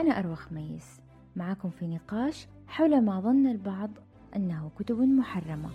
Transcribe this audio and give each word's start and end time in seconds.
أنا 0.00 0.18
أروى 0.18 0.36
خميس 0.36 1.00
معكم 1.36 1.70
في 1.70 1.86
نقاش 1.86 2.46
حول 2.66 3.04
ما 3.04 3.20
ظن 3.20 3.46
البعض 3.46 3.90
أنه 4.36 4.70
كتب 4.78 4.98
محرمة. 5.00 5.70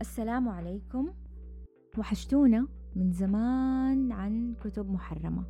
السلام 0.00 0.48
عليكم. 0.48 1.12
وحشتونا 1.98 2.68
من 2.96 3.12
زمان 3.12 4.12
عن 4.12 4.54
كتب 4.64 4.90
محرمة. 4.90 5.44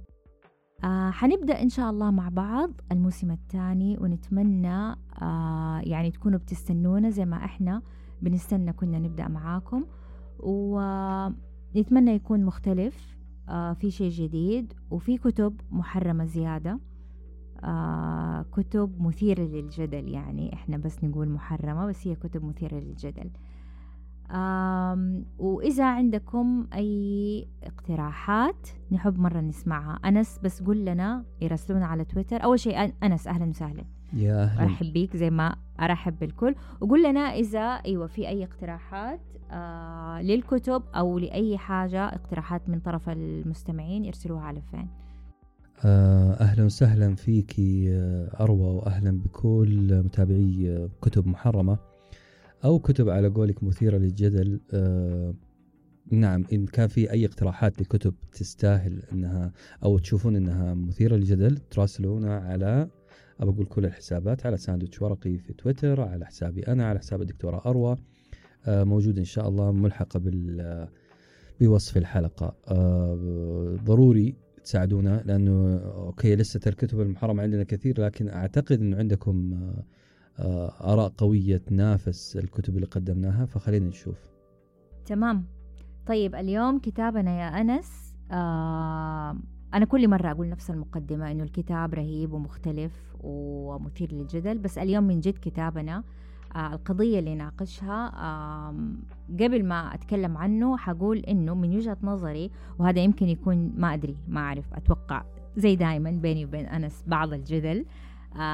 آه 0.84 1.10
حنبدأ 1.10 1.62
إن 1.62 1.68
شاء 1.68 1.90
الله 1.90 2.10
مع 2.10 2.28
بعض 2.28 2.70
الموسم 2.92 3.30
الثاني 3.30 3.98
ونتمنى 4.00 4.96
آه 5.22 5.80
يعني 5.84 6.10
تكونوا 6.10 6.38
بتستنونا 6.38 7.10
زي 7.10 7.24
ما 7.24 7.36
إحنا 7.44 7.82
بنستنى 8.22 8.72
كنا 8.72 8.98
نبدأ 8.98 9.28
معاكم. 9.28 9.84
ونتمنى 10.38 12.10
يكون 12.10 12.44
مختلف 12.44 13.18
آه 13.48 13.72
في 13.72 13.90
شيء 13.90 14.10
جديد 14.10 14.72
وفي 14.90 15.18
كتب 15.18 15.60
محرمة 15.70 16.24
زيادة. 16.24 16.78
آه 17.64 18.42
كتب 18.52 19.02
مثيرة 19.02 19.42
للجدل 19.42 20.08
يعني 20.08 20.54
إحنا 20.54 20.76
بس 20.76 21.04
نقول 21.04 21.28
محرمة 21.28 21.86
بس 21.86 22.06
هي 22.06 22.14
كتب 22.14 22.44
مثيرة 22.44 22.74
للجدل. 22.78 23.30
وإذا 25.38 25.84
عندكم 25.84 26.66
أي 26.74 27.48
اقتراحات 27.62 28.68
نحب 28.92 29.18
مرة 29.18 29.40
نسمعها. 29.40 29.98
أنس 30.04 30.38
بس 30.44 30.62
قول 30.62 30.84
لنا 30.84 31.24
يرسلونا 31.40 31.86
على 31.86 32.04
تويتر. 32.04 32.44
أول 32.44 32.60
شيء 32.60 32.92
أنس 33.02 33.26
أهلا 33.26 33.44
وسهلا. 33.44 33.84
يا 34.12 34.42
أهلا. 34.44 34.62
أرحب 34.62 34.92
بيك 34.92 35.16
زي 35.16 35.30
ما 35.30 35.56
أرحب 35.80 36.18
بالكل. 36.18 36.54
وقول 36.80 37.02
لنا 37.04 37.20
إذا 37.20 37.60
أيوة 37.60 38.06
في 38.06 38.28
أي 38.28 38.44
اقتراحات 38.44 39.20
آه 39.50 40.22
للكتب 40.22 40.82
أو 40.94 41.18
لأي 41.18 41.58
حاجة 41.58 42.06
اقتراحات 42.08 42.68
من 42.68 42.80
طرف 42.80 43.08
المستمعين 43.08 44.06
ارسلوها 44.06 44.42
على 44.42 44.60
فين. 44.70 44.88
آه، 45.84 46.32
أهلا 46.32 46.64
وسهلا 46.64 47.14
فيك 47.14 47.54
أروى 48.40 48.74
وأهلا 48.74 49.20
بكل 49.24 50.02
متابعي 50.04 50.88
كتب 51.02 51.26
محرمة. 51.28 51.78
أو 52.64 52.78
كتب 52.78 53.08
على 53.08 53.28
قولك 53.28 53.62
مثيرة 53.62 53.96
للجدل 53.98 54.60
آه 54.72 55.34
نعم 56.10 56.44
إن 56.52 56.66
كان 56.66 56.88
في 56.88 57.10
أي 57.10 57.26
اقتراحات 57.26 57.80
لكتب 57.80 58.14
تستاهل 58.32 59.02
إنها 59.12 59.52
أو 59.84 59.98
تشوفون 59.98 60.36
إنها 60.36 60.74
مثيرة 60.74 61.16
للجدل 61.16 61.58
تراسلونا 61.58 62.36
على 62.38 62.88
أقول 63.40 63.66
كل 63.66 63.84
الحسابات 63.84 64.46
على 64.46 64.56
ساندويتش 64.56 65.02
ورقي 65.02 65.38
في 65.38 65.52
تويتر 65.52 66.00
على 66.00 66.26
حسابي 66.26 66.62
أنا 66.62 66.86
على 66.86 66.98
حساب 66.98 67.22
الدكتورة 67.22 67.62
أروى 67.66 67.96
آه 68.66 68.84
موجود 68.84 69.18
إن 69.18 69.24
شاء 69.24 69.48
الله 69.48 69.72
ملحقة 69.72 70.18
بال 70.18 70.88
بوصف 71.60 71.96
الحلقة. 71.96 72.56
آه 72.68 73.76
ضروري 73.84 74.36
تساعدونا 74.64 75.22
لأنه 75.26 75.76
okay 75.76 76.36
لسه 76.36 76.60
الكتب 76.66 77.00
المحرمه 77.00 77.42
عندنا 77.42 77.62
كثير 77.62 78.00
لكن 78.00 78.28
أعتقد 78.28 78.80
إنه 78.80 78.96
عندكم 78.96 79.54
آه 79.54 79.58
آه، 79.58 79.84
آراء 80.38 81.08
قوية 81.08 81.56
تنافس 81.56 82.36
الكتب 82.36 82.74
اللي 82.74 82.86
قدمناها 82.86 83.46
فخلينا 83.46 83.88
نشوف. 83.88 84.16
تمام. 85.06 85.44
طيب 86.06 86.34
اليوم 86.34 86.78
كتابنا 86.78 87.30
يا 87.40 87.60
أنس 87.60 88.14
آه 88.30 89.36
أنا 89.74 89.84
كل 89.84 90.08
مرة 90.08 90.30
أقول 90.30 90.48
نفس 90.48 90.70
المقدمة 90.70 91.30
إنه 91.30 91.44
الكتاب 91.44 91.94
رهيب 91.94 92.32
ومختلف 92.32 92.92
ومثير 93.20 94.12
للجدل 94.12 94.58
بس 94.58 94.78
اليوم 94.78 95.04
من 95.04 95.20
جد 95.20 95.38
كتابنا 95.38 96.04
آه 96.56 96.74
القضية 96.74 97.18
اللي 97.18 97.34
ناقشها 97.34 98.12
آه 98.16 98.74
قبل 99.40 99.64
ما 99.64 99.94
أتكلم 99.94 100.36
عنه 100.36 100.76
حقول 100.76 101.18
إنه 101.18 101.54
من 101.54 101.76
وجهة 101.76 101.96
نظري 102.02 102.50
وهذا 102.78 103.00
يمكن 103.00 103.28
يكون 103.28 103.72
ما 103.76 103.94
أدري 103.94 104.16
ما 104.28 104.40
أعرف 104.40 104.74
أتوقع 104.74 105.24
زي 105.56 105.76
دائما 105.76 106.10
بيني 106.10 106.44
وبين 106.44 106.66
أنس 106.66 107.04
بعض 107.06 107.32
الجدل 107.32 107.78
آه، 107.78 107.84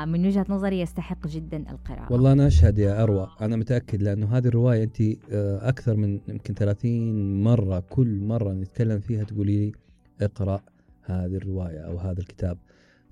من 0.05 0.27
وجهة 0.27 0.47
نظري 0.49 0.81
يستحق 0.81 1.27
جدا 1.27 1.71
القراءة. 1.71 2.13
والله 2.13 2.33
أنا 2.33 2.47
أشهد 2.47 2.79
يا 2.79 3.03
أروى 3.03 3.29
أنا 3.41 3.57
متأكد 3.57 4.03
لأنه 4.03 4.37
هذه 4.37 4.47
الرواية 4.47 4.85
أنت 4.85 5.01
آه، 5.01 5.69
أكثر 5.69 5.97
من 5.97 6.21
يمكن 6.29 6.55
30 6.55 7.43
مرة 7.43 7.81
كل 7.91 8.21
مرة 8.21 8.53
نتكلم 8.53 9.01
فيها 9.01 9.25
تقولي 9.25 9.67
لي 9.67 9.73
اقرأ 10.21 10.61
هذه 11.05 11.37
الرواية 11.37 11.79
أو 11.79 11.99
هذا 11.99 12.21
الكتاب. 12.21 12.59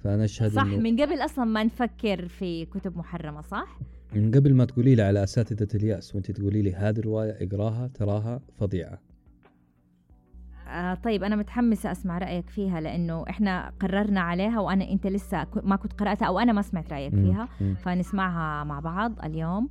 فأنا 0.04 0.25
أشهد 0.25 0.50
صح 0.50 0.65
من 0.65 1.00
قبل 1.00 1.25
أصلا 1.25 1.44
ما 1.44 1.65
نفكر 1.65 2.28
في 2.28 2.65
كتب 2.65 2.97
محرمة 2.97 3.43
صح؟ 3.43 3.78
من 4.15 4.31
قبل 4.31 4.54
ما 4.54 4.65
تقولي 4.65 4.94
لي 4.94 5.03
على 5.03 5.22
أساتذة 5.25 5.69
اليأس 5.75 6.15
وأنت 6.15 6.31
تقولي 6.31 6.62
لي 6.62 6.75
هذه 6.75 6.98
الرواية 6.98 7.37
اقراها 7.41 7.91
تراها 7.94 8.41
فظيعة. 8.59 8.98
آه 10.69 10.94
طيب 10.94 11.25
أنا 11.25 11.37
متحمسة 11.37 11.93
أسمع 11.93 12.19
رأيك 12.19 12.50
فيها 12.50 12.81
لأنه 12.81 13.25
إحنا 13.31 13.72
قررنا 13.81 14.21
عليها 14.21 14.60
وأنا 14.60 14.91
أنت 14.91 15.06
لسه 15.06 15.47
ما 15.65 15.77
كنت 15.77 15.93
قرأتها 15.93 16.27
أو 16.27 16.38
أنا 16.38 16.53
ما 16.53 16.62
سمعت 16.62 16.93
رأيك 16.93 17.15
فيها 17.15 17.49
فنسمعها 17.75 18.65
مع 18.65 18.81
بعض 18.81 19.12
اليوم. 19.25 19.69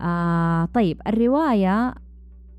آه 0.00 0.64
طيب 0.64 1.00
الرواية 1.06 1.94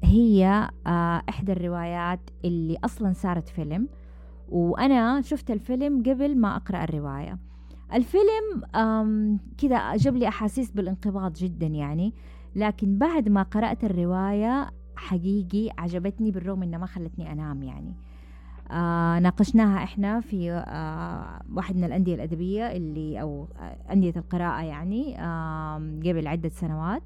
هي 0.03 0.69
آه 0.87 1.21
إحدى 1.29 1.51
الروايات 1.51 2.19
اللي 2.45 2.77
أصلا 2.85 3.13
صارت 3.13 3.49
فيلم 3.49 3.87
وأنا 4.49 5.21
شفت 5.21 5.51
الفيلم 5.51 6.03
قبل 6.03 6.37
ما 6.37 6.55
أقرأ 6.55 6.83
الرواية. 6.83 7.37
الفيلم 7.93 8.61
كذا 9.57 9.95
جاب 9.95 10.15
لي 10.15 10.27
أحاسيس 10.27 10.71
بالانقباض 10.71 11.33
جدا 11.33 11.67
يعني 11.67 12.13
لكن 12.55 12.97
بعد 12.97 13.29
ما 13.29 13.43
قرأت 13.43 13.83
الرواية 13.83 14.69
حقيقي 14.99 15.69
عجبتني 15.77 16.31
بالرغم 16.31 16.63
إنها 16.63 16.79
ما 16.79 16.85
خلتني 16.85 17.31
أنام 17.31 17.63
يعني. 17.63 17.93
آه 18.71 19.19
ناقشناها 19.19 19.83
إحنا 19.83 20.19
في 20.19 20.51
آه 20.51 21.41
واحد 21.53 21.75
من 21.75 21.83
الأندية 21.83 22.15
الأدبية 22.15 22.71
اللي 22.71 23.21
أو 23.21 23.47
آه 23.59 23.93
أندية 23.93 24.13
القراءة 24.17 24.61
يعني 24.63 25.21
آه 25.21 25.75
قبل 26.05 26.27
عدة 26.27 26.49
سنوات 26.49 27.03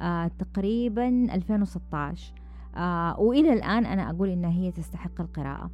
آه 0.00 0.30
تقريبا 0.38 1.08
2016 1.08 2.32
آه 2.76 3.20
وإلى 3.20 3.52
الآن 3.52 3.86
أنا 3.86 4.10
أقول 4.10 4.28
إنها 4.28 4.50
هي 4.50 4.70
تستحق 4.70 5.20
القراءة. 5.20 5.70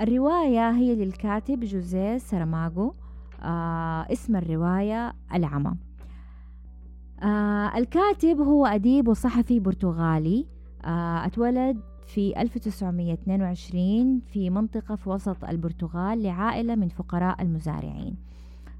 الرواية 0.00 0.70
هي 0.70 0.94
للكاتب 0.94 1.60
جوزيه 1.60 2.18
سراماغو 2.18 2.94
آه 3.42 4.06
اسم 4.12 4.36
الرواية 4.36 5.12
العمى. 5.34 5.74
آه 7.22 7.78
الكاتب 7.78 8.40
هو 8.40 8.66
أديب 8.66 9.08
وصحفي 9.08 9.60
برتغالي. 9.60 10.46
آه، 10.84 11.26
أتولد 11.26 11.80
في 12.06 12.40
1922 12.42 14.20
في 14.20 14.50
منطقة 14.50 14.94
في 14.94 15.10
وسط 15.10 15.44
البرتغال 15.44 16.22
لعائلة 16.22 16.74
من 16.74 16.88
فقراء 16.88 17.42
المزارعين. 17.42 18.16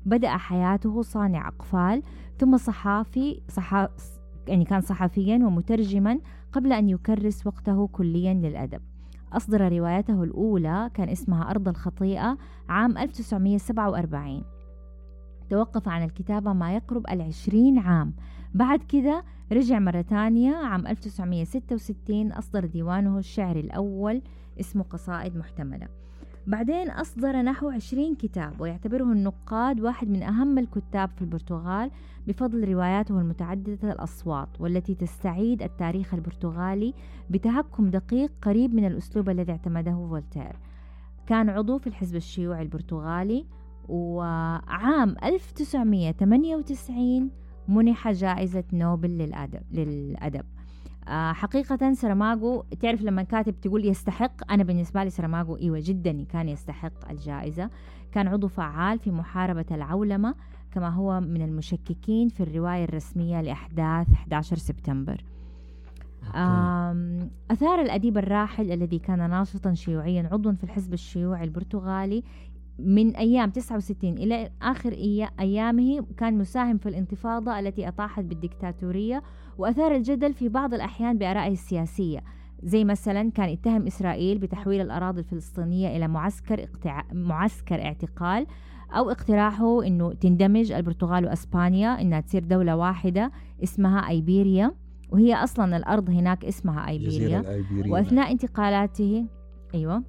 بدأ 0.06 0.36
حياته 0.36 1.02
صانع 1.02 1.48
أقفال 1.48 2.02
ثم 2.38 2.56
صحافي 2.56 3.40
صحا 3.48 3.88
يعني 4.48 4.64
كان 4.64 4.80
صحفيا 4.80 5.34
ومترجما 5.34 6.18
قبل 6.52 6.72
أن 6.72 6.88
يكرس 6.88 7.46
وقته 7.46 7.86
كليا 7.86 8.34
للأدب. 8.34 8.80
أصدر 9.32 9.72
روايته 9.72 10.22
الأولى 10.22 10.90
كان 10.94 11.08
اسمها 11.08 11.50
أرض 11.50 11.68
الخطيئة 11.68 12.38
عام 12.68 12.98
1947 12.98 14.42
توقف 15.50 15.88
عن 15.88 16.04
الكتابة 16.04 16.52
ما 16.52 16.74
يقرب 16.74 17.06
العشرين 17.10 17.78
عام. 17.78 18.14
بعد 18.54 18.82
كذا 18.82 19.22
رجع 19.52 19.78
مرة 19.78 20.00
تانية 20.00 20.56
عام 20.56 20.86
1966 20.86 22.32
أصدر 22.32 22.66
ديوانه 22.66 23.18
الشعري 23.18 23.60
الأول 23.60 24.22
اسمه 24.60 24.82
قصائد 24.82 25.36
محتملة. 25.36 25.88
بعدين 26.46 26.90
أصدر 26.90 27.42
نحو 27.42 27.68
20 27.68 28.14
كتاب 28.14 28.60
ويعتبره 28.60 29.04
النقاد 29.04 29.80
واحد 29.80 30.08
من 30.08 30.22
أهم 30.22 30.58
الكتاب 30.58 31.10
في 31.16 31.22
البرتغال 31.22 31.90
بفضل 32.26 32.68
رواياته 32.68 33.20
المتعددة 33.20 33.92
الأصوات 33.92 34.48
والتي 34.60 34.94
تستعيد 34.94 35.62
التاريخ 35.62 36.14
البرتغالي 36.14 36.94
بتهكم 37.30 37.90
دقيق 37.90 38.32
قريب 38.42 38.74
من 38.74 38.86
الأسلوب 38.86 39.30
الذي 39.30 39.52
اعتمده 39.52 40.06
فولتير. 40.08 40.56
كان 41.26 41.48
عضو 41.48 41.78
في 41.78 41.86
الحزب 41.86 42.16
الشيوعي 42.16 42.62
البرتغالي 42.62 43.46
وعام 43.88 45.16
1998 45.24 47.30
منح 47.68 48.10
جائزة 48.10 48.64
نوبل 48.72 49.10
للأدب, 49.10 49.62
للأدب. 49.72 50.44
آه 51.08 51.32
حقيقة 51.32 51.92
سرماغو 51.92 52.64
تعرف 52.80 53.02
لما 53.02 53.22
كاتب 53.22 53.60
تقول 53.60 53.84
يستحق 53.84 54.52
أنا 54.52 54.62
بالنسبة 54.64 55.04
لي 55.04 55.10
سرماغو 55.10 55.56
إيوة 55.56 55.82
جدا 55.84 56.24
كان 56.24 56.48
يستحق 56.48 57.10
الجائزة. 57.10 57.70
كان 58.12 58.28
عضو 58.28 58.48
فعال 58.48 58.98
في 58.98 59.10
محاربة 59.10 59.66
العولمة 59.70 60.34
كما 60.72 60.88
هو 60.88 61.20
من 61.20 61.42
المشككين 61.42 62.28
في 62.28 62.42
الرواية 62.42 62.84
الرسمية 62.84 63.40
لأحداث 63.40 64.12
11 64.12 64.56
سبتمبر. 64.56 65.24
أثار 67.50 67.80
الأديب 67.80 68.18
الراحل 68.18 68.72
الذي 68.72 68.98
كان 68.98 69.30
ناشطا 69.30 69.74
شيوعيا 69.74 70.28
عضوا 70.32 70.52
في 70.52 70.64
الحزب 70.64 70.92
الشيوعي 70.92 71.44
البرتغالي 71.44 72.22
من 72.78 73.16
أيام 73.16 73.50
69 73.50 74.18
إلى 74.18 74.50
آخر 74.62 74.92
أيامه 75.40 76.06
كان 76.16 76.38
مساهم 76.38 76.78
في 76.78 76.88
الانتفاضة 76.88 77.58
التي 77.58 77.88
أطاحت 77.88 78.24
بالدكتاتورية 78.24 79.22
وأثار 79.58 79.94
الجدل 79.94 80.34
في 80.34 80.48
بعض 80.48 80.74
الأحيان 80.74 81.18
بآرائه 81.18 81.52
السياسية. 81.52 82.24
زي 82.62 82.84
مثلا 82.84 83.30
كان 83.30 83.48
يتهم 83.48 83.86
إسرائيل 83.86 84.38
بتحويل 84.38 84.80
الأراضي 84.80 85.20
الفلسطينية 85.20 85.96
إلى 85.96 86.08
معسكر, 86.08 86.62
اقتع... 86.62 87.02
معسكر 87.12 87.84
اعتقال 87.84 88.46
أو 88.90 89.10
اقتراحه 89.10 89.86
أنه 89.86 90.12
تندمج 90.12 90.72
البرتغال 90.72 91.24
وأسبانيا 91.24 92.00
إنها 92.00 92.20
تصير 92.20 92.44
دولة 92.44 92.76
واحدة 92.76 93.32
اسمها 93.62 94.08
أيبيريا 94.08 94.74
وهي 95.10 95.34
أصلا 95.34 95.76
الأرض 95.76 96.10
هناك 96.10 96.44
اسمها 96.44 96.88
أيبيريا. 96.88 97.64
وأثناء 97.88 98.32
انتقالاته 98.32 99.26
أيوة. 99.74 100.02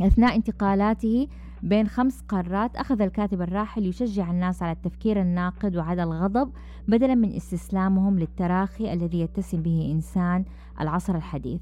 أثناء 0.00 0.36
انتقالاته 0.36 1.28
بين 1.64 1.88
خمس 1.88 2.20
قارات 2.20 2.76
أخذ 2.76 3.02
الكاتب 3.02 3.42
الراحل 3.42 3.86
يشجع 3.86 4.30
الناس 4.30 4.62
على 4.62 4.72
التفكير 4.72 5.20
الناقد 5.20 5.76
وعلى 5.76 6.02
الغضب 6.02 6.52
بدلا 6.88 7.14
من 7.14 7.32
استسلامهم 7.36 8.18
للتراخي 8.18 8.92
الذي 8.92 9.20
يتسم 9.20 9.62
به 9.62 9.90
إنسان 9.92 10.44
العصر 10.80 11.16
الحديث. 11.16 11.60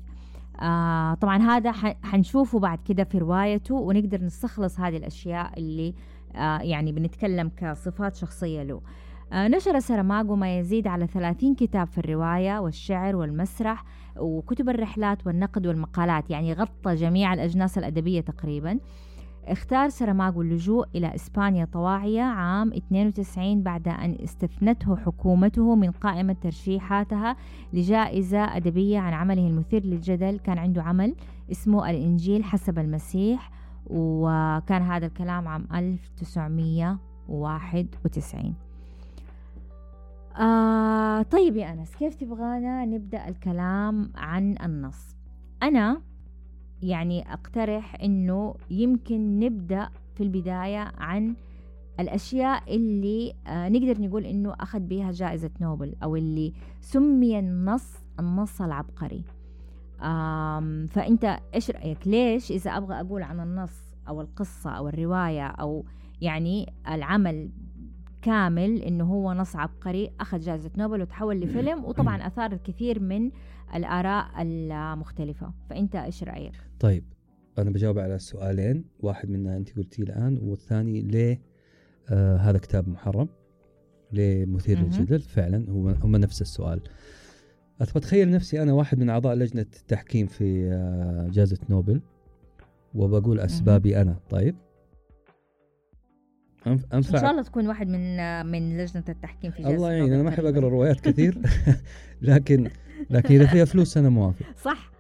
آه 0.61 1.15
طبعا 1.15 1.39
هذا 1.39 1.73
حنشوفه 2.03 2.59
بعد 2.59 2.79
كده 2.85 3.05
في 3.05 3.19
روايته 3.19 3.75
ونقدر 3.75 4.25
نستخلص 4.25 4.81
هذه 4.81 4.97
الأشياء 4.97 5.59
اللي 5.59 5.95
آه 6.37 6.59
يعني 6.59 6.93
بنتكلم 6.93 7.51
كصفات 7.57 8.17
شخصية 8.17 8.63
له. 8.63 8.81
آه 9.33 9.49
نشر 9.49 9.79
سرماغو 9.79 10.37
ما 10.37 10.59
يزيد 10.59 10.87
على 10.87 11.07
30 11.07 11.55
كتاب 11.55 11.87
في 11.87 11.99
الرواية 11.99 12.59
والشعر 12.59 13.17
والمسرح 13.17 13.85
وكتب 14.17 14.69
الرحلات 14.69 15.27
والنقد 15.27 15.67
والمقالات 15.67 16.31
يعني 16.31 16.53
غطى 16.53 16.95
جميع 16.95 17.35
الأجناس 17.35 17.79
الأدبية 17.79 18.21
تقريباً. 18.21 18.79
اختار 19.47 19.89
سرماغو 19.89 20.43
اللجوء 20.43 20.87
إلى 20.95 21.15
إسبانيا 21.15 21.65
طواعية 21.65 22.23
عام 22.23 22.73
92 22.73 23.63
بعد 23.63 23.89
أن 23.89 24.17
استثنته 24.25 24.97
حكومته 24.97 25.75
من 25.75 25.91
قائمة 25.91 26.37
ترشيحاتها 26.43 27.37
لجائزة 27.73 28.57
أدبية 28.57 28.99
عن 28.99 29.13
عمله 29.13 29.47
المثير 29.47 29.85
للجدل. 29.85 30.39
كان 30.39 30.59
عنده 30.59 30.83
عمل 30.83 31.15
اسمه 31.51 31.91
الإنجيل 31.91 32.45
حسب 32.45 32.79
المسيح 32.79 33.51
وكان 33.87 34.83
هذا 34.83 35.07
الكلام 35.07 35.49
عام 35.49 35.67
1991 35.75 38.55
آه 40.41 41.23
طيب 41.23 41.57
يا 41.57 41.73
أنس 41.73 41.95
كيف 41.97 42.15
تبغانا 42.15 42.85
نبدأ 42.85 43.29
الكلام 43.29 44.13
عن 44.15 44.55
النص؟ 44.65 45.17
أنا 45.63 46.01
يعني 46.83 47.33
أقترح 47.33 48.01
أنه 48.03 48.55
يمكن 48.71 49.39
نبدأ 49.39 49.89
في 50.15 50.23
البداية 50.23 50.93
عن 50.99 51.35
الأشياء 52.01 52.75
اللي 52.77 53.33
آه 53.47 53.69
نقدر 53.69 54.01
نقول 54.01 54.25
أنه 54.25 54.55
أخذ 54.61 54.81
بها 54.81 55.11
جائزة 55.11 55.51
نوبل 55.61 55.95
أو 56.03 56.17
اللي 56.17 56.53
سمي 56.81 57.39
النص 57.39 57.95
النص 58.21 58.63
العبقري. 58.63 59.25
فأنت 60.89 61.39
إيش 61.55 61.71
رأيك؟ 61.71 62.09
ليش 62.09 62.51
إذا 62.51 62.71
أبغى 62.71 63.01
أقول 63.01 63.23
عن 63.23 63.41
النص 63.41 63.95
أو 64.09 64.21
القصة 64.21 64.71
أو 64.71 64.89
الرواية 64.89 65.47
أو 65.47 65.85
يعني 66.21 66.73
العمل 66.89 67.51
كامل 68.23 68.83
إنه 68.83 69.05
هو 69.05 69.33
نص 69.33 69.57
عبقري 69.57 70.11
أخذ 70.21 70.39
جائزة 70.41 70.71
نوبل 70.79 71.03
وتحول 71.03 71.41
لفيلم. 71.41 71.85
وطبعا 71.85 72.27
أثار 72.27 72.53
الكثير 72.53 73.01
من 73.01 73.31
الآراء 73.75 74.27
المختلفة. 74.39 75.53
فأنت 75.71 75.97
إيش 75.97 76.25
رأيك؟ 76.25 76.55
طيب 76.81 77.05
أنا 77.59 77.71
بجاوب 77.71 77.99
على 77.99 78.15
السؤالين 78.15 78.85
واحد 79.01 79.31
منها 79.31 79.57
أنت 79.57 79.77
قلتيه 79.77 80.03
الآن 80.03 80.39
والثاني 80.43 81.03
ليه 81.03 81.41
آه 82.11 82.37
هذا 82.37 82.59
كتاب 82.59 82.89
محرم؟ 82.89 83.29
ليه 84.13 84.47
مثير 84.47 84.79
للجدل؟ 84.79 85.21
فعلا 85.21 85.71
هو 85.71 85.89
هم 85.89 86.17
نفس 86.17 86.43
السؤال. 86.43 86.81
أتخيل 87.81 88.31
نفسي 88.31 88.63
أنا 88.63 88.73
واحد 88.73 88.99
من 88.99 89.11
أعضاء 89.11 89.35
لجنة 89.35 89.67
التحكيم 89.81 90.27
في 90.27 90.71
آه 90.73 91.29
جائزة 91.33 91.59
نوبل 91.71 92.01
وبقول 92.95 93.41
أسبابي 93.41 94.01
أنا. 94.03 94.17
طيب. 94.31 94.55
انفع 96.67 96.97
إن 96.97 97.03
شاء 97.03 97.31
الله 97.31 97.43
تكون 97.43 97.69
واحد 97.69 97.89
من 97.89 98.17
من 98.47 98.79
لجنة 98.79 99.05
التحكيم 99.09 99.51
في 99.51 99.63
جائزة 99.63 99.77
الله 99.77 99.93
يعين 99.93 100.13
أنا 100.13 100.23
ما 100.23 100.29
أحب 100.29 100.45
أقرأ 100.45 100.69
روايات 100.69 101.01
كثير. 101.09 101.39
لكن 102.23 102.71
لكن 103.11 103.35
إذا 103.35 103.47
فيها 103.47 103.65
فلوس 103.65 103.97
أنا 103.97 104.09
موافق. 104.09 104.47
صح. 104.65 104.93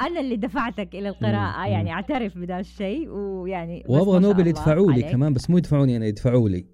أنا 0.00 0.20
اللي 0.20 0.36
دفعتك 0.36 0.94
إلى 0.94 1.08
القراءة. 1.08 1.66
مم. 1.66 1.72
يعني 1.72 1.92
أعترف 1.92 2.38
بهذا 2.38 2.60
الشيء 2.60 3.08
ويعني 3.08 3.84
وأبغى 3.88 4.18
نوبل 4.18 4.46
يدفعوا 4.46 4.92
لي 4.92 5.02
كمان 5.02 5.32
بس 5.32 5.50
مو 5.50 5.58
يدفعوني 5.58 5.96
أنا 5.96 6.06
يدفعوا 6.06 6.48
لي. 6.48 6.66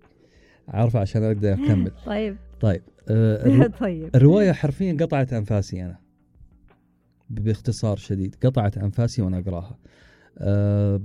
عارفه 0.69 1.01
عشان 1.01 1.25
أقدر 1.25 1.53
أكمل. 1.53 1.91
طيب. 2.07 2.37
طيب 2.61 2.83
آه 3.09 3.67
طيب. 3.81 4.11
الرواية 4.15 4.53
حرفيا 4.53 4.97
قطعت 5.01 5.33
أنفاسي 5.33 5.85
أنا 5.85 5.99
باختصار 7.31 7.97
شديد. 7.97 8.37
قطعت 8.45 8.79
أنفاسي 8.79 9.23
وأنا 9.23 9.39
أقراها. 9.39 9.79
آه 10.39 11.01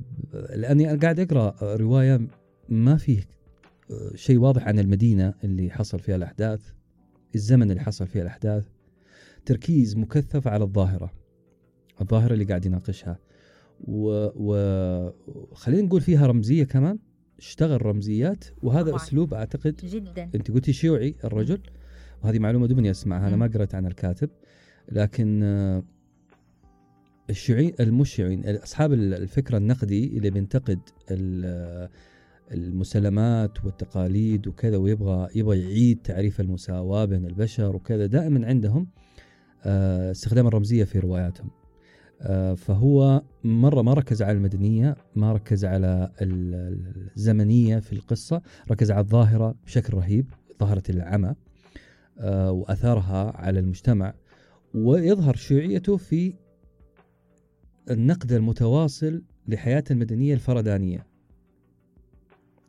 لأني 0.56 0.92
أنا 0.92 1.00
قاعد 1.00 1.19
أقرأ 1.19 1.75
رواية 1.75 2.21
ما 2.69 2.97
فيه 2.97 3.21
آه، 3.92 4.15
شيء 4.15 4.38
واضح 4.38 4.68
عن 4.68 4.80
المدينة 4.80 5.33
اللي 5.44 5.69
حصل 5.69 6.00
فيها 6.00 6.15
الأحداث 6.15 6.62
الزمن 7.35 7.71
اللي 7.71 7.81
حصل 7.81 8.07
فيه 8.07 8.21
الأحداث. 8.21 8.68
تركيز 9.45 9.97
مكثف 9.97 10.47
على 10.47 10.63
الظاهرة 10.63 11.12
الظاهرة 12.01 12.33
اللي 12.33 12.45
قاعد 12.45 12.65
يناقشها. 12.65 13.19
وخلينا 13.80 15.83
و... 15.83 15.86
نقول 15.86 16.01
فيها 16.01 16.27
رمزية 16.27 16.63
كمان 16.63 17.00
اشتغل 17.38 17.86
رمزيات. 17.86 18.45
وهذا 18.63 18.83
طبعا. 18.83 18.95
أسلوب 18.95 19.33
أعتقد 19.33 19.75
جدا. 19.83 20.30
أنت 20.36 20.51
قلتي 20.51 20.74
شيوعي 20.74 21.15
الرجل. 21.24 21.62
وهذه 22.24 22.39
معلومة 22.39 22.68
دبني 22.68 22.91
أسمعها 22.91 23.27
أنا 23.27 23.36
ما 23.36 23.47
قرأت 23.47 23.75
عن 23.75 23.86
الكاتب. 23.86 24.30
لكن 24.91 25.44
الشيوعي 27.30 27.74
المشيعين 27.80 28.45
أصحاب 28.45 28.94
الفكر 28.94 29.57
النقدي 29.57 30.18
اللي 30.18 30.30
بينتقد 30.30 30.80
المسلمات 32.51 33.65
والتقاليد 33.65 34.47
وكذا 34.47 34.77
ويبغى 34.77 35.27
يبغى 35.35 35.62
يعيد 35.62 36.01
تعريف 36.01 36.42
المساواة 36.42 37.06
بين 37.06 37.25
البشر 37.25 37.75
وكذا 37.75 38.06
دائما 38.06 38.47
عندهم 38.47 38.88
استخدام 39.65 40.47
الرمزية 40.47 40.83
في 40.83 41.00
رواياتهم. 41.00 41.50
آه، 42.21 42.53
فهو 42.53 43.21
مرة 43.44 43.81
ما 43.81 43.94
ركز 43.94 44.21
على 44.21 44.38
المدنية 44.38 44.95
ما 45.15 45.33
ركز 45.33 45.65
على 45.65 46.11
الزمنية 46.21 47.79
في 47.79 47.94
القصة 47.94 48.41
ركز 48.71 48.91
على 48.91 49.01
الظاهرة 49.01 49.56
بشكل 49.65 49.94
رهيب 49.94 50.25
ظاهرة 50.59 50.83
العمى 50.89 51.35
آه، 52.19 52.51
وأثارها 52.51 53.38
على 53.38 53.59
المجتمع. 53.59 54.13
ويظهر 54.73 55.35
شيوعيته 55.35 55.97
في 55.97 56.33
النقد 57.92 58.31
المتواصل 58.31 59.23
لحياة 59.47 59.83
المدنية 59.92 60.33
الفردانية 60.33 61.06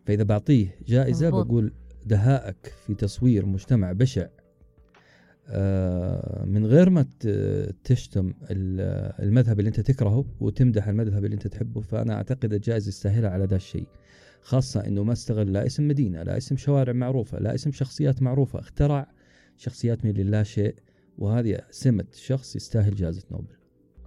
فإذا 0.06 0.22
بعطيه 0.22 0.74
جائزة 0.86 1.26
مزبوط. 1.26 1.46
بقول 1.46 1.72
دهائك 2.06 2.74
في 2.86 2.94
تصوير 2.94 3.46
مجتمع 3.46 3.92
بشع 3.92 4.22
آه، 4.22 4.28
من 6.46 6.66
غير 6.66 6.90
ما 6.90 7.06
تشتم 7.84 8.32
المذهب 9.20 9.58
اللي 9.58 9.68
انت 9.68 9.80
تكرهه 9.80 10.24
وتمدح 10.40 10.88
المذهب 10.88 11.24
اللي 11.24 11.34
انت 11.34 11.46
تحبه 11.46 11.80
فأنا 11.80 12.14
أعتقد 12.14 12.52
الجائزة 12.52 12.88
يستاهلها 12.88 13.30
على 13.30 13.44
ذا 13.44 13.56
الشيء. 13.56 13.86
خاصة 14.42 14.86
إنه 14.86 15.04
ما 15.04 15.12
استغل 15.12 15.52
لا 15.52 15.66
اسم 15.66 15.88
مدينة 15.88 16.22
لا 16.22 16.36
اسم 16.36 16.56
شوارع 16.56 16.92
معروفة 16.92 17.38
لا 17.38 17.54
اسم 17.54 17.72
شخصيات 17.72 18.22
معروفة 18.22 18.58
اخترع 18.58 19.06
شخصيات 19.56 20.04
من 20.04 20.12
لا 20.12 20.42
شيء 20.42 20.74
وهذه 21.18 21.58
سمة 21.70 22.04
شخص 22.12 22.56
يستاهل 22.56 22.94
جائزة 22.94 23.22
نوبل. 23.30 23.54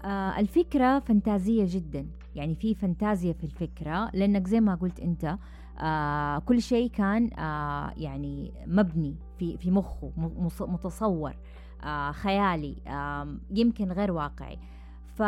آه 0.03 0.39
الفكرة 0.39 0.99
فانتازية 0.99 1.65
جدا. 1.69 2.07
يعني 2.35 2.55
في 2.55 2.75
فانتازيا 2.75 3.33
في 3.33 3.43
الفكرة 3.43 4.09
لأنك 4.13 4.47
زي 4.47 4.59
ما 4.59 4.75
قلت 4.75 4.99
أنت 4.99 5.37
آه 5.79 6.39
كل 6.39 6.61
شيء 6.61 6.89
كان 6.89 7.33
آه 7.39 7.93
يعني 7.97 8.53
مبني 8.67 9.15
في 9.39 9.57
في 9.57 9.71
مخه 9.71 10.11
متصور 10.61 11.33
آه 11.83 12.11
خيالي 12.11 12.75
آه 12.87 13.37
يمكن 13.51 13.91
غير 13.91 14.11
واقعي. 14.11 14.59
ف 15.15 15.19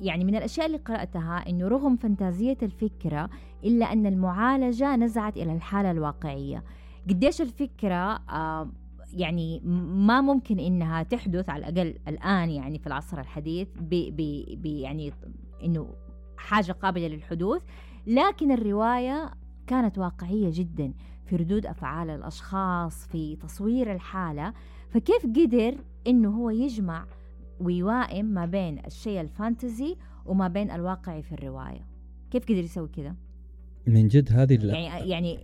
يعني 0.00 0.24
من 0.24 0.36
الأشياء 0.36 0.66
اللي 0.66 0.78
قرأتها 0.78 1.48
إنه 1.48 1.68
رغم 1.68 1.96
فانتازية 1.96 2.56
الفكرة 2.62 3.30
إلا 3.64 3.92
أن 3.92 4.06
المعالجة 4.06 4.96
نزعت 4.96 5.36
إلى 5.36 5.52
الحالة 5.52 5.90
الواقعية. 5.90 6.64
قديش 7.08 7.40
الفكرة 7.40 8.20
يعني 9.12 9.60
ما 9.94 10.20
ممكن 10.20 10.58
إنها 10.58 11.02
تحدث 11.02 11.50
على 11.50 11.68
الأقل 11.68 11.94
الآن 12.08 12.50
يعني 12.50 12.78
في 12.78 12.86
العصر 12.86 13.20
الحديث 13.20 13.68
ب 13.80 14.16
ب 14.62 14.66
يعني 14.66 15.12
إنه 15.64 15.88
حاجة 16.36 16.72
قابلة 16.72 17.08
للحدوث 17.08 17.62
لكن 18.06 18.52
الرواية 18.52 19.30
كانت 19.66 19.98
واقعية 19.98 20.50
جدا 20.52 20.92
في 21.26 21.36
ردود 21.36 21.66
أفعال 21.66 22.10
الأشخاص 22.10 23.06
في 23.06 23.36
تصوير 23.36 23.92
الحالة 23.92 24.52
فكيف 24.90 25.26
قدر 25.26 25.74
إنه 26.06 26.30
هو 26.30 26.50
يجمع 26.50 27.06
ويوائم 27.60 28.24
ما 28.26 28.46
بين 28.46 28.78
الشيء 28.86 29.20
الفانتزي 29.20 29.96
وما 30.26 30.48
بين 30.48 30.70
الواقعي 30.70 31.22
في 31.22 31.32
الرواية 31.32 31.86
كيف 32.30 32.44
قدر 32.44 32.58
يسوي 32.58 32.88
كذا؟ 32.88 33.14
من 33.86 34.08
جد 34.08 34.32
هذه 34.32 34.64
يعني 34.66 35.10
يعني. 35.10 35.38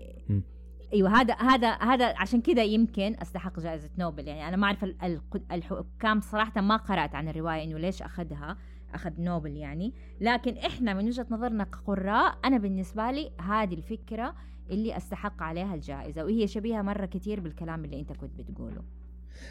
أيوه 0.92 1.20
هذا 1.20 1.34
هذا 1.34 1.68
هذا 1.70 2.18
عشان 2.18 2.40
كذا 2.40 2.62
يمكن 2.62 3.16
أستحق 3.22 3.60
جائزة 3.60 3.90
نوبل 3.98 4.28
يعني 4.28 4.48
أنا 4.48 4.56
ما 4.56 4.66
أعرف 4.66 4.84
ال- 4.84 5.02
ال- 5.02 5.20
الحكام 5.52 6.20
صراحة 6.20 6.60
ما 6.60 6.76
قرأت 6.76 7.14
عن 7.14 7.28
الرواية 7.28 7.64
إنه 7.64 7.78
ليش 7.78 8.02
أخذها 8.02 8.56
أخذ 8.94 9.10
نوبل 9.18 9.56
يعني. 9.56 9.92
لكن 10.20 10.56
إحنا 10.56 10.94
من 10.94 11.06
وجهة 11.06 11.26
نظرنا 11.30 11.64
كقراء 11.64 12.38
أنا 12.44 12.58
بالنسبة 12.58 13.10
لي 13.10 13.30
هذه 13.40 13.74
الفكرة 13.74 14.34
اللي 14.70 14.96
أستحق 14.96 15.42
عليها 15.42 15.74
الجائزة 15.74 16.24
وهي 16.24 16.46
شبيهة 16.46 16.82
مرة 16.82 17.06
كثير 17.06 17.40
بالكلام 17.40 17.84
اللي 17.84 18.00
أنت 18.00 18.12
كنت 18.12 18.40
بتقوله. 18.40 18.82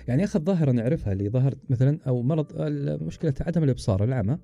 يعني 0.07 0.23
أخذ 0.23 0.39
ظاهرة 0.43 0.71
نعرفها 0.71 1.13
اللي 1.13 1.29
ظهرت 1.29 1.57
مثلا 1.69 2.00
أو 2.07 2.21
مرض 2.21 2.62
مشكلة 3.01 3.33
عدم 3.41 3.63
الإبصار 3.63 4.03
العمى 4.03 4.38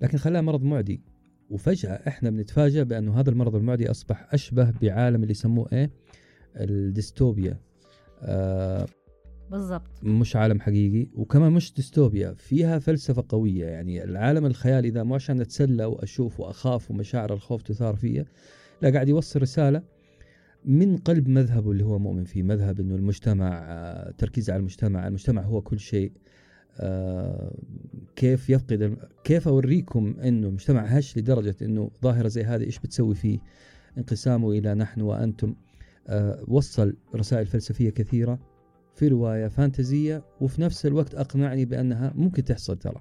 لكن 0.00 0.18
خلاها 0.18 0.42
مرض 0.42 0.62
معدي. 0.62 1.02
وفجأة 1.50 2.08
إحنا 2.08 2.30
بنتفاجأ 2.30 2.82
بأنه 2.82 3.20
هذا 3.20 3.30
المرض 3.30 3.54
المعدي 3.56 3.90
أصبح 3.90 4.34
أشبه 4.34 4.70
بعالم 4.82 5.22
اللي 5.22 5.30
يسموه 5.30 5.68
إيه؟ 5.72 5.90
الديستوبيا. 6.56 7.60
آه 8.22 8.86
بالضبط. 9.52 9.90
مش 10.02 10.36
عالم 10.36 10.60
حقيقي 10.60 11.08
وكمان 11.14 11.52
مش 11.52 11.74
ديستوبيا 11.74 12.32
فيها 12.32 12.78
فلسفة 12.78 13.24
قوية. 13.28 13.66
يعني 13.66 14.04
العالم 14.04 14.46
الخيالي 14.46 14.88
إذا 14.88 15.02
مو 15.02 15.14
عشان 15.14 15.40
أتسلى 15.40 15.84
وأشوف 15.84 16.40
وأخاف 16.40 16.90
ومشاعر 16.90 17.32
الخوف 17.32 17.62
تثار 17.62 17.96
فيا 17.96 18.24
لا 18.82 18.90
قاعد 18.90 19.08
يوصل 19.08 19.42
رسالة 19.42 19.82
من 20.64 20.96
قلب 20.96 21.28
مذهبه 21.28 21.72
اللي 21.72 21.84
هو 21.84 21.98
مؤمن 21.98 22.24
فيه. 22.24 22.42
مذهب 22.42 22.80
إنه 22.80 22.94
المجتمع 22.94 23.64
آه، 23.68 24.10
تركيز 24.10 24.50
على 24.50 24.60
المجتمع 24.60 25.08
المجتمع 25.08 25.42
هو 25.42 25.60
كل 25.60 25.78
شيء. 25.78 26.12
آه، 26.80 27.54
كيف 28.16 28.50
يفقد 28.50 28.96
كيف 29.24 29.48
أوريكم 29.48 30.16
إنه 30.24 30.48
المجتمع 30.48 30.84
هش 30.84 31.18
لدرجة 31.18 31.56
إنه 31.62 31.90
ظاهرة 32.02 32.28
زي 32.28 32.42
هذه 32.42 32.64
إيش 32.64 32.78
بتسوي 32.78 33.14
فيه؟ 33.14 33.38
انقسامه 33.98 34.50
إلى 34.50 34.74
نحن 34.74 35.00
وأنتم. 35.00 35.54
آه، 36.08 36.44
وصل 36.48 36.96
رسائل 37.14 37.46
فلسفية 37.46 37.90
كثيرة. 37.90 38.51
في 38.94 39.08
رواية 39.08 39.48
فانتزية 39.48 40.22
وفي 40.40 40.62
نفس 40.62 40.86
الوقت 40.86 41.14
أقنعني 41.14 41.64
بأنها 41.64 42.12
ممكن 42.14 42.44
تحصل 42.44 42.76
ترى. 42.76 43.00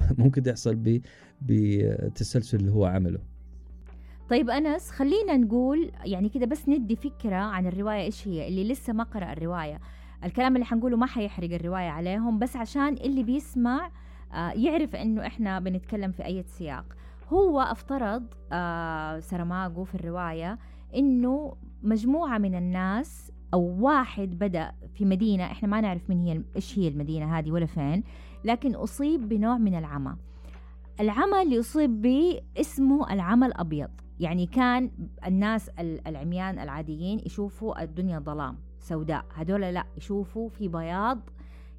ممكن 0.18 0.42
تحصل 0.42 1.00
بالتسلسل 1.42 2.58
اللي 2.58 2.72
هو 2.72 2.84
عمله. 2.84 3.18
طيب 4.30 4.50
أنس 4.50 4.90
خلينا 4.90 5.36
نقول 5.36 5.92
يعني 6.04 6.28
كده 6.28 6.46
بس 6.46 6.68
ندي 6.68 6.96
فكرة 6.96 7.36
عن 7.36 7.66
الرواية 7.66 8.02
إيش 8.02 8.28
هي 8.28 8.48
اللي 8.48 8.68
لسه 8.68 8.92
ما 8.92 9.04
قرأ 9.04 9.32
الرواية. 9.32 9.80
الكلام 10.24 10.54
اللي 10.54 10.64
حنقوله 10.66 10.96
ما 10.96 11.06
حيحرق 11.06 11.54
الرواية 11.54 11.88
عليهم 11.88 12.38
بس 12.38 12.56
عشان 12.56 12.94
اللي 12.94 13.22
بيسمع 13.22 13.90
آه، 14.32 14.50
يعرف 14.50 14.96
إنه 14.96 15.26
إحنا 15.26 15.60
بنتكلم 15.60 16.12
في 16.12 16.24
أي 16.24 16.42
سياق. 16.42 16.84
هو 17.28 17.60
افترض 17.60 18.26
آه، 18.52 19.20
سرماغو 19.20 19.84
في 19.84 19.94
الرواية 19.94 20.58
إنه 20.94 21.56
مجموعة 21.82 22.38
من 22.38 22.54
الناس 22.54 23.32
أو 23.54 23.76
واحد 23.86 24.38
بدأ 24.38 24.72
في 24.94 25.04
مدينة 25.04 25.44
إحنا 25.44 25.68
ما 25.68 25.80
نعرف 25.80 26.10
من 26.10 26.18
هي 26.18 26.42
إيش 26.56 26.78
هي 26.78 26.88
المدينة 26.88 27.38
هذه 27.38 27.52
ولا 27.52 27.66
فين 27.66 28.04
لكن 28.44 28.74
أصيب 28.74 29.28
بنوع 29.28 29.58
من 29.58 29.74
العمى. 29.74 30.16
العمى 31.00 31.42
اللي 31.42 31.60
أصيب 31.60 32.02
به 32.02 32.40
اسمه 32.56 33.12
العمى 33.12 33.46
الأبيض. 33.46 33.88
يعني 34.20 34.46
كان 34.46 34.90
الناس 35.26 35.68
ال- 35.68 36.08
العميان 36.08 36.58
العاديين 36.58 37.18
يشوفوا 37.26 37.82
الدنيا 37.82 38.18
ظلام 38.18 38.56
سوداء. 38.80 39.24
هدول 39.34 39.60
لا 39.60 39.84
يشوفوا 39.96 40.48
في 40.48 40.68
بياض 40.68 41.20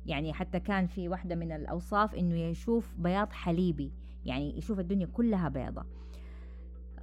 يعني 0.05 0.33
حتى 0.33 0.59
كان 0.59 0.87
في 0.87 1.09
واحدة 1.09 1.35
من 1.35 1.51
الأوصاف 1.51 2.15
إنه 2.15 2.35
يشوف 2.35 2.93
بياض 2.97 3.31
حليبي. 3.31 3.91
يعني 4.25 4.57
يشوف 4.57 4.79
الدنيا 4.79 5.05
كلها 5.05 5.49
بيضة 5.49 5.83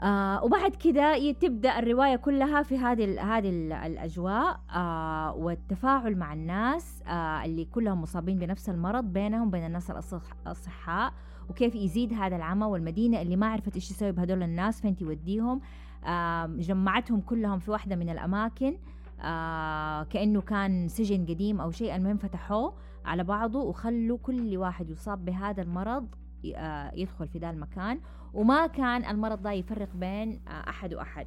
آه 0.02 0.44
وبعد 0.44 0.74
كده 0.74 1.32
تبدأ 1.32 1.78
الرواية 1.78 2.16
كلها 2.16 2.62
في 2.62 2.78
هذه 2.78 3.36
هذه 3.36 3.48
ال 3.50 3.72
الأجواء 3.72 4.60
آه 4.74 5.34
والتفاعل 5.34 6.16
مع 6.16 6.32
الناس 6.32 7.02
آه 7.06 7.44
اللي 7.44 7.64
كلهم 7.64 8.02
مصابين 8.02 8.38
بنفس 8.38 8.68
المرض 8.68 9.04
بينهم 9.04 9.50
بين 9.50 9.66
الناس 9.66 9.90
الأصحاء 10.46 11.12
وكيف 11.50 11.74
يزيد 11.74 12.12
هذا 12.12 12.36
العمى 12.36 12.66
والمدينة 12.66 13.22
اللي 13.22 13.36
ما 13.36 13.46
عرفت 13.46 13.74
إيش 13.74 13.88
تسوي 13.88 14.12
بهدول 14.12 14.42
الناس 14.42 14.80
فين 14.80 14.96
توديهم؟ 14.96 15.60
آه 16.04 16.46
جمعتهم 16.46 17.20
كلهم 17.20 17.58
في 17.58 17.70
واحدة 17.70 17.96
من 17.96 18.08
الأماكن 18.08 18.76
آه 19.20 20.02
كأنه 20.02 20.40
كان 20.40 20.88
سجن 20.88 21.26
قديم 21.26 21.60
أو 21.60 21.70
شيء 21.70 21.96
المهم 21.96 22.16
فتحوه 22.16 22.74
على 23.04 23.24
بعضه 23.24 23.58
وخلوا 23.58 24.18
كل 24.22 24.56
واحد 24.56 24.90
يصاب 24.90 25.24
بهذا 25.24 25.62
المرض 25.62 26.14
يدخل 26.94 27.28
في 27.28 27.38
ذا 27.38 27.50
المكان 27.50 28.00
وما 28.34 28.66
كان 28.66 29.04
المرض 29.04 29.42
ده 29.42 29.50
يفرق 29.52 29.88
بين 29.94 30.40
آه، 30.48 30.50
أحد 30.68 30.94
وأحد 30.94 31.26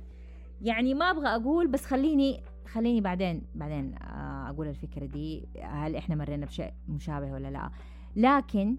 يعني 0.61 0.93
ما 0.93 1.05
أبغى 1.11 1.27
أقول 1.27 1.67
بس 1.67 1.85
خليني 1.85 2.43
خليني 2.67 3.01
بعدين 3.01 3.41
بعدين 3.55 3.95
آه، 3.95 4.49
أقول 4.49 4.67
الفكرة 4.67 5.05
دي 5.05 5.47
هل 5.63 5.95
إحنا 5.95 6.15
مرينا 6.15 6.45
بشيء 6.45 6.73
مشابه 6.89 7.31
ولا 7.31 7.47
لا 7.47 7.69
لكن 8.15 8.77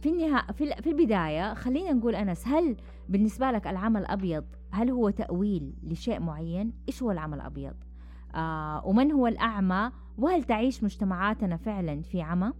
في 0.00 0.06
النهاية 0.08 0.52
في 0.52 0.64
ال- 0.64 0.82
في 0.82 0.90
البداية 0.90 1.54
خلينا 1.54 1.92
نقول 1.92 2.14
أنس 2.14 2.48
هل 2.48 2.76
بالنسبة 3.08 3.50
لك 3.50 3.66
العمى 3.66 3.98
الأبيض 4.00 4.44
هل 4.70 4.90
هو 4.90 5.10
تأويل 5.10 5.74
لشيء 5.82 6.20
معين؟ 6.20 6.72
إيش 6.88 7.02
هو 7.02 7.10
العمى 7.10 7.34
الأبيض؟ 7.36 7.74
آه 8.34 8.86
ومن 8.86 9.12
هو 9.12 9.26
الأعمى؟ 9.26 9.90
وهل 10.18 10.44
تعيش 10.44 10.84
مجتمعاتنا 10.84 11.56
فعلا 11.56 12.02
في 12.02 12.22
عمى؟ 12.22 12.52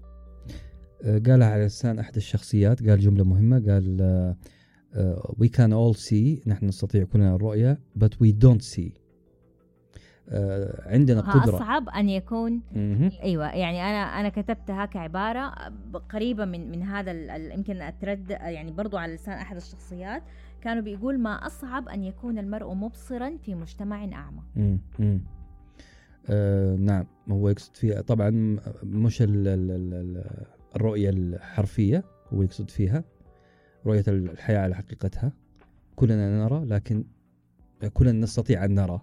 قالها 1.04 1.46
على 1.49 1.64
لسان 1.64 1.99
أحد 1.99 2.16
الشخصيات 2.16 2.88
قال 2.88 3.00
جملة 3.00 3.25
مهمة 3.25 3.62
قال 3.66 4.34
we 5.42 5.49
can 5.49 5.70
all 5.73 6.00
see. 6.00 6.49
نحن 6.49 6.66
نستطيع 6.66 7.04
كلنا 7.04 7.34
الرؤية 7.34 7.78
we 7.99 8.32
don't 8.44 8.62
see. 8.76 8.90
آه، 10.28 10.92
عندنا 10.92 11.20
قدرة. 11.20 11.56
أصعب 11.56 11.88
أن 11.88 12.08
يكون. 12.08 12.61
أيوه 13.23 13.46
يعني 13.54 13.82
أنا 13.82 14.20
أنا 14.20 14.28
كتبتها 14.28 14.87
كعبارة 14.87 15.54
قريبة 16.12 16.44
من 16.44 16.70
من 16.70 16.82
هذا 16.82 17.37
يمكن 17.37 17.82
أترد 17.82 18.30
يعني 18.30 18.73
برضو 18.73 18.96
على 18.96 19.14
لسان 19.14 19.34
أحد 19.34 19.56
الشخصيات. 19.56 20.23
كانوا 20.62 20.82
بيقول 20.82 21.18
ما 21.18 21.46
أصعب 21.46 21.88
أن 21.88 22.04
يكون 22.04 22.38
المرء 22.38 22.75
مبصرا 22.75 23.37
في 23.37 23.54
مجتمع 23.54 24.04
اعمى 24.04 24.42
مم. 24.99 25.20
آه 26.30 26.76
نعم 26.76 27.06
هو 27.30 27.49
يقصد 27.49 27.76
فيها. 27.76 28.00
طبعا 28.00 28.30
مش 28.82 29.23
ال 29.23 29.49
ال 29.49 29.70
ال 29.70 30.25
الرؤية 30.76 31.10
الحرفية 31.10 32.04
هو 32.32 32.42
يقصد 32.42 32.70
فيها 32.70 33.04
رؤية 33.86 34.04
الحياة 34.08 34.58
على 34.58 34.74
حقيقتها. 34.74 35.32
كلنا 35.96 36.44
نرى 36.44 36.64
لكن 36.64 37.04
كلنا 37.92 38.12
نستطيع 38.12 38.64
أن 38.64 38.74
نرى 38.74 39.00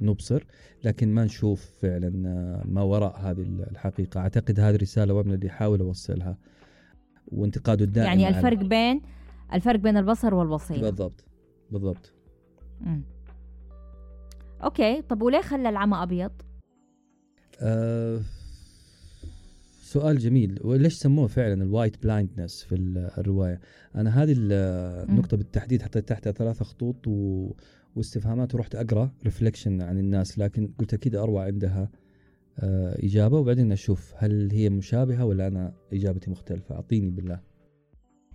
نبصر 0.00 0.44
لكن 0.84 1.14
ما 1.14 1.24
نشوف 1.24 1.70
فعلا 1.80 2.28
آه، 2.28 2.62
ما 2.66 2.82
وراء 2.82 3.20
هذه 3.20 3.42
الحقيقة. 3.70 4.20
أعتقد 4.20 4.60
هذه 4.60 4.74
الرسالة 4.74 5.14
وابن 5.14 5.32
اللي 5.32 5.46
يحاول 5.46 5.80
أوصلها 5.80 6.38
وانتقاده 7.28 7.84
الدائم 7.84 8.06
يعني 8.20 8.34
على- 8.34 8.36
الفرق 8.36 8.58
بين 8.58 9.02
الفرق 9.52 9.80
بين 9.80 9.96
البصر 9.96 10.34
والبصيره 10.34 10.80
بالضبط 10.80 11.24
بالضبط. 11.70 12.12
مم. 12.80 13.02
okay 14.64 15.02
طب 15.02 15.22
وليه 15.22 15.40
خلى 15.40 15.68
العمى 15.68 16.02
أبيض؟ 16.02 16.32
آه 17.60 18.20
سؤال 19.88 20.18
جميل. 20.18 20.58
وليش 20.64 20.92
سموه 20.94 21.26
فعلا 21.26 21.62
ال 21.62 21.69
white 21.69 22.02
blindness 22.02 22.62
في 22.62 22.74
ال- 22.74 23.10
الرواية؟ 23.18 23.60
أنا 23.96 24.22
هذه 24.22 24.32
ال- 24.38 24.52
النقطة 25.08 25.36
بالتحديد 25.36 25.82
حطيت 25.82 26.08
تحتها 26.08 26.32
ثلاثة 26.32 26.64
خطوط 26.64 26.96
و... 27.06 27.50
واستفهامات 27.96 28.54
ورحت 28.54 28.74
أقرأ 28.74 29.10
reflection 29.24 29.82
عن 29.82 29.98
الناس 29.98 30.38
لكن 30.38 30.70
قلت 30.78 30.94
أكيد 30.94 31.16
اروى 31.16 31.42
عندها 31.44 31.90
آه 32.58 33.04
إجابة 33.04 33.38
وبعدين 33.38 33.72
أشوف 33.72 34.12
هل 34.16 34.48
هي 34.52 34.70
مشابهة 34.70 35.24
ولا 35.24 35.46
أنا 35.46 35.72
إجابتي 35.92 36.30
مختلفة. 36.30 36.74
أعطيني 36.74 37.10
بالله. 37.10 37.40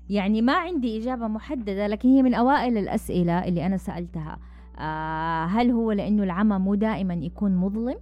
يعني 0.10 0.41
ما 0.41 0.53
عندي 0.53 0.98
إجابة 0.98 1.27
محددة 1.27 1.88
لكن 1.88 2.10
هي 2.10 2.24
من 2.24 2.33
أوائل 2.33 2.77
الأسئلة 2.77 3.48
اللي 3.48 3.65
أنا 3.65 3.77
سألتها. 3.77 4.39
آه 4.79 5.45
هل 5.45 5.72
هو 5.72 5.91
لأنه 5.91 6.24
العمى 6.24 6.57
مو 6.60 6.75
دائما 6.75 7.13
يكون 7.13 7.55
مظلم؟ 7.55 7.95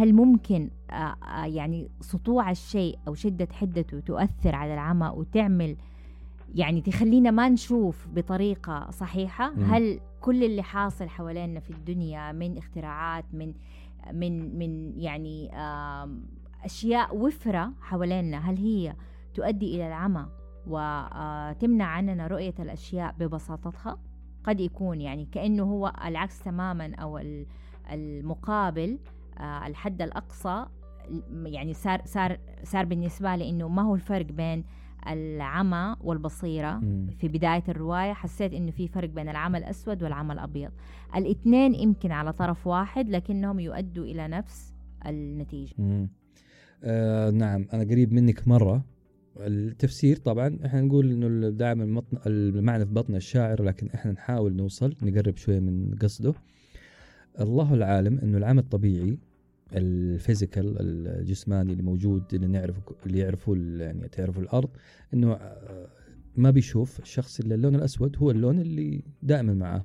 هل 0.00 0.14
ممكن 0.14 0.70
آه 0.90 0.94
آه 0.94 1.44
يعني 1.46 1.88
سطوع 2.00 2.50
الشيء 2.50 2.98
أو 3.08 3.14
شدة 3.14 3.48
حدته 3.52 4.00
تؤثر 4.00 4.54
على 4.54 4.74
العمى 4.74 5.08
وتعمل 5.08 5.76
يعني 6.54 6.80
تخلينا 6.80 7.30
ما 7.30 7.48
نشوف 7.48 8.08
بطريقة 8.14 8.90
صحيحة؟ 8.90 9.50
مم. 9.50 9.64
هل 9.64 10.00
كل 10.20 10.44
اللي 10.44 10.62
حاصل 10.62 11.08
حوالينا 11.08 11.60
في 11.60 11.70
الدنيا 11.70 12.32
من 12.32 12.58
اختراعات 12.58 13.24
من 13.32 13.54
من 14.12 14.58
من 14.58 15.00
يعني 15.00 15.50
أشياء 16.64 17.16
وفرة 17.16 17.72
حوالينا 17.80 18.38
هل 18.50 18.56
هي 18.56 18.94
تؤدي 19.34 19.74
إلى 19.74 19.88
العمى 19.88 20.26
وتمنع 20.66 21.84
عننا 21.84 22.26
رؤية 22.26 22.54
الأشياء 22.58 23.14
ببساطتها 23.18 23.98
قد 24.44 24.60
يكون 24.60 25.00
يعني 25.00 25.24
كأنه 25.32 25.62
هو 25.62 25.92
العكس 26.04 26.38
تماما 26.42 26.94
أو 26.94 27.18
ال- 27.18 27.46
المقابل 27.92 28.90
آه، 28.90 29.19
الحد 29.40 30.02
الأقصى 30.02 30.66
يعني 31.46 31.74
صار 31.74 32.02
صار 32.04 32.38
صار 32.64 32.84
بالنسبة 32.84 33.36
لي 33.36 33.50
إنه 33.50 33.68
ما 33.68 33.82
هو 33.82 33.94
الفرق 33.94 34.26
بين 34.26 34.64
العمى 35.08 35.96
والبصيرة 36.00 36.72
مم. 36.72 37.06
في 37.18 37.28
بداية 37.28 37.62
الرواية 37.68 38.12
حسيت 38.12 38.52
إنه 38.52 38.70
في 38.70 38.88
فرق 38.88 39.08
بين 39.08 39.28
العمى 39.28 39.58
الأسود 39.58 40.02
والعمى 40.02 40.32
الأبيض 40.32 40.70
الاثنين 41.16 41.74
يمكن 41.74 42.12
على 42.12 42.32
طرف 42.32 42.66
واحد 42.66 43.08
لكنهم 43.08 43.60
يؤدوا 43.60 44.04
إلى 44.04 44.28
نفس 44.28 44.74
النتيجة 45.06 45.74
مم. 45.78 46.08
آه 46.84 47.30
نعم 47.30 47.66
أنا 47.72 47.84
قريب 47.84 48.12
منك 48.12 48.48
مرة 48.48 48.84
التفسير 49.36 50.16
طبعا 50.16 50.58
إحنا 50.66 50.80
نقول 50.80 51.10
إنه 51.10 51.48
دائما. 51.50 52.02
المعنى 52.26 52.86
في 52.86 52.92
بطن 52.92 53.14
الشاعر 53.14 53.62
لكن 53.62 53.88
إحنا 53.94 54.12
نحاول 54.12 54.56
نوصل 54.56 54.94
نقرب 55.02 55.36
شوية 55.36 55.60
من 55.60 55.94
قصده 56.02 56.34
الله 57.40 57.74
العالم 57.74 58.18
إنه 58.18 58.38
العمى 58.38 58.60
الطبيعي 58.60 59.18
الفيزيكال 59.74 60.76
الجسماني 60.80 61.72
اللي 61.72 61.82
موجود 61.82 62.34
اللي 62.34 62.46
نعرفه 62.46 62.82
اللي 63.06 63.18
يعرفوا 63.18 63.56
ال- 63.56 63.80
يعني 63.80 64.08
تعرفوا 64.08 64.42
الأرض 64.42 64.68
إنه 65.14 65.32
آه، 65.32 65.88
ما 66.36 66.50
بيشوف 66.50 67.00
الشخص 67.00 67.40
إلا 67.40 67.54
اللون 67.54 67.74
الأسود 67.74 68.16
هو 68.16 68.30
اللون 68.30 68.58
اللي 68.58 69.02
دائما 69.22 69.54
معاه 69.54 69.84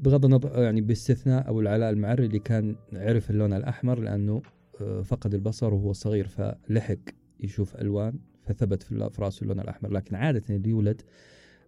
بغض 0.00 0.24
النظر 0.24 0.62
يعني 0.62 0.80
باستثناء 0.80 1.50
ابو 1.50 1.60
العلاء 1.60 1.90
المعري 1.90 2.26
اللي 2.26 2.38
كان 2.38 2.76
عرف 2.92 3.30
اللون 3.30 3.52
الأحمر 3.52 3.98
لأنه 4.00 4.42
آه، 4.80 5.02
فقد 5.02 5.34
البصر 5.34 5.74
وهو 5.74 5.92
صغير 5.92 6.26
فلحق 6.28 6.98
يشوف 7.40 7.76
ألوان 7.76 8.18
فثبت 8.42 8.82
في 8.82 9.10
رأسه 9.18 9.42
اللون 9.42 9.60
الأحمر. 9.60 9.90
لكن 9.92 10.14
عادة 10.16 10.42
اللي 10.50 10.70
يولد 10.70 11.02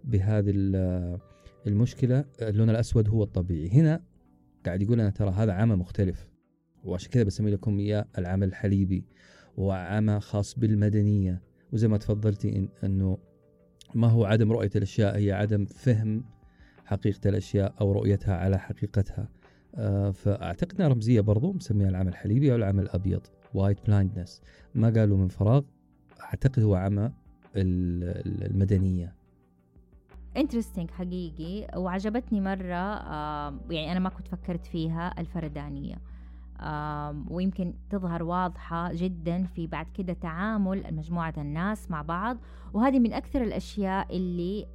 بهذه 0.05 0.51
ال- 0.55 1.19
المشكلة 1.67 2.25
اللون 2.43 2.71
الأسود 2.71 3.09
هو 3.09 3.23
الطبيعي. 3.23 3.69
هنا 3.69 4.03
قاعد 4.67 4.83
يقول 4.83 5.01
أنا 5.01 5.11
ترى 5.11 5.31
هذا 5.31 5.53
عمى 5.53 5.75
مختلف. 5.77 6.31
وعشان 6.87 7.11
كذا 7.11 7.23
بسمي 7.23 7.51
لكم 7.51 7.79
إياه 7.79 8.07
العمى 8.19 8.45
الحليبي 8.47 9.05
هو 9.59 9.73
عمى 9.73 10.21
خاص 10.21 10.59
بالمدنية. 10.59 11.43
وزي 11.73 11.89
ما 11.89 11.97
تفضلتي 11.99 12.57
إن 12.57 12.69
إنه 12.85 13.19
ما 13.95 14.09
هو 14.09 14.25
عدم 14.25 14.53
رؤية 14.53 14.71
الأشياء 14.77 15.17
هي 15.17 15.33
عدم 15.33 15.65
فهم 15.65 16.25
حقيقة 16.85 17.29
الأشياء 17.29 17.75
أو 17.81 17.93
رؤيتها 17.93 18.37
على 18.37 18.59
حقيقتها. 18.59 19.29
آه، 19.75 20.11
فأعتقد 20.11 20.75
إنها 20.77 20.89
رمزية 20.89 21.21
برضو 21.21 21.53
مسميها 21.53 21.89
العمى 21.89 22.09
الحليبي 22.09 22.51
أو 22.53 22.57
العمى 22.57 22.83
الأبيض 22.83 23.21
white 23.55 23.87
blindness 23.87 24.43
ما 24.75 24.91
قالوا 24.91 25.17
من 25.19 25.29
فراغ 25.29 25.63
أعتقد 26.21 26.63
هو 26.63 26.75
عمى 26.75 27.05
ال- 27.57 28.05
ال- 28.27 28.45
المدنية. 28.51 29.15
interesting 30.37 30.91
حقيقي. 30.91 31.79
وعجبتني 31.81 32.41
مرة 32.41 32.75
آم، 32.75 33.61
يعني 33.71 33.93
أنا 33.93 34.01
ما 34.01 34.09
كنت 34.09 34.29
فكرت 34.29 34.67
فيها 34.67 35.21
الفردانية. 35.21 35.95
آم، 35.95 36.01
ويمكن 37.31 37.75
تظهر 37.91 38.23
واضحة 38.23 38.93
جدا 38.93 39.43
في 39.45 39.67
بعد 39.67 39.87
كده 39.95 40.13
تعامل 40.13 40.95
مجموعة 40.95 41.35
الناس 41.39 41.91
مع 41.91 42.03
بعض. 42.03 42.39
وهذه 42.75 42.99
من 42.99 43.13
أكثر 43.13 43.43
الأشياء 43.43 44.17
اللي 44.17 44.67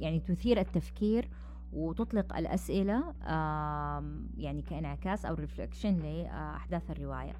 يعني 0.00 0.20
تثير 0.20 0.60
التفكير 0.60 1.28
وتطلق 1.72 2.36
الأسئلة 2.36 3.14
يعني 4.36 4.62
كإنعكاس 4.62 5.24
أو 5.26 5.34
ريفلكشن 5.34 5.96
لأحداث 5.98 6.90
الرواية. 6.90 7.32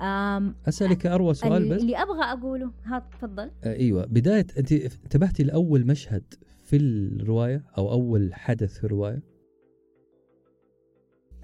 آم، 0.00 0.54
أسألك 0.68 1.06
أروى 1.06 1.34
سؤال 1.34 1.68
بس. 1.68 1.80
اللي 1.80 1.96
أبغى 1.96 2.22
أقوله 2.24 2.70
ها 2.84 2.98
تفضل. 2.98 3.50
آه، 3.64 3.74
أيوه. 3.76 4.06
بداية 4.06 4.46
أنت 4.58 4.72
انتبهتي 4.72 5.42
لأول 5.42 5.86
مشهد 5.86 6.34
في 6.64 6.76
الرواية 6.76 7.64
أو 7.78 7.92
أول 7.92 8.34
حدث 8.34 8.78
في 8.78 8.84
الرواية؟ 8.84 9.22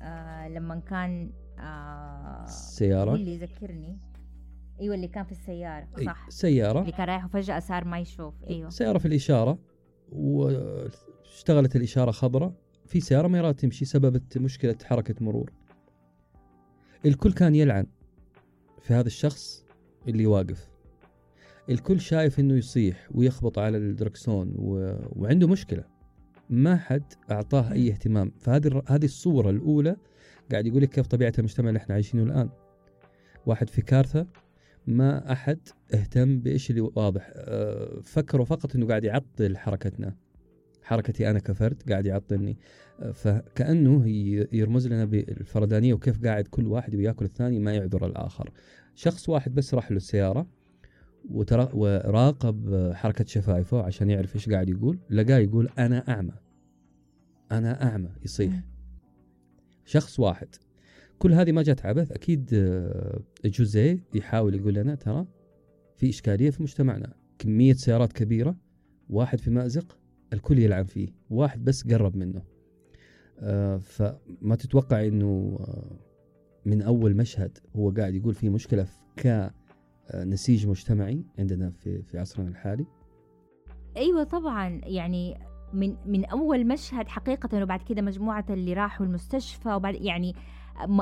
آه 0.08 0.48
لما 0.48 0.80
كان 0.80 1.30
آه 1.58 2.44
السياره 2.44 3.14
اللي 3.14 3.34
يذكرني. 3.34 3.98
أيوه 4.80 4.94
اللي 4.94 5.08
كان 5.08 5.24
في 5.24 5.32
السيارة 5.32 5.88
أي، 5.98 6.04
صح. 6.04 6.30
سيارة. 6.30 6.80
اللي 6.80 6.92
كان 6.92 7.06
رايح 7.06 7.24
وفجأة 7.24 7.58
صار 7.58 7.84
ما 7.84 7.98
يشوف. 7.98 8.34
أيوه. 8.50 8.70
سيارة 8.70 8.98
في 8.98 9.08
الإشارة 9.08 9.58
واشتغلت 10.12 11.76
الإشارة 11.76 12.10
خضراء. 12.10 12.52
في 12.86 13.00
سيارة 13.00 13.28
ما 13.28 13.38
يراد 13.38 13.54
تمشي 13.54 13.84
سببت 13.84 14.38
مشكلة 14.38 14.76
حركة 14.84 15.14
مرور. 15.20 15.52
الكل 17.06 17.32
كان 17.32 17.54
يلعن 17.54 17.86
في 18.80 18.94
هذا 18.94 19.06
الشخص 19.06 19.64
اللي 20.08 20.26
واقف 20.26 20.68
الكل 21.70 22.00
شايف 22.00 22.40
إنه 22.40 22.54
يصيح 22.54 23.08
ويخبط 23.14 23.58
على 23.58 23.78
الدركسون 23.78 24.54
و... 24.56 24.96
وعنده 25.16 25.48
مشكلة. 25.48 25.84
ما 26.50 26.76
حد 26.76 27.12
أعطاه 27.30 27.72
أي 27.72 27.90
اهتمام. 27.90 28.32
فهذه 28.38 28.82
هذه 28.88 29.04
الصورة 29.04 29.50
الأولى 29.50 29.96
قاعد 30.52 30.66
يقول 30.66 30.82
لك 30.82 30.88
كيف 30.88 31.06
طبيعة 31.06 31.32
المجتمع 31.38 31.68
اللي 31.68 31.78
إحنا 31.78 31.94
عايشينه 31.94 32.22
الآن. 32.22 32.48
واحد 33.46 33.70
في 33.70 33.82
كارثة 33.82 34.26
ما 34.86 35.32
أحد 35.32 35.58
اهتم 35.94 36.40
بإيش 36.40 36.70
اللي 36.70 36.80
واضح. 36.80 37.32
أه، 37.34 38.00
فكروا 38.02 38.44
فقط 38.44 38.76
إنه 38.76 38.86
قاعد 38.86 39.04
يعطل 39.04 39.56
حركتنا. 39.56 40.14
حركتي 40.82 41.30
أنا 41.30 41.38
كفرد 41.38 41.82
قاعد 41.90 42.06
يعطلني. 42.06 42.56
أه، 43.00 43.10
فكأنه 43.10 44.08
يرمز 44.52 44.86
لنا 44.86 45.04
بالفردانية 45.04 45.94
وكيف 45.94 46.24
قاعد 46.24 46.46
كل 46.46 46.66
واحد 46.66 46.94
وياكل 46.94 47.24
الثاني 47.24 47.58
ما 47.58 47.74
يعذر 47.74 48.06
الآخر. 48.06 48.50
شخص 48.94 49.28
واحد 49.28 49.54
بس 49.54 49.74
راح 49.74 49.90
له 49.90 49.96
السيارة. 49.96 50.46
وراقب 51.30 52.90
حركة 52.94 53.24
شفايفه 53.24 53.82
عشان 53.82 54.10
يعرف 54.10 54.34
إيش 54.34 54.48
قاعد 54.48 54.68
يقول 54.68 54.98
لقاه 55.10 55.38
يقول 55.38 55.68
أنا 55.78 56.08
أعمى. 56.08 56.32
أنا 57.52 57.82
أعمى 57.82 58.10
يصيح. 58.24 58.62
شخص 59.84 60.20
واحد. 60.20 60.48
كل 61.18 61.32
هذه 61.32 61.52
ما 61.52 61.62
جت 61.62 61.86
عبث 61.86 62.12
أكيد 62.12 62.50
آه، 62.54 63.20
جوزيه 63.44 64.04
يحاول 64.14 64.54
يقول 64.54 64.74
لنا 64.74 64.94
ترى 64.94 65.26
في 65.96 66.08
إشكالية 66.08 66.50
في 66.50 66.62
مجتمعنا. 66.62 67.14
كمية 67.38 67.72
سيارات 67.72 68.12
كبيرة 68.12 68.56
واحد 69.10 69.40
في 69.40 69.50
مأزق 69.50 69.98
الكل 70.32 70.58
يلعن 70.58 70.84
فيه. 70.84 71.08
واحد 71.30 71.64
بس 71.64 71.86
قرب 71.86 72.16
منه. 72.16 72.42
آه، 73.40 73.76
فما 73.76 74.56
تتوقع 74.58 75.06
إنه 75.06 75.56
آه، 75.60 75.98
من 76.64 76.82
أول 76.82 77.16
مشهد 77.16 77.58
هو 77.76 77.90
قاعد 77.90 78.14
يقول 78.14 78.34
في 78.34 78.48
مشكلة 78.48 78.84
في 78.84 78.98
كنسيج 80.12 80.66
مجتمعي 80.66 81.24
عندنا 81.38 81.70
في 81.70 82.02
في 82.02 82.18
عصرنا 82.18 82.48
الحالي. 82.48 82.86
أيوه 83.96 84.24
طبعا 84.24 84.80
يعني 84.84 85.38
من 85.72 85.96
من 86.06 86.24
أول 86.24 86.66
مشهد 86.66 87.08
حقيقة 87.08 87.62
وبعد 87.62 87.82
كده 87.82 88.02
مجموعة 88.02 88.44
اللي 88.50 88.72
راحوا 88.74 89.06
المستشفى 89.06 89.74
وبعد 89.74 89.94
يعني 89.94 90.34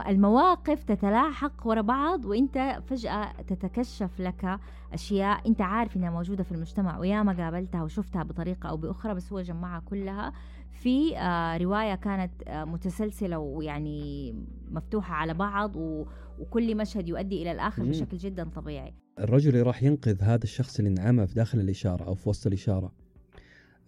المواقف 0.09 0.85
تتلاحق 0.85 1.67
ورا 1.67 1.81
بعض 1.81 2.25
وإنت 2.25 2.81
فجأة 2.87 3.33
تتكشف 3.43 4.21
لك 4.21 4.59
أشياء 4.93 5.49
إنت 5.49 5.61
عارف 5.61 5.97
إنها 5.97 6.11
موجودة 6.11 6.45
في 6.45 6.53
المجتمع 6.53 6.99
وياما 6.99 7.33
قابلتها 7.45 7.83
وشفتها 7.83 8.23
بطريقة 8.23 8.69
أو 8.69 8.77
بأخرى 8.77 9.15
بس 9.15 9.33
هو 9.33 9.41
جمعها 9.41 9.81
كلها 9.81 10.33
في 10.71 11.19
آه، 11.19 11.57
رواية 11.57 11.95
كانت 11.95 12.33
آه، 12.47 12.65
متسلسلة 12.65 13.39
ويعني 13.39 14.33
مفتوحة 14.71 15.15
على 15.15 15.35
بعض 15.35 15.77
و- 15.77 16.07
وكل 16.41 16.77
مشهد 16.77 17.09
يؤدي 17.09 17.43
إلى 17.43 17.53
الآخر 17.53 17.83
مم. 17.83 17.91
بشكل 17.91 18.17
جدا 18.17 18.45
طبيعي. 18.49 18.95
الرجل 19.19 19.49
اللي 19.51 19.63
راح 19.63 19.83
ينقذ 19.83 20.23
هذا 20.23 20.45
الشخص 20.45 20.79
اللي 20.79 20.91
انعمى 20.91 21.27
في 21.27 21.35
داخل 21.35 21.61
الإشارة 21.61 22.05
أو 22.05 22.15
في 22.15 22.29
وسط 22.29 22.47
الإشارة. 22.47 22.93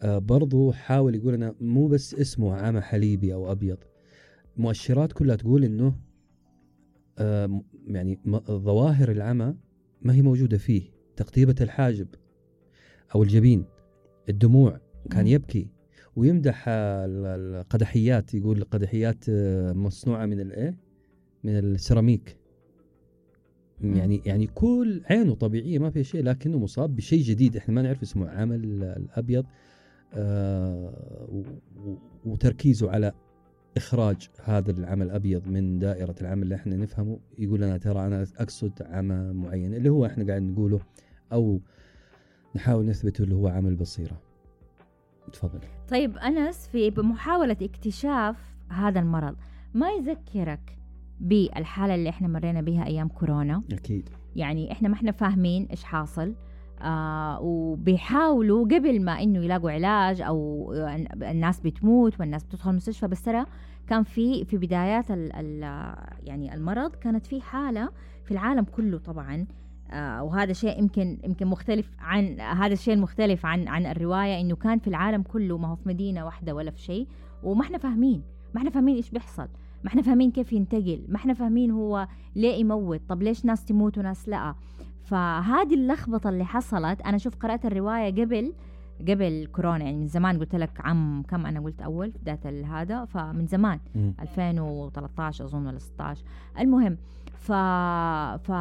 آه 0.02 0.18
برضو 0.18 0.72
حاول 0.72 1.14
يقول 1.14 1.34
أنا 1.34 1.54
مو 1.60 1.86
بس 1.86 2.14
اسمه 2.14 2.54
عمى 2.54 2.80
حليبي 2.80 3.34
أو 3.34 3.52
أبيض. 3.52 3.78
مؤشرات 4.56 5.12
كلها 5.12 5.36
تقول 5.36 5.64
إنه 5.64 5.94
آه 7.18 7.62
يعني 7.86 8.18
ظواهر 8.50 9.10
العمى 9.10 9.54
ما 10.02 10.14
هي 10.14 10.22
موجودة 10.22 10.58
فيه. 10.58 10.82
تقطيبة 11.16 11.54
الحاجب 11.60 12.08
أو 13.14 13.22
الجبين 13.22 13.64
الدموع 14.28 14.80
كان 15.10 15.24
مم. 15.24 15.30
يبكي. 15.30 15.68
ويمدح 16.16 16.64
ال- 16.68 17.26
القدحيات 17.56 18.34
يقول 18.34 18.58
القدحيات 18.58 19.24
آه، 19.28 19.72
مصنوعة 19.72 20.26
من 20.26 20.40
الإيه 20.40 20.87
من 21.44 21.58
السيراميك. 21.58 22.36
يعني 23.80 24.22
يعني 24.26 24.46
كل 24.46 25.02
عينه 25.10 25.34
طبيعية 25.34 25.78
ما 25.78 25.90
فيها 25.90 26.02
شيء 26.02 26.24
لكنه 26.24 26.58
مصاب 26.58 26.96
بشيء 26.96 27.22
جديد. 27.22 27.56
إحنا 27.56 27.74
ما 27.74 27.82
نعرف 27.82 28.02
اسمه 28.02 28.28
عمل 28.28 28.64
الأبيض 28.82 29.46
آه 30.14 31.44
وتركيزه 32.24 32.90
على 32.90 33.12
إخراج 33.76 34.28
هذا 34.44 34.70
العمل 34.70 35.06
الأبيض 35.06 35.48
من 35.48 35.78
دائرة 35.78 36.14
العمل 36.20 36.42
اللي 36.42 36.54
إحنا 36.54 36.76
نفهمه. 36.76 37.18
يقول 37.38 37.60
لنا 37.60 37.78
ترى 37.78 38.06
أنا 38.06 38.26
أقصد 38.36 38.72
عمى 38.82 39.32
معين. 39.32 39.74
اللي 39.74 39.88
هو 39.88 40.06
إحنا 40.06 40.26
قاعد 40.26 40.42
نقوله 40.42 40.80
أو 41.32 41.60
نحاول 42.56 42.86
نثبته 42.86 43.24
اللي 43.24 43.34
هو 43.34 43.48
عمل 43.48 43.76
بصيرة. 43.76 44.20
تفضل. 45.32 45.60
طيب 45.88 46.18
أنس 46.18 46.68
في 46.68 46.90
بمحاولة 46.90 47.56
اكتشاف 47.62 48.36
هذا 48.68 49.00
المرض 49.00 49.36
ما 49.74 49.90
يذكرك 49.90 50.77
بالحالة 51.20 51.94
اللي 51.94 52.08
إحنا 52.08 52.28
مرينا 52.28 52.60
بها 52.60 52.86
أيام 52.86 53.08
كورونا. 53.08 53.62
أكيد. 53.72 54.08
يعني 54.36 54.72
إحنا 54.72 54.88
ما 54.88 54.94
إحنا 54.94 55.12
فاهمين 55.12 55.66
إيش 55.70 55.84
حاصل. 55.84 56.34
آه 56.82 57.40
وبيحاولوا 57.40 58.64
قبل 58.64 59.02
ما 59.04 59.22
إنه 59.22 59.44
يلاقوا 59.44 59.70
علاج 59.70 60.22
أو 60.22 60.66
الناس 61.22 61.60
بتموت 61.60 62.20
والناس 62.20 62.44
بتدخل 62.44 62.70
المستشفى 62.70 63.08
بس 63.08 63.22
ترى 63.22 63.44
كان 63.86 64.02
في 64.02 64.44
في 64.44 64.56
بدايات 64.56 65.10
ال 65.10 65.32
ال 65.32 65.62
يعني 66.22 66.54
المرض 66.54 66.94
كانت 66.94 67.26
في 67.26 67.40
حالة 67.40 67.88
في 68.24 68.30
العالم 68.30 68.64
كله 68.64 68.98
طبعا. 68.98 69.46
آه 69.90 70.22
وهذا 70.22 70.52
شيء 70.52 70.78
يمكن 70.78 71.18
يمكن 71.24 71.46
مختلف 71.46 71.90
عن 71.98 72.40
هذا 72.40 72.72
الشيء 72.72 72.94
المختلف 72.94 73.46
عن 73.46 73.68
عن 73.68 73.86
الرواية 73.86 74.40
إنه 74.40 74.56
كان 74.56 74.78
في 74.78 74.88
العالم 74.88 75.22
كله 75.22 75.58
ما 75.58 75.68
هو 75.68 75.76
في 75.76 75.88
مدينة 75.88 76.24
واحدة 76.24 76.54
ولا 76.54 76.70
في 76.70 76.80
شيء. 76.80 77.06
وما 77.42 77.62
إحنا 77.62 77.78
فاهمين 77.78 78.22
ما 78.54 78.58
إحنا 78.58 78.70
فاهمين 78.70 78.96
إيش 78.96 79.10
بيحصل. 79.10 79.48
ما 79.84 79.88
إحنا 79.90 80.02
فاهمين 80.02 80.30
كيف 80.30 80.52
ينتقل 80.52 81.04
ما 81.08 81.16
إحنا 81.16 81.34
فاهمين 81.34 81.70
هو 81.70 82.08
ليه 82.36 82.54
يموت 82.60 83.00
طب 83.08 83.22
ليش 83.22 83.44
ناس 83.44 83.64
تموت 83.64 83.98
وناس 83.98 84.28
لا 84.28 84.54
فهذه 85.04 85.74
اللخبطة 85.74 86.30
اللي 86.30 86.44
حصلت 86.44 87.00
أنا 87.00 87.18
شوف 87.18 87.36
قرأت 87.36 87.66
الرواية 87.66 88.10
قبل 88.24 88.52
قبل 89.08 89.48
كورونا 89.52 89.84
يعني 89.84 89.96
من 89.96 90.06
زمان 90.06 90.38
قلت 90.38 90.54
لك 90.54 90.80
عام 90.80 91.22
كم 91.22 91.46
أنا 91.46 91.60
قلت 91.60 91.80
أول 91.82 92.10
بداية 92.22 92.66
هذا 92.66 93.04
فمن 93.04 93.46
زمان 93.46 93.78
مم. 93.94 94.14
2013 94.20 95.44
أظن 95.44 95.66
ولا 95.66 95.78
16 95.78 96.24
المهم 96.58 96.96
ف 97.36 97.52
ف 98.42 98.52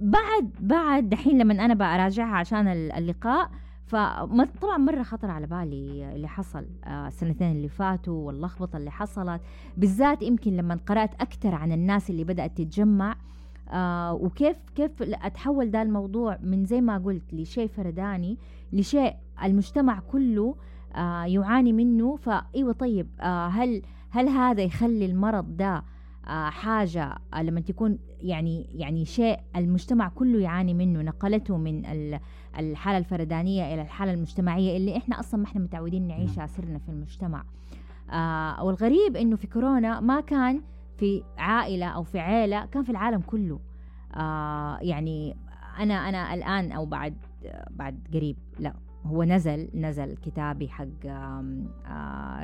بعد 0.00 0.50
بعد 0.60 1.08
دحين 1.08 1.38
لما 1.38 1.64
أنا 1.64 1.74
براجعها 1.74 2.36
عشان 2.36 2.68
اللقاء 2.68 3.50
فطبعا 3.94 4.78
مرة 4.78 5.02
خطر 5.02 5.30
على 5.30 5.46
بالي 5.46 6.12
اللي 6.14 6.28
حصل 6.28 6.66
آه، 6.84 7.08
السنتين 7.08 7.52
اللي 7.52 7.68
فاتوا 7.68 8.26
واللخبطة 8.26 8.76
اللي 8.76 8.90
حصلت 8.90 9.40
بالذات 9.76 10.22
يمكن 10.22 10.56
لما 10.56 10.78
قرأت 10.86 11.14
أكثر 11.20 11.54
عن 11.54 11.72
الناس 11.72 12.10
اللي 12.10 12.24
بدأت 12.24 12.56
تتجمع 12.58 13.16
آه 13.68 14.14
وكيف 14.14 14.56
كيف 14.74 14.90
أتحول 15.02 15.70
ده 15.70 15.82
الموضوع 15.82 16.38
من 16.42 16.64
زي 16.64 16.80
ما 16.80 16.98
قلت 16.98 17.34
لشيء 17.34 17.68
فرداني 17.68 18.38
لشيء 18.72 19.14
المجتمع 19.44 20.00
كله 20.00 20.54
آه 20.94 21.24
يعاني 21.24 21.72
منه. 21.72 22.16
فإيوه 22.16 22.72
طيب 22.72 23.06
هل 23.50 23.82
هل 24.10 24.28
هذا 24.28 24.62
يخلي 24.62 25.06
المرض 25.06 25.56
ده 25.56 25.82
آه 26.28 26.50
حاجة 26.50 27.18
آه 27.34 27.42
لما 27.42 27.60
تكون 27.60 27.98
يعني 28.20 28.66
يعني 28.74 29.04
شيء 29.04 29.38
المجتمع 29.56 30.08
كله 30.08 30.40
يعاني 30.40 30.74
منه 30.74 31.02
نقلته 31.02 31.56
من 31.56 31.82
الحالة 32.58 32.98
الفردانية 32.98 33.74
إلى 33.74 33.82
الحالة 33.82 34.12
المجتمعية 34.12 34.76
اللي 34.76 34.96
إحنا 34.96 35.20
أصلا 35.20 35.40
ما 35.40 35.46
إحنا 35.46 35.60
متعودين 35.60 36.08
نعيشها 36.08 36.46
سرنا 36.46 36.78
في 36.78 36.88
المجتمع. 36.88 37.44
آه 38.10 38.64
والغريب 38.64 39.16
إنه 39.16 39.36
في 39.36 39.46
كورونا 39.46 40.00
ما 40.00 40.20
كان 40.20 40.60
في 40.98 41.22
عائلة 41.38 41.86
أو 41.86 42.02
في 42.02 42.18
عيلة 42.18 42.66
كان 42.66 42.82
في 42.82 42.90
العالم 42.90 43.20
كله. 43.20 43.60
يعني 44.80 45.36
أنا 45.78 45.94
أنا 46.08 46.34
الآن 46.34 46.72
أو 46.72 46.86
بعد 46.86 47.14
بعد 47.70 48.08
قريب 48.14 48.36
لا. 48.58 48.74
هو 49.06 49.22
نزل 49.22 49.68
نزل 49.74 50.16
كتابي 50.16 50.68
حق 50.68 51.06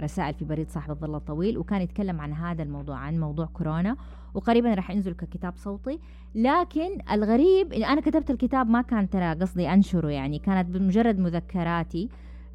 رسائل 0.03 0.35
في 0.35 0.44
بريد 0.44 0.70
صاحب 0.70 0.90
الظل 0.90 1.14
الطويل 1.14 1.59
وكان 1.59 1.81
يتكلم 1.83 2.20
عن 2.20 2.33
هذا 2.33 2.62
الموضوع 2.62 2.96
عن 2.96 3.20
موضوع 3.20 3.46
كورونا 3.46 3.96
وقريبا 4.35 4.75
راح 4.75 4.90
ينزل 4.90 5.12
ككتاب 5.12 5.57
صوتي. 5.57 6.01
لكن 6.35 6.99
الغريب 7.12 7.73
أنا 7.73 8.01
كتبت 8.01 8.31
الكتاب 8.31 8.70
ما 8.70 8.83
كان 8.83 9.11
ترى 9.11 9.35
قصدي 9.35 9.73
أنشره 9.73 10.09
يعني 10.09 10.38
كانت 10.38 10.70
بمجرد 10.70 11.18
مذكراتي 11.18 12.09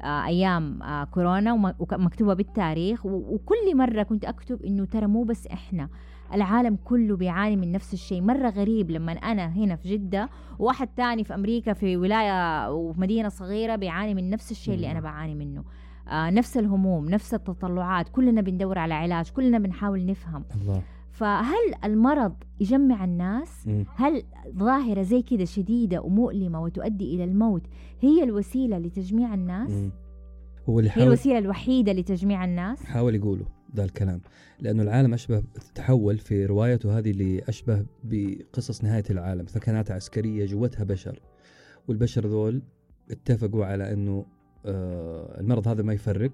أيام 0.04 0.78
كورونا 1.10 1.52
ومكتوبه 1.52 2.34
بالتاريخ 2.34 3.06
وكل 3.06 3.76
مرة 3.76 4.02
كنت 4.02 4.24
أكتب 4.24 4.62
إنه 4.62 4.84
ترى 4.84 5.06
مو 5.06 5.22
بس 5.22 5.46
إحنا. 5.46 5.88
العالم 6.32 6.78
كله 6.84 7.16
بيعاني 7.16 7.56
من 7.56 7.72
نفس 7.72 7.94
الشيء. 7.94 8.22
مرة 8.22 8.48
غريب 8.48 8.90
لما 8.90 9.12
أنا 9.12 9.46
هنا 9.46 9.76
في 9.76 9.88
جدة 9.88 10.28
وواحد 10.58 10.88
تاني 10.96 11.24
في 11.24 11.34
أمريكا 11.34 11.72
في 11.72 11.96
ولاية 11.96 12.70
وفي 12.72 13.00
مدينة 13.00 13.28
صغيرة 13.28 13.76
بيعاني 13.76 14.14
من 14.14 14.30
نفس 14.30 14.50
الشيء 14.50 14.74
اللي 14.74 14.90
أنا 14.90 15.00
بعاني 15.00 15.34
منه. 15.34 15.64
آه 16.08 16.30
نفس 16.30 16.56
الهموم 16.56 17.08
نفس 17.08 17.34
التطلعات. 17.34 18.08
كلنا 18.08 18.40
بندور 18.40 18.78
على 18.78 18.94
علاج 18.94 19.30
كلنا 19.30 19.58
بنحاول 19.58 20.06
نفهم. 20.06 20.44
الله. 20.60 20.82
فهل 21.10 21.74
المرض 21.84 22.34
يجمع 22.60 23.04
الناس؟ 23.04 23.68
هل 23.96 24.22
ظاهرة 24.56 25.02
زي 25.02 25.22
كده 25.22 25.44
شديدة 25.44 26.02
ومؤلمة 26.02 26.62
وتؤدي 26.62 27.14
إلى 27.14 27.24
الموت 27.24 27.62
هي 28.00 28.24
الوسيلة 28.24 28.78
لتجميع 28.78 29.34
الناس؟ 29.34 29.70
هو 30.68 30.78
اللي 30.78 30.90
حاول 30.90 31.02
هي 31.02 31.08
الوسيلة 31.08 31.38
الوحيدة 31.38 31.92
لتجميع 31.92 32.44
الناس؟ 32.44 32.84
حاول 32.84 33.14
يقوله. 33.14 33.44
ذا 33.76 33.84
الكلام. 33.84 34.20
لأنه 34.60 34.82
العالم 34.82 35.14
أشبه 35.14 35.42
تحول 35.74 36.18
في 36.18 36.46
روايته 36.46 36.98
هذه 36.98 37.10
اللي 37.10 37.42
أشبه 37.48 37.86
بقصص 38.04 38.84
نهاية 38.84 39.04
العالم 39.10 39.44
ثكنات 39.44 39.90
عسكرية 39.90 40.46
جوتها 40.46 40.84
بشر. 40.84 41.20
والبشر 41.88 42.26
ذول 42.26 42.62
اتفقوا 43.10 43.64
على 43.64 43.92
أنه 43.92 44.26
آه 44.66 45.40
المرض 45.40 45.68
هذا 45.68 45.82
ما 45.82 45.92
يفرق 45.92 46.32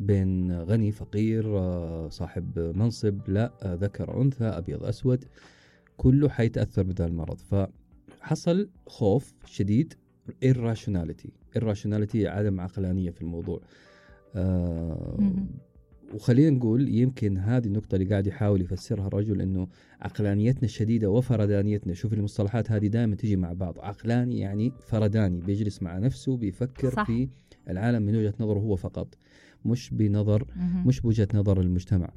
بين 0.00 0.62
غني 0.62 0.92
فقير 0.92 1.58
آه، 1.58 2.08
صاحب 2.08 2.58
منصب 2.58 3.20
لا 3.28 3.52
آه، 3.62 3.74
ذكر 3.74 4.22
أنثى 4.22 4.44
أبيض 4.44 4.84
أسود 4.84 5.24
كله 5.96 6.28
حيتأثر 6.28 6.82
بهذا 6.82 7.06
المرض. 7.06 7.38
فحصل 7.38 8.68
خوف 8.86 9.32
شديد 9.46 9.94
irrationality. 10.44 11.58
irrationality 11.58 12.16
عدم 12.16 12.60
عقلانية 12.60 13.10
في 13.10 13.22
الموضوع. 13.22 13.60
وخلينا 16.14 16.56
نقول 16.56 16.88
يمكن 16.94 17.38
هذه 17.38 17.66
النقطة 17.66 17.94
اللي 17.94 18.06
قاعد 18.06 18.26
يحاول 18.26 18.60
يفسرها 18.60 19.06
الرجل 19.06 19.40
إنه 19.40 19.68
عقلانيتنا 20.00 20.64
الشديدة 20.64 21.10
وفردانيتنا 21.10 21.94
شوف 21.94 22.12
المصطلحات 22.12 22.70
هذه 22.70 22.86
دائما 22.86 23.16
تجي 23.16 23.36
مع 23.36 23.52
بعض. 23.52 23.78
عقلاني 23.80 24.38
يعني 24.38 24.72
فرداني 24.80 25.40
بيجلس 25.40 25.82
مع 25.82 25.98
نفسه 25.98 26.36
بيفكر 26.36 26.90
صح. 26.90 27.06
في 27.06 27.28
العالم 27.68 28.02
من 28.02 28.16
وجهة 28.16 28.34
نظره 28.40 28.58
هو 28.58 28.76
فقط 28.76 29.14
مش 29.64 29.90
بنظر 29.90 30.46
مش 30.86 31.00
بوجهة 31.00 31.28
نظر 31.34 31.60
المجتمع. 31.60 32.10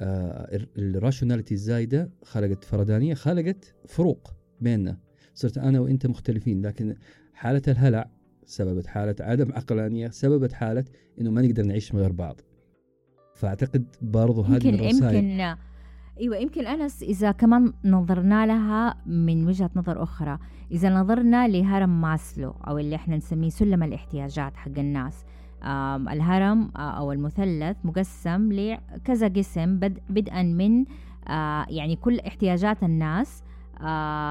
آه 0.00 0.66
الراشوناليتي 0.78 1.54
الزايدة 1.54 2.10
خلقت 2.22 2.64
فردانيه 2.64 3.14
خلقت 3.14 3.74
فروق 3.86 4.34
بيننا. 4.60 4.98
صرت 5.34 5.58
أنا 5.58 5.80
وأنت 5.80 6.06
مختلفين 6.06 6.66
لكن 6.66 6.94
حالة 7.32 7.62
الهلع 7.68 8.10
سببت 8.46 8.86
حالة 8.86 9.16
عدم 9.20 9.52
عقلانية 9.52 10.08
سببت 10.08 10.52
حالة 10.52 10.84
إنه 11.20 11.30
ما 11.30 11.42
نقدر 11.42 11.62
نعيش 11.62 11.94
من 11.94 12.00
غير 12.00 12.12
بعض. 12.12 12.40
فأعتقد 13.40 13.84
برضو 14.02 14.42
هذه 14.42 14.54
يمكن 14.54 14.74
الرسائل 14.74 15.24
يمكن 15.24 15.56
إيوه 16.20 16.36
يمكن 16.36 16.66
أنس 16.66 17.02
إذا 17.02 17.32
كمان 17.32 17.72
نظرنا 17.84 18.46
لها 18.46 18.94
من 19.06 19.46
وجهة 19.46 19.70
نظر 19.76 20.02
أخرى. 20.02 20.38
إذا 20.70 20.90
نظرنا 20.90 21.48
لهرم 21.48 22.00
ماسلو 22.00 22.54
أو 22.68 22.78
اللي 22.78 22.96
إحنا 22.96 23.16
نسميه 23.16 23.48
سلم 23.48 23.82
الاحتياجات 23.82 24.56
حق 24.56 24.78
الناس. 24.78 25.24
الهرم 26.12 26.70
أو 26.76 27.12
المثلث 27.12 27.76
مقسم 27.84 28.52
لكذا 28.52 29.28
قسم 29.28 29.78
بدءا 30.10 30.42
من 30.42 30.84
يعني 31.68 31.96
كل 31.96 32.18
احتياجات 32.18 32.82
الناس. 32.82 33.42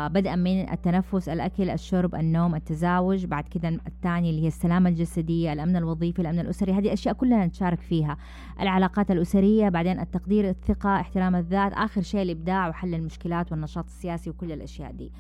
بدءا 0.07 0.35
من 0.35 0.69
التنفس 0.69 1.29
الأكل 1.29 1.69
الشرب 1.69 2.15
النوم 2.15 2.55
التزاوج 2.55 3.25
بعد 3.25 3.43
كده 3.43 3.69
الثاني 3.69 4.29
اللي 4.29 4.43
هي 4.43 4.47
السلامة 4.47 4.89
الجسدية 4.89 5.53
الأمن 5.53 5.75
الوظيفي 5.75 6.21
الأمن 6.21 6.39
الأسري. 6.39 6.73
هذه 6.73 6.93
أشياء 6.93 7.13
كلنا 7.15 7.45
نتشارك 7.45 7.81
فيها. 7.81 8.17
العلاقات 8.61 9.11
الأسرية 9.11 9.69
بعدين 9.69 9.99
التقدير 9.99 10.49
الثقة 10.49 10.95
احترام 10.95 11.35
الذات 11.35 11.73
آخر 11.73 12.01
شيء 12.01 12.21
الإبداع 12.21 12.69
وحل 12.69 12.93
المشكلات 12.93 13.51
والنشاط 13.51 13.85
السياسي 13.85 14.29
وكل 14.29 14.51
الأشياء 14.51 14.91
دي. 14.91 15.11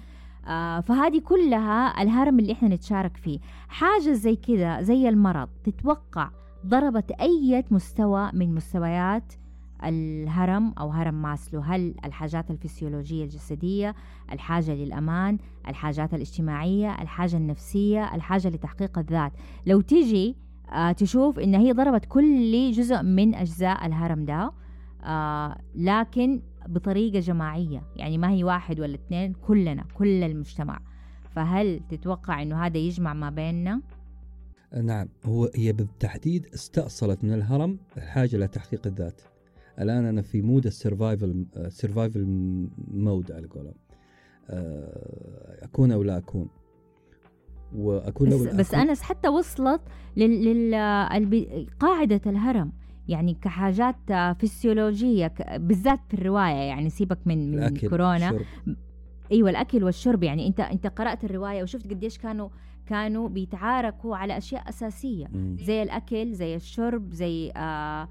آه 0.47 0.79
فهذه 0.79 1.19
كلها 1.19 2.01
الهرم 2.01 2.39
اللي 2.39 2.53
إحنا 2.53 2.67
نتشارك 2.69 3.17
فيه. 3.17 3.39
حاجة 3.67 4.11
زي 4.13 4.35
كذا 4.35 4.81
زي 4.81 5.09
المرض 5.09 5.49
تتوقع 5.63 6.29
ضربت 6.65 7.11
أي 7.11 7.65
مستوى 7.71 8.29
من 8.33 8.55
مستويات 8.55 9.33
الهرم 9.83 10.73
أو 10.79 10.89
هرم 10.89 11.21
ماسلو. 11.21 11.59
هل 11.59 11.95
الحاجات 12.05 12.51
الفسيولوجية 12.51 13.23
الجسدية 13.23 13.95
الحاجة 14.31 14.71
للأمان 14.73 15.37
الحاجات 15.67 16.13
الاجتماعية 16.13 17.01
الحاجة 17.01 17.37
النفسية 17.37 18.15
الحاجة 18.15 18.47
لتحقيق 18.47 18.99
الذات. 18.99 19.31
لو 19.65 19.81
تيجي 19.81 20.35
آه 20.71 20.91
تشوف 20.91 21.39
إن 21.39 21.55
هي 21.55 21.71
ضربت 21.71 22.05
كل 22.05 22.71
جزء 22.71 23.01
من 23.03 23.35
أجزاء 23.35 23.85
الهرم 23.85 24.25
ده 24.25 24.51
آه 25.03 25.61
لكن 25.75 26.41
بطريقة 26.67 27.19
جماعية. 27.19 27.83
يعني 27.95 28.17
ما 28.17 28.31
هي 28.31 28.43
واحد 28.43 28.79
ولا 28.79 28.95
اثنين 28.95 29.33
كلنا 29.33 29.83
كل 29.93 30.23
المجتمع. 30.23 30.79
فهل 31.35 31.79
تتوقع 31.89 32.41
أنه 32.41 32.65
هذا 32.65 32.77
يجمع 32.77 33.13
ما 33.13 33.29
بيننا؟ 33.29 33.81
نعم 34.83 35.07
هو 35.25 35.49
هي 35.55 35.73
بالتحديد 35.73 36.45
استأصلت 36.53 37.23
من 37.23 37.33
الهرم 37.33 37.79
الحاجة 37.97 38.37
لتحقيق 38.37 38.87
الذات. 38.87 39.21
الآن 39.79 40.05
أنا 40.05 40.21
في 40.21 40.41
mode 40.41 40.65
ال 40.65 40.74
survival 40.74 41.45
survival 41.67 42.25
mode 42.91 43.31
على 43.31 43.47
قولهم. 43.47 43.73
آه، 44.49 45.63
أكون 45.63 45.91
أو 45.91 46.03
لا 46.03 46.17
أكون. 46.17 46.49
وأكون 47.75 48.29
بس, 48.29 48.41
بس 48.41 48.73
أنس 48.73 49.01
حتى 49.01 49.27
وصلت 49.29 49.81
لقاعده 51.31 52.21
الهرم. 52.25 52.71
يعني 53.07 53.33
كحاجات 53.33 53.95
فسيولوجيه 54.39 55.33
بالذات 55.57 55.99
في 56.07 56.13
الرواية 56.13 56.53
يعني 56.53 56.89
سيبك 56.89 57.19
من 57.25 57.51
من 57.51 57.77
كورونا. 57.77 58.15
الشرب. 58.29 58.45
إيوه 59.31 59.49
الأكل 59.49 59.83
والشرب. 59.83 60.23
يعني 60.23 60.47
انت 60.47 60.59
أنت 60.59 60.87
قرأت 60.87 61.23
الرواية 61.23 61.63
وشفت 61.63 61.89
قديش 61.89 62.17
كانوا 62.17 62.49
كانوا 62.85 63.29
بيتعاركوا 63.29 64.15
على 64.15 64.37
أشياء 64.37 64.69
أساسية. 64.69 65.27
مم. 65.33 65.57
زي 65.59 65.83
الأكل 65.83 66.33
زي 66.33 66.55
الشرب 66.55 67.13
زي 67.13 67.51
آه، 67.55 68.09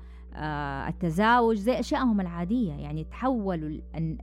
التزاوج 0.88 1.56
زي 1.56 1.80
أشيائهم 1.80 2.20
العادية. 2.20 2.72
يعني 2.72 3.04
تحولوا 3.04 3.80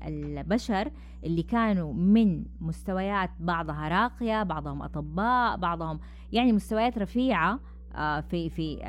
البشر 0.07 0.91
اللي 1.23 1.43
كانوا 1.43 1.93
من 1.93 2.45
مستويات 2.61 3.29
بعضها 3.39 3.87
راقية 3.87 4.43
بعضهم 4.43 4.81
أطباء 4.81 5.57
بعضهم 5.57 5.99
يعني 6.31 6.53
مستويات 6.53 6.97
رفيعة 6.97 7.59
آه، 7.95 8.19
في 8.21 8.49
في 8.49 8.79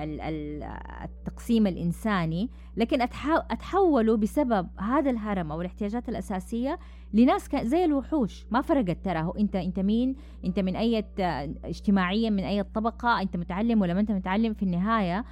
التقسيم 1.05 1.67
الإنساني. 1.67 2.51
لكن 2.77 3.03
أتحولوا 3.03 4.17
بسبب 4.17 4.69
هذا 4.81 5.11
الهرم 5.11 5.53
أو 5.53 5.61
الاحتياجات 5.61 6.09
الأساسية 6.09 6.79
لناس 7.15 7.49
زي 7.57 7.85
الوحوش. 7.85 8.47
ما 8.51 8.61
فرقت 8.61 9.05
ترى. 9.05 9.33
انت 9.39 9.57
أنت 9.57 9.81
مين؟ 9.81 10.17
أنت 10.45 10.61
من 10.61 10.77
أي 10.77 11.05
اجتماعيا 11.65 12.31
من 12.31 12.45
أي 12.45 12.63
طبقة؟ 12.63 13.23
أنت 13.23 13.37
متعلم 13.37 13.81
ولا 13.81 13.95
ما 13.95 14.01
أنت 14.01 14.13
متعلم؟ 14.13 14.55
في 14.55 14.63
النهاية 14.63 15.25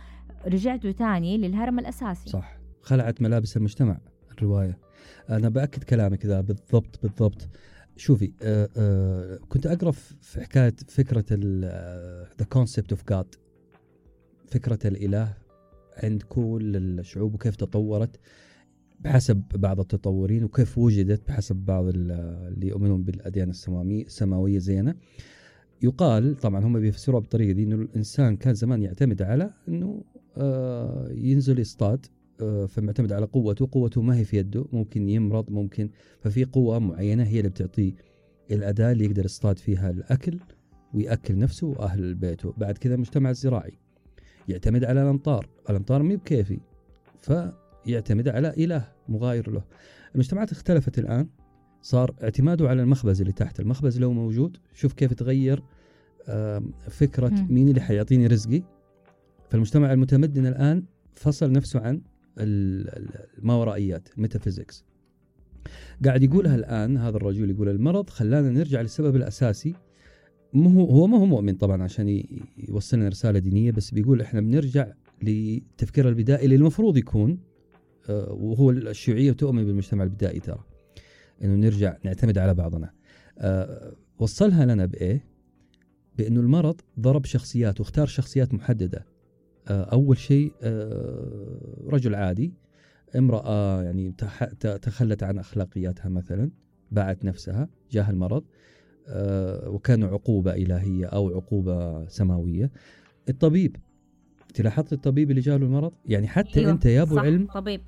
رجعتوا 0.47 0.91
تاني 0.91 1.39
للهرم 1.39 1.79
الأساسي. 1.79 2.31
صح. 2.31 2.59
خلعت 2.83 3.23
ملابس 3.23 3.57
المجتمع 3.57 3.99
الرواية. 4.39 4.79
أنا 5.31 5.49
بأكد 5.49 5.85
كلامك 5.85 6.27
ذا 6.27 6.41
بالضبط 6.41 7.03
بالضبط. 7.03 7.49
شوفي 7.97 8.33
آه 8.43 8.69
آه 8.77 9.39
كنت 9.49 9.67
أقرأ 9.67 9.91
في 9.91 10.41
حكاية 10.41 10.75
فكرة 10.89 11.25
the 12.39 12.45
concept 12.51 12.91
of 12.93 13.09
God 13.09 13.35
فكرة 14.47 14.79
الإله 14.89 15.35
عند 16.03 16.23
كل 16.23 16.77
الشعوب 16.77 17.35
وكيف 17.35 17.57
تطورت 17.57 18.21
بحسب 19.01 19.43
بعض 19.55 19.81
التطوريين 19.81 20.45
وكيف 20.45 20.79
وجدت 20.79 21.29
بحسب 21.29 21.57
بعض 21.57 21.85
اللي 21.89 22.69
يؤمنون 22.69 23.03
بالأديان 23.03 23.51
السماوية 23.51 24.59
زينا 24.59 24.97
يقال 25.83 26.37
طبعا 26.37 26.65
هم 26.65 26.81
بيفسروها 26.81 27.21
بالطريقة 27.21 27.53
دي 27.53 27.63
أنه 27.63 27.75
الإنسان 27.75 28.37
كان 28.37 28.55
زمان 28.55 28.83
يعتمد 28.83 29.23
على 29.23 29.51
آه 29.69 30.05
ينزل 31.11 31.59
يصطاد 31.59 32.07
آه 32.41 32.67
فمعتمد 32.67 33.13
على 33.13 33.27
قوته 33.27 33.69
قوته 33.73 34.03
ما 34.03 34.17
هي 34.17 34.25
في 34.25 34.37
يده 34.37 34.67
ممكن 34.73 35.09
يمرض 35.09 35.51
ممكن 35.51 35.91
ففي 36.21 36.45
قوة 36.45 36.79
معينة 36.79 37.23
هي 37.23 37.39
اللي 37.39 37.49
بتعطيه 37.49 37.93
الأداة 38.51 38.93
اللي 38.93 39.05
يقدر 39.05 39.25
يصطاد 39.25 39.59
فيها 39.59 39.91
الأكل 39.91 40.41
ويأكل 40.95 41.39
نفسه 41.39 41.67
وأهل 41.67 42.15
بيته. 42.15 42.55
بعد 42.57 42.79
كذا 42.79 42.97
مجتمع 42.97 43.33
زراعي 43.33 43.79
يعتمد 44.49 44.85
على 44.85 45.03
الأمطار 45.03 45.49
الأمطار 45.71 46.03
مي 46.03 46.17
بكيفي 46.17 46.61
فيعتمد 47.21 48.29
على 48.29 48.49
إله 48.49 48.89
مغاير 49.09 49.51
له. 49.51 49.65
المجتمعات 50.15 50.53
اختلفت 50.53 50.99
الآن 50.99 51.29
صار 51.83 52.15
اعتماده 52.23 52.69
على 52.69 52.83
المخبز 52.83 53.21
اللي 53.21 53.33
تحت 53.33 53.61
المخبز 53.61 53.99
لو 53.99 54.13
موجود 54.13 54.57
شوف 54.75 54.93
كيف 54.93 55.13
تغير 55.13 55.63
فكرة 56.89 57.47
مين 57.51 57.69
اللي 57.69 57.81
حيعطيني 57.81 58.27
رزقي؟ 58.27 58.63
فالمجتمع 59.51 59.93
المتمدن 59.93 60.47
الآن 60.47 60.85
فصل 61.15 61.53
نفسه 61.53 61.81
عن 61.81 62.01
الماورائيات 62.39 64.09
الميتافيزيكس 64.17 64.85
قاعد 66.05 66.23
يقولها 66.23 66.55
الآن 66.55 66.97
هذا 66.97 67.17
الرجل 67.17 67.51
يقول 67.51 67.69
المرض 67.69 68.11
خلانا 68.11 68.51
نرجع 68.51 68.81
للسبب 68.81 69.17
الأساسي. 69.17 69.75
مو 70.53 70.85
هو 70.85 71.07
ما 71.07 71.19
هو 71.19 71.27
مؤمن 71.27 71.55
طبعا 71.55 71.83
عشان 71.83 72.23
يوصلنا 72.69 73.09
رسالة 73.09 73.39
دينية 73.39 73.71
بس 73.71 73.91
بيقول 73.91 74.21
إحنا 74.21 74.41
بنرجع 74.41 74.93
للتفكير 75.23 76.09
البدائي 76.09 76.45
اللي 76.45 76.57
المفروض 76.57 76.97
يكون 76.97 77.39
آه، 78.09 78.33
وهو 78.33 78.71
الشيوعية 78.71 79.33
تؤمن 79.33 79.65
بالمجتمع 79.65 80.05
البدائي 80.05 80.41
ترى 80.41 80.65
إنه 81.43 81.55
نرجع 81.55 81.97
نعتمد 82.05 82.39
على 82.39 82.55
بعضنا. 82.55 82.91
آه، 83.39 83.93
وصلها 84.19 84.65
لنا 84.65 84.87
بإيه؟ 84.87 85.25
بإنه 86.19 86.41
المرض 86.41 86.81
ضرب 87.01 87.25
شخصيات 87.25 87.81
واختار 87.81 88.07
شخصيات 88.07 88.55
محددة. 88.55 88.99
آه، 88.99 89.14
أول 89.69 90.19
شيء 90.19 90.53
رجل 91.87 92.15
عادي 92.15 92.53
امرأة 93.17 93.83
يعني 93.83 94.13
تخلت 94.83 95.23
عن 95.23 95.39
أخلاقياتها 95.39 96.09
مثلا 96.09 96.51
باعت 96.93 97.25
نفسها 97.25 97.69
جاه 97.91 98.11
المرض 98.11 98.45
آه، 99.09 99.69
وكان 99.69 100.05
عقوبة 100.05 100.55
إلهية 100.55 101.07
أو 101.07 101.29
عقوبة 101.29 102.07
سماوية. 102.09 102.71
الطبيب 103.29 103.77
لاحظت 104.61 104.93
الطبيب 104.93 105.31
اللي 105.31 105.41
جاله 105.41 105.67
المرض؟ 105.67 105.93
يعني 106.07 106.29
حتى 106.29 106.61
أيوة 106.61 106.71
أنت 106.71 106.87
يا 106.87 107.03
أبو 107.03 107.19
علم 107.19 107.47
طبيب. 107.47 107.81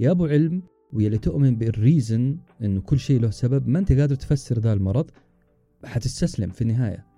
يا 0.00 0.10
أبو 0.10 0.26
علم 0.26 0.62
واللي 0.92 1.18
تؤمن 1.18 1.56
بالريزن 1.56 2.38
إنه 2.62 2.80
كل 2.80 2.98
شيء 2.98 3.20
له 3.20 3.30
سبب 3.30 3.68
ما 3.68 3.78
أنت 3.78 3.92
قادر 3.92 4.14
تفسر 4.14 4.58
ذا 4.58 4.72
المرض 4.72 5.10
حتستسلم 5.84 6.50
في 6.50 6.62
النهاية. 6.62 6.98
آه 6.98 7.15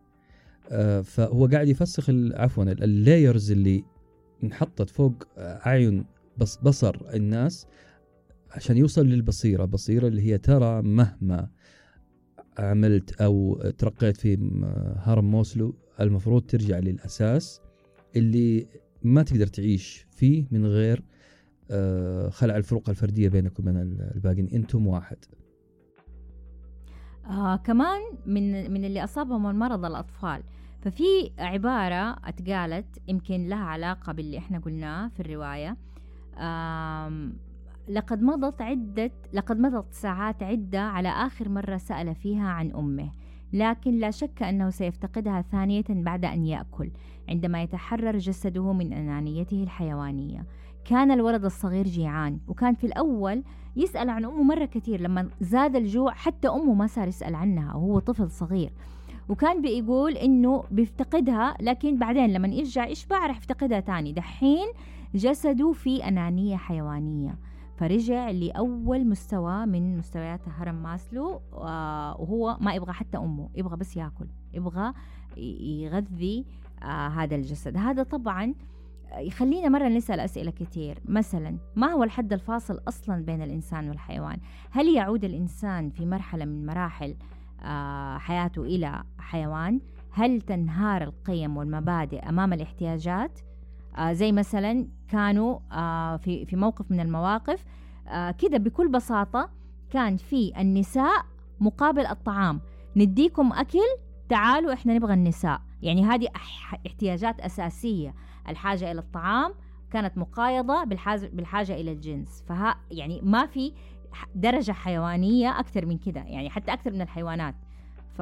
فهو 1.03 1.47
قاعد 1.47 1.69
يفسخ 1.69 2.11
عفوا 2.11 2.65
اللايرز 2.65 3.51
اللي 3.51 3.85
انحطت 4.45 4.91
فوق 4.91 5.25
اعين 5.39 6.05
بص 6.39 6.57
بصر 6.57 6.97
الناس 7.15 7.67
عشان 8.51 8.77
يوصل 8.77 9.07
للبصيرة. 9.07 9.65
بصيرة 9.65 10.09
اللي 10.09 10.23
هي 10.23 10.39
ترى 10.39 10.83
مهما 10.83 11.49
عملت 12.59 13.21
أو 13.21 13.63
ترقيت 13.79 14.17
في 14.17 14.35
هرم 14.97 15.31
موسلو 15.31 15.75
المفروض 16.01 16.43
ترجع 16.43 16.79
للأساس 16.79 17.61
اللي 18.17 18.67
ما 19.03 19.23
تقدر 19.23 19.47
تعيش 19.47 20.07
فيه 20.11 20.47
من 20.51 20.67
غير 20.67 21.03
آه، 21.71 22.29
خلع 22.29 22.57
الفروق 22.57 22.89
الفردية 22.89 23.29
بينك 23.29 23.59
وبين 23.59 23.77
الباقيين. 23.77 24.49
أنتم 24.49 24.87
واحد. 24.87 25.17
آه 27.27 27.57
كمان 27.57 28.01
من 28.27 28.71
من 28.71 28.85
اللي 28.85 29.05
أصابهم 29.05 29.47
المرض 29.47 29.85
الأطفال. 29.85 30.43
ففي 30.81 31.31
عبارة 31.39 32.17
اتقالت 32.25 32.99
يمكن 33.09 33.49
لها 33.49 33.65
علاقة 33.65 34.13
باللي 34.13 34.39
إحنا 34.39 34.59
قلناه 34.59 35.09
في 35.09 35.21
الرواية. 35.21 35.77
لقد 37.89 38.23
مضت 38.23 38.63
عدة 38.63 39.11
لقد 39.33 39.59
مضت 39.59 39.93
ساعات 39.93 40.43
عدة 40.43 40.81
على 40.81 41.09
آخر 41.09 41.49
مرة 41.49 41.77
سأل 41.77 42.15
فيها 42.15 42.49
عن 42.49 42.73
أمه 42.73 43.11
لكن 43.53 43.99
لا 43.99 44.11
شك 44.11 44.43
أنه 44.43 44.71
سيفتقدها 44.71 45.43
ثانية 45.43 45.85
بعد 45.89 46.25
أن 46.25 46.47
يأكل 46.47 46.91
عندما 47.29 47.63
يتحرر 47.63 48.19
جسده 48.19 48.73
من 48.73 48.93
أنانيته 48.93 49.63
الحيوانية. 49.63 50.47
كان 50.85 51.11
الولد 51.11 51.45
الصغير 51.45 51.85
جيعان 51.85 52.39
وكان 52.49 52.75
في 52.75 52.85
الأول 52.87 53.43
يسأل 53.77 54.11
عن 54.11 54.25
أمه 54.25 54.43
مرة 54.43 54.65
كثير 54.65 55.01
لما 55.01 55.29
زاد 55.41 55.77
الجوع 55.77 56.13
حتى 56.13 56.49
أمه 56.49 56.75
ما 56.75 56.87
صار 56.87 57.09
يسأل 57.09 57.35
عنها 57.35 57.75
وهو 57.75 57.99
طفل 57.99 58.31
صغير. 58.31 58.73
وكان 59.29 59.63
بيقول 59.63 60.13
إنه 60.17 60.65
بيفتقدها 60.71 61.57
لكن 61.61 61.99
بعدين 61.99 62.33
لما 62.33 62.49
يرجع 62.49 62.87
يشبع 62.87 63.27
رح 63.27 63.37
يفتقدها 63.37 63.81
تاني. 63.81 64.13
دحين 64.13 64.67
جسده 65.15 65.73
في 65.73 66.09
أنانية 66.09 66.57
حيوانية. 66.57 67.39
فرجع 67.77 68.31
لأول 68.31 69.07
مستوى 69.07 69.67
من 69.67 69.99
مستويات 69.99 70.41
هرم 70.49 70.83
ماسلو 70.83 71.41
آه، 71.55 72.21
وهو 72.21 72.57
ما 72.61 72.75
يبغى 72.75 72.93
حتى 72.93 73.19
أمه 73.19 73.49
يبغى 73.57 73.77
بس 73.77 73.97
ياكل 73.97 74.27
يبغى 74.55 74.93
يغذي 75.37 76.45
آه، 76.83 77.09
هذا 77.09 77.37
الجسد. 77.37 77.77
هذا 77.77 78.03
طبعا 78.03 78.55
يخلينا 79.17 79.69
مرة 79.69 79.89
نسأل 79.89 80.21
أسئلة 80.21 80.51
كثير 80.51 80.99
مثلا 81.05 81.57
ما 81.77 81.87
هو 81.87 82.03
الحد 82.05 82.33
الفاصل 82.33 82.81
أصلا 82.89 83.25
بين 83.25 83.43
الإنسان 83.43 83.89
والحيوان؟ 83.89 84.39
هل 84.71 84.95
يعود 84.95 85.25
الإنسان 85.25 85.91
في 85.91 86.07
مرحلة 86.07 86.45
من 86.45 86.67
مراحل 86.67 87.11
آه، 87.11 87.38
حياته 88.19 88.63
إلى 88.63 89.03
حيوان. 89.19 89.81
هل 90.11 90.41
تنهار 90.41 91.03
القيم 91.03 91.57
والمبادئ 91.57 92.29
أمام 92.29 92.53
الاحتياجات؟ 92.53 93.41
آه 93.97 94.13
زي 94.13 94.33
مثلا 94.33 94.89
كانوا 95.09 95.59
آه 95.73 96.17
في 96.17 96.47
في 96.47 96.57
موقف 96.57 96.91
من 96.91 97.01
المواقف 97.01 97.65
آه 98.09 98.31
كده 98.31 98.59
بكل 98.59 98.89
بساطة 98.89 99.51
كان 99.91 100.17
في 100.17 100.53
النساء 100.61 101.25
مقابل 101.61 102.07
الطعام. 102.07 102.61
نديكم 102.97 103.53
أكل 103.53 103.79
تعالوا 104.29 104.73
إحنا 104.73 104.95
نبغى 104.95 105.15
النساء. 105.15 105.61
يعني 105.83 106.05
هذه 106.05 106.29
احتياجات 106.87 107.41
أساسية. 107.41 108.15
الحاجة 108.49 108.93
إلى 108.93 109.01
الطعام 109.01 109.55
كانت 109.91 110.19
مقايضة 110.19 110.85
بالحاجة, 110.85 111.31
بالحاجة 111.33 111.75
إلى 111.75 111.93
الجنس. 111.93 112.45
فها 112.49 112.77
يعني 112.91 113.21
ما 113.23 113.47
في 113.47 113.73
درجة 114.35 114.73
حيوانية 114.73 115.61
أكثر 115.61 115.87
من 115.87 115.99
كده 115.99 116.21
يعني 116.21 116.51
حتى 116.51 116.73
أكثر 116.73 116.93
من 116.93 117.01
الحيوانات. 117.01 117.55
ف 118.17 118.19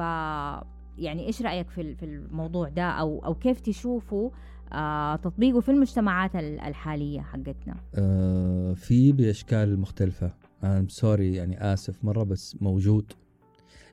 يعني 0.97 1.27
إيش 1.27 1.41
رأيك 1.41 1.69
في 1.69 1.95
في 1.95 2.05
الموضوع 2.05 2.69
ده؟ 2.69 2.83
أو 2.83 3.25
أو 3.25 3.35
كيف 3.35 3.59
تشوفوا 3.59 4.29
آه 4.73 5.15
تطبيقه 5.15 5.59
في 5.59 5.71
المجتمعات 5.71 6.35
الحالية 6.35 7.21
حقتنا؟ 7.21 7.75
آه 7.95 8.73
في 8.73 9.11
بأشكال 9.11 9.79
مختلفة. 9.79 10.33
أنا 10.63 10.85
سوري 10.89 11.35
يعني 11.35 11.73
آسف 11.73 12.05
مرة 12.05 12.23
بس 12.23 12.57
موجود 12.61 13.13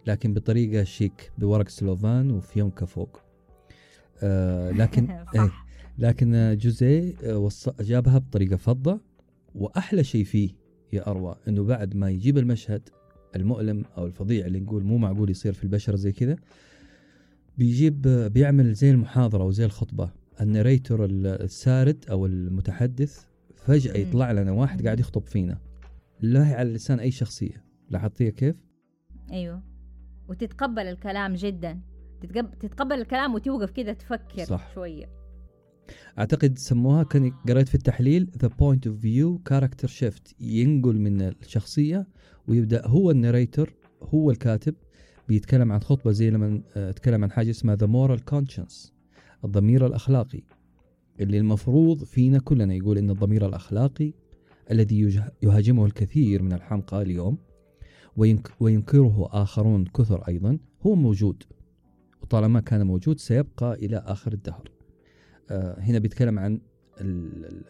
لكن 0.07 0.35
بطريقة 0.35 0.85
شيك 0.85 1.33
بورق 1.39 1.69
سلوفان 1.69 2.31
وفيونكا 2.31 2.87
فوق 2.87 3.21
آه 4.23 4.71
لكن 4.71 5.11
إيه 5.35 5.51
لكن 5.99 6.57
جوزيه 6.61 7.15
آه، 7.25 7.51
جابها 7.81 8.19
بطريقة 8.19 8.57
فضة 8.57 9.01
وأحلى 9.55 10.05
شيء 10.05 10.25
فيه 10.25 10.51
يا 10.95 11.11
أروى 11.11 11.37
أنه 11.49 11.65
بعد 11.65 11.97
ما 11.97 12.11
يجيب 12.11 12.39
المشهد 12.39 12.89
المؤلم 13.37 13.85
أو 13.99 14.07
الفظيع 14.07 14.47
اللي 14.47 14.61
نقول 14.61 14.85
مو 14.85 14.99
معقول 14.99 15.31
يصير 15.31 15.53
في 15.53 15.65
البشر 15.65 15.97
زي 15.97 16.13
كذا 16.13 16.37
بيجيب 17.59 18.03
بيعمل 18.33 18.73
زي 18.73 18.91
المحاضرة 18.91 19.43
أو 19.43 19.51
زي 19.51 19.65
الخطبة 19.65 20.11
النريتور 20.41 21.05
السارد 21.05 22.05
أو 22.11 22.27
المتحدث 22.27 23.25
فجأة 23.57 23.93
مم. 23.97 24.09
يطلع 24.09 24.33
لنا 24.33 24.53
واحد. 24.53 24.85
قاعد 24.85 25.01
يخطب 25.01 25.27
فينا 25.27 25.59
لا 26.21 26.45
على 26.45 26.73
لسان 26.73 27.01
أي 27.01 27.11
شخصية 27.11 27.65
لاحظتيها 27.91 28.31
كيف؟ 28.31 28.57
أيوه 29.33 29.63
وتتقبل 30.29 30.83
الكلام 30.83 31.35
جدا 31.35 31.81
تتقب- 32.21 32.59
تتقبل 32.59 32.95
الكلام 33.01 33.35
وتوقف 33.35 33.71
كده 33.71 33.93
تفكر 33.93 34.45
صح. 34.45 34.75
شوية 34.75 35.07
أعتقد 36.19 36.59
سموها 36.59 37.03
كان 37.03 37.31
قريت 37.49 37.69
في 37.69 37.75
التحليل 37.75 38.31
the 38.39 38.49
point 38.49 38.87
of 38.87 39.01
view 39.01 39.39
character 39.39 39.89
shift 39.89 40.35
ينقل 40.41 40.99
من 40.99 41.23
الشخصية 41.23 42.07
ويبدأ 42.49 42.87
هو 42.87 43.11
ال 43.11 43.18
narrator 43.18 43.75
هو 44.03 44.31
الكاتب 44.31 44.75
بيتكلم 45.29 45.73
عن 45.73 45.81
خطبة 45.81 46.13
زي 46.13 46.31
لما 46.31 46.63
آه، 46.77 46.91
اتكلم 46.91 47.25
عن 47.25 47.31
حاجة 47.31 47.51
اسمها 47.51 47.77
the 47.77 47.87
moral 47.87 48.25
conscience 48.25 48.93
الضمير 49.45 49.87
الأخلاقي 49.87 50.43
اللي 51.21 51.39
المفروض 51.39 52.05
فينا 52.05 52.39
كلنا 52.39 52.75
يقول 52.75 52.99
إن 52.99 53.11
الضمير 53.11 53.47
الأخلاقي 53.47 54.13
الذي 54.71 55.23
يهاجمه 55.43 55.87
الكثير 55.87 56.43
من 56.43 56.53
الحمقى 56.53 57.03
اليوم 57.03 57.39
وينك 58.17 58.51
وينكره 58.61 59.29
آخرون 59.33 59.85
كثر 59.85 60.29
أيضا 60.29 60.59
هو 60.87 60.95
موجود 60.95 61.43
وطالما 62.23 62.61
كان 62.61 62.87
موجود 62.87 63.19
سيبقى 63.19 63.75
إلى 63.75 63.97
آخر 63.97 64.33
الدهر. 64.33 64.69
آه، 64.69 64.74
هنا 65.51 65.99
بيتكلم 65.99 66.39
عن 66.39 66.61
ال- 67.01 67.45
ال- 67.45 67.65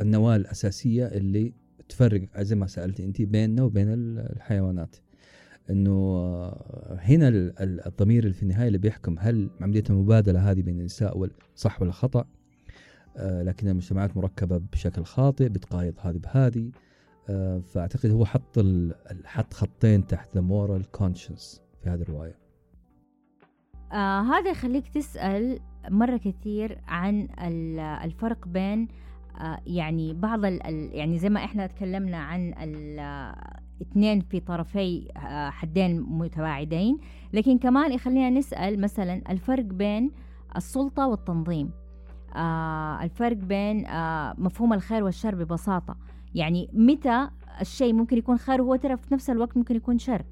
النواة 0.00 0.36
الأساسية 0.36 1.06
اللي 1.06 1.54
تفرق 1.88 2.40
زي 2.40 2.56
ما 2.56 2.66
سألت 2.66 3.00
أنت 3.00 3.22
بيننا 3.22 3.62
وبين 3.62 3.88
ال- 3.92 4.18
الحيوانات. 4.36 4.96
إنه 5.70 5.90
آه، 5.90 6.98
هنا 7.00 7.28
ال- 7.28 7.58
ال- 7.62 7.86
الضمير 7.86 8.22
اللي 8.22 8.34
في 8.34 8.42
النهاية 8.42 8.66
اللي 8.66 8.78
بيحكم 8.78 9.16
هل 9.18 9.50
عملية 9.60 9.82
المبادلة 9.90 10.50
هذه 10.50 10.62
بين 10.62 10.80
النساء 10.80 11.28
صح 11.54 11.82
ولا 11.82 11.92
خطأ. 11.92 12.24
آه، 13.16 13.42
لكن 13.42 13.68
المجتمعات 13.68 14.16
مركبة 14.16 14.58
بشكل 14.58 15.04
خاطئ 15.04 15.48
بتقايض 15.48 15.94
هذه 16.00 16.16
بهذه. 16.16 16.70
آه، 17.28 17.58
فأعتقد 17.58 18.10
هو 18.10 18.24
حط 18.24 18.58
حط 19.24 19.54
خطين 19.54 20.06
تحت 20.06 20.34
the 20.34 20.40
moral 20.40 20.90
conscience 20.90 21.62
في 21.82 21.90
هذه 21.90 22.00
الرواية. 22.02 22.41
آه 23.92 24.20
هذا 24.20 24.50
يخليك 24.50 24.88
تسأل 24.88 25.60
مرة 25.90 26.16
كثير 26.16 26.78
عن 26.88 27.28
ال- 27.42 27.78
الفرق 27.80 28.48
بين 28.48 28.88
آه 29.40 29.58
يعني 29.66 30.14
بعض 30.14 30.44
ال 30.44 30.66
ال- 30.66 30.94
يعني 30.94 31.18
زي 31.18 31.28
ما 31.30 31.44
إحنا 31.44 31.66
تكلمنا 31.66 32.16
عن 32.16 32.54
اثنين 33.82 34.20
في 34.20 34.40
طرفي 34.40 35.08
آه، 35.16 35.50
حدين 35.50 36.00
متباعدين 36.00 36.98
لكن 37.32 37.58
كمان 37.58 37.92
يخلينا 37.92 38.30
نسأل 38.30 38.80
مثلا 38.80 39.22
الفرق 39.30 39.64
بين 39.64 40.10
السلطة 40.56 41.06
والتنظيم. 41.06 41.70
آه 42.36 43.02
الفرق 43.02 43.36
بين 43.36 43.86
آه 43.86 44.34
مفهوم 44.38 44.72
الخير 44.72 45.04
والشر 45.04 45.34
ببساطة. 45.34 45.96
يعني 46.34 46.68
متى 46.72 47.28
الشيء 47.60 47.92
ممكن 47.92 48.18
يكون 48.18 48.36
خير 48.36 48.62
وهو 48.62 48.76
ترى 48.76 48.96
في 48.96 49.14
نفس 49.14 49.30
الوقت 49.30 49.56
ممكن 49.56 49.76
يكون 49.76 49.98
شر. 49.98 50.22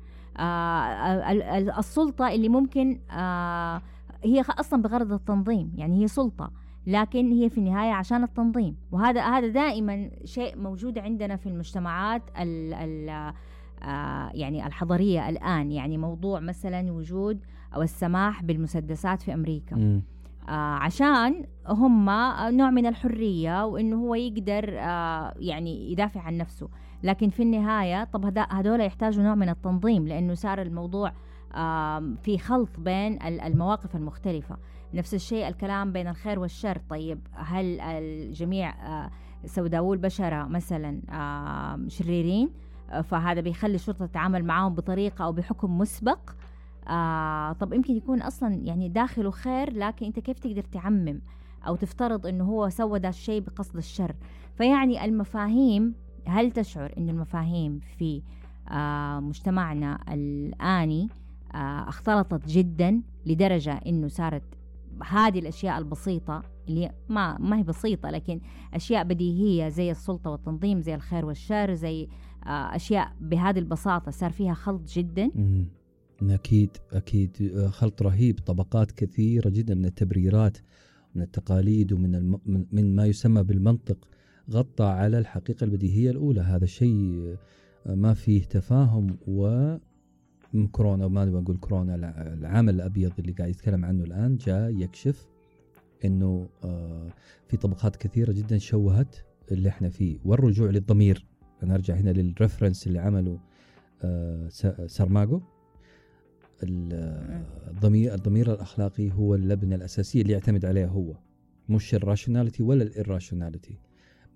السلطة 1.78 2.28
اللي 2.28 2.48
ممكن 2.48 3.00
آه 3.10 3.82
هي 4.24 4.40
أصلا 4.40 4.82
بغرض 4.82 5.12
التنظيم 5.12 5.72
يعني 5.76 6.02
هي 6.02 6.08
سلطة 6.08 6.50
لكن 6.86 7.32
هي 7.32 7.50
في 7.50 7.58
النهاية 7.58 7.92
عشان 7.92 8.24
التنظيم. 8.24 8.76
وهذا 8.92 9.22
هذا 9.22 9.48
دائما 9.48 10.10
شيء 10.24 10.58
موجود 10.58 10.98
عندنا 10.98 11.36
في 11.36 11.48
المجتمعات 11.48 12.22
ال 12.38 12.74
ال 12.74 13.08
آه 13.82 14.30
يعني 14.34 14.66
الحضرية 14.66 15.28
الآن 15.28 15.72
يعني 15.72 15.98
موضوع 15.98 16.40
مثلا 16.40 16.92
وجود 16.92 17.40
أو 17.74 17.82
السماح 17.82 18.42
بالمسدسات 18.42 19.22
في 19.22 19.34
أمريكا. 19.34 19.76
مم. 19.76 20.02
آه 20.48 20.52
عشان 20.52 21.44
هم 21.68 22.10
نوع 22.50 22.70
من 22.70 22.86
الحرية 22.86 23.64
وإنه 23.64 23.96
هو 23.96 24.14
يقدر 24.14 24.74
آه 24.78 25.34
يعني 25.38 25.92
يدافع 25.92 26.20
عن 26.20 26.36
نفسه. 26.36 26.68
لكن 27.02 27.28
في 27.30 27.42
النهاية 27.42 28.04
طب 28.04 28.38
هدول 28.38 28.80
يحتاجوا 28.80 29.24
نوع 29.24 29.34
من 29.34 29.48
التنظيم 29.48 30.08
لأنه 30.08 30.34
صار 30.34 30.62
الموضوع 30.62 31.12
في 32.22 32.38
خلط 32.38 32.80
بين 32.80 33.22
ال- 33.22 33.40
المواقف 33.40 33.96
المختلفة. 33.96 34.56
نفس 34.94 35.14
الشيء 35.14 35.48
الكلام 35.48 35.92
بين 35.92 36.08
الخير 36.08 36.38
والشر. 36.38 36.78
طيب 36.90 37.20
هل 37.32 37.80
الجميع 37.80 38.70
آه، 38.70 39.10
سوداوو 39.44 39.94
البشرة 39.94 40.44
مثلا 40.44 41.00
شريرين؟ 41.88 42.50
فهذا 43.04 43.40
بيخلي 43.40 43.74
الشرطة 43.74 44.06
تتعامل 44.06 44.44
معهم 44.44 44.74
بطريقة 44.74 45.24
أو 45.24 45.32
بحكم 45.32 45.78
مسبق. 45.78 46.18
آه 46.88 47.52
طب 47.52 47.72
يمكن 47.72 47.96
يكون 47.96 48.22
أصلا 48.22 48.54
يعني 48.54 48.88
داخله 48.88 49.30
خير 49.30 49.72
لكن 49.72 50.06
أنت 50.06 50.18
كيف 50.18 50.38
تقدر 50.38 50.62
تعمم 50.62 51.20
أو 51.66 51.76
تفترض 51.76 52.26
إنه 52.26 52.44
هو 52.44 52.68
سوى 52.68 52.98
ذا 52.98 53.08
الشيء 53.08 53.40
بقصد 53.40 53.76
الشر؟ 53.76 54.14
فيعني 54.54 55.04
المفاهيم 55.04 55.94
هل 56.26 56.50
تشعر 56.50 56.94
إن 56.98 57.08
المفاهيم 57.08 57.80
في 57.98 58.22
آه 58.68 59.20
مجتمعنا 59.20 59.98
الآني 60.14 61.08
آه 61.54 61.88
اختلطت 61.88 62.48
جدا 62.48 63.02
لدرجة 63.26 63.72
إنه 63.72 64.08
صارت 64.08 64.42
هذه 65.08 65.38
الأشياء 65.38 65.78
البسيطة 65.78 66.42
اللي 66.68 66.90
ما 67.08 67.38
ما 67.38 67.58
هي 67.58 67.62
بسيطة 67.62 68.10
لكن 68.10 68.40
أشياء 68.74 69.04
بديهية 69.04 69.68
زي 69.68 69.90
السلطة 69.90 70.30
والتنظيم 70.30 70.80
زي 70.80 70.94
الخير 70.94 71.24
والشر 71.26 71.74
زي 71.74 72.08
آه 72.46 72.76
أشياء 72.76 73.12
بهذه 73.20 73.58
البساطة 73.58 74.10
صار 74.10 74.30
فيها 74.30 74.54
خلط 74.54 74.82
جدا. 74.92 75.30
أكيد 76.22 76.70
أكيد. 76.92 77.66
خلط 77.70 78.02
رهيب 78.02 78.38
طبقات 78.38 78.90
كثيرة 78.92 79.48
جدا 79.48 79.74
من 79.74 79.84
التبريرات 79.84 80.58
من 81.14 81.22
التقاليد 81.22 81.92
ومن 81.92 82.14
الم... 82.14 82.40
من 82.72 82.96
ما 82.96 83.06
يسمى 83.06 83.42
بالمنطق. 83.42 84.08
غطى 84.52 84.84
على 84.84 85.18
الحقيقة 85.18 85.64
البديهية 85.64 86.10
الأولى. 86.10 86.40
هذا 86.40 86.66
شيء 86.66 87.36
آه، 87.86 87.94
ما 87.94 88.14
فيه 88.14 88.42
تفاهم 88.44 89.16
و 89.26 89.76
كورونا 90.72 91.04
وما 91.06 91.24
نبغى 91.24 91.40
نقول 91.40 91.56
كورونا 91.56 91.94
الع- 91.94 92.22
العام 92.32 92.68
الأبيض 92.68 93.12
اللي 93.18 93.32
قاعد 93.32 93.50
يتكلم 93.50 93.84
عنه 93.84 94.04
الآن 94.04 94.36
جاء 94.36 94.70
يكشف 94.70 95.26
إنه 96.04 96.48
آه، 96.64 97.08
في 97.48 97.56
طبقات 97.56 97.96
كثيرة 97.96 98.32
جدا 98.32 98.58
شوهت 98.58 99.16
اللي 99.52 99.68
إحنا 99.68 99.88
فيه 99.88 100.18
والرجوع 100.24 100.70
للضمير. 100.70 101.26
نرجع 101.62 101.94
هنا 101.94 102.10
لل 102.10 102.24
reference 102.24 102.86
اللي 102.86 102.98
عمله 102.98 103.38
آه، 104.02 104.48
س- 104.48 104.66
سارماغو. 104.86 105.42
ال- 106.62 107.44
الضمير 107.70 108.14
الضمير 108.14 108.52
الأخلاقي 108.52 109.10
هو 109.12 109.34
اللبنة 109.34 109.76
الأساسية 109.76 110.22
اللي 110.22 110.32
يعتمد 110.32 110.64
عليها 110.64 110.86
هو. 110.86 111.14
مش 111.68 111.94
ال 111.94 112.00
rationality 112.00 112.62
ولا 112.62 112.84
ال 112.90 112.96
irrationality. 112.96 113.72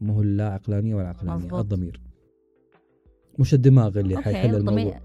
مو 0.01 0.13
هو 0.15 0.23
اللا 0.23 0.49
عقلانيه 0.49 0.95
ولا 0.95 1.09
عقلانيه 1.09 1.35
مظبوط. 1.37 1.61
الضمير. 1.61 2.01
مش 3.39 3.55
الدماغ 3.55 3.99
اللي 4.01 4.17
okay، 4.17 4.25
حيحل 4.25 4.55
الضمير- 4.55 4.79
الموضوع 4.87 5.01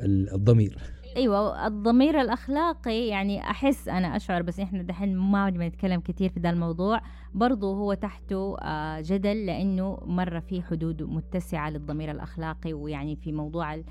ال- 0.00 0.32
الضمير. 0.34 0.78
أيوه 1.16 1.66
الضمير 1.66 2.20
الأخلاقي 2.20 3.06
يعني 3.08 3.40
أحس 3.40 3.88
أنا 3.88 4.16
أشعر 4.16 4.42
بس 4.42 4.60
إحنا 4.60 4.82
دحين 4.82 5.16
ما 5.16 5.50
بنتكلم 5.50 6.00
كثير 6.00 6.30
في 6.30 6.40
ذا 6.40 6.50
الموضوع. 6.50 7.00
برضو 7.34 7.72
هو 7.74 7.94
تحته 7.94 8.56
آه، 8.58 9.00
جدل 9.00 9.46
لأنه 9.46 9.98
مرة 10.06 10.40
في 10.40 10.62
حدود 10.62 11.02
متسعة 11.02 11.70
للضمير 11.70 12.10
الأخلاقي 12.10 12.72
ويعني 12.72 13.16
في 13.16 13.32
موضوع 13.32 13.74
ال- 13.74 13.84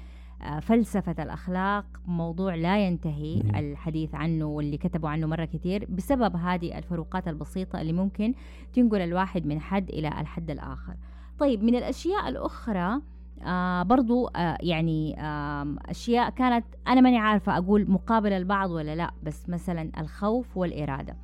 فلسفة 0.62 1.24
الأخلاق 1.24 1.86
موضوع 2.06 2.56
لا 2.56 2.88
ينتهي. 2.88 3.42
الحديث 3.56 4.16
عنه 4.16 4.46
واللي 4.46 4.78
كتبوا 4.78 5.10
عنه 5.10 5.28
مرة 5.28 5.46
كثير 5.46 5.86
بسبب 5.90 6.36
هذه 6.36 6.78
الفروقات 6.78 7.28
البسيطة 7.28 7.82
اللي 7.82 7.94
ممكن 7.94 8.34
تنقل 8.74 9.02
الواحد 9.02 9.46
من 9.46 9.62
حد 9.62 9.90
إلى 9.90 10.08
الحد 10.08 10.52
الآخر. 10.52 10.96
طيب 11.40 11.64
من 11.64 11.76
الأشياء 11.76 12.30
الأخرى 12.30 13.02
آه 13.46 13.84
برضو 13.84 14.28
آه 14.28 14.58
يعني 14.62 15.22
آه 15.22 15.76
أشياء 15.86 16.30
كانت 16.30 16.66
أنا 16.88 17.02
ماني 17.02 17.18
عارفة 17.18 17.58
أقول 17.58 17.92
مقابل 17.92 18.34
البعض 18.34 18.72
ولا 18.72 18.96
لا 18.96 19.12
بس 19.24 19.50
مثلا 19.50 19.92
الخوف 20.00 20.58
والإرادة. 20.58 21.18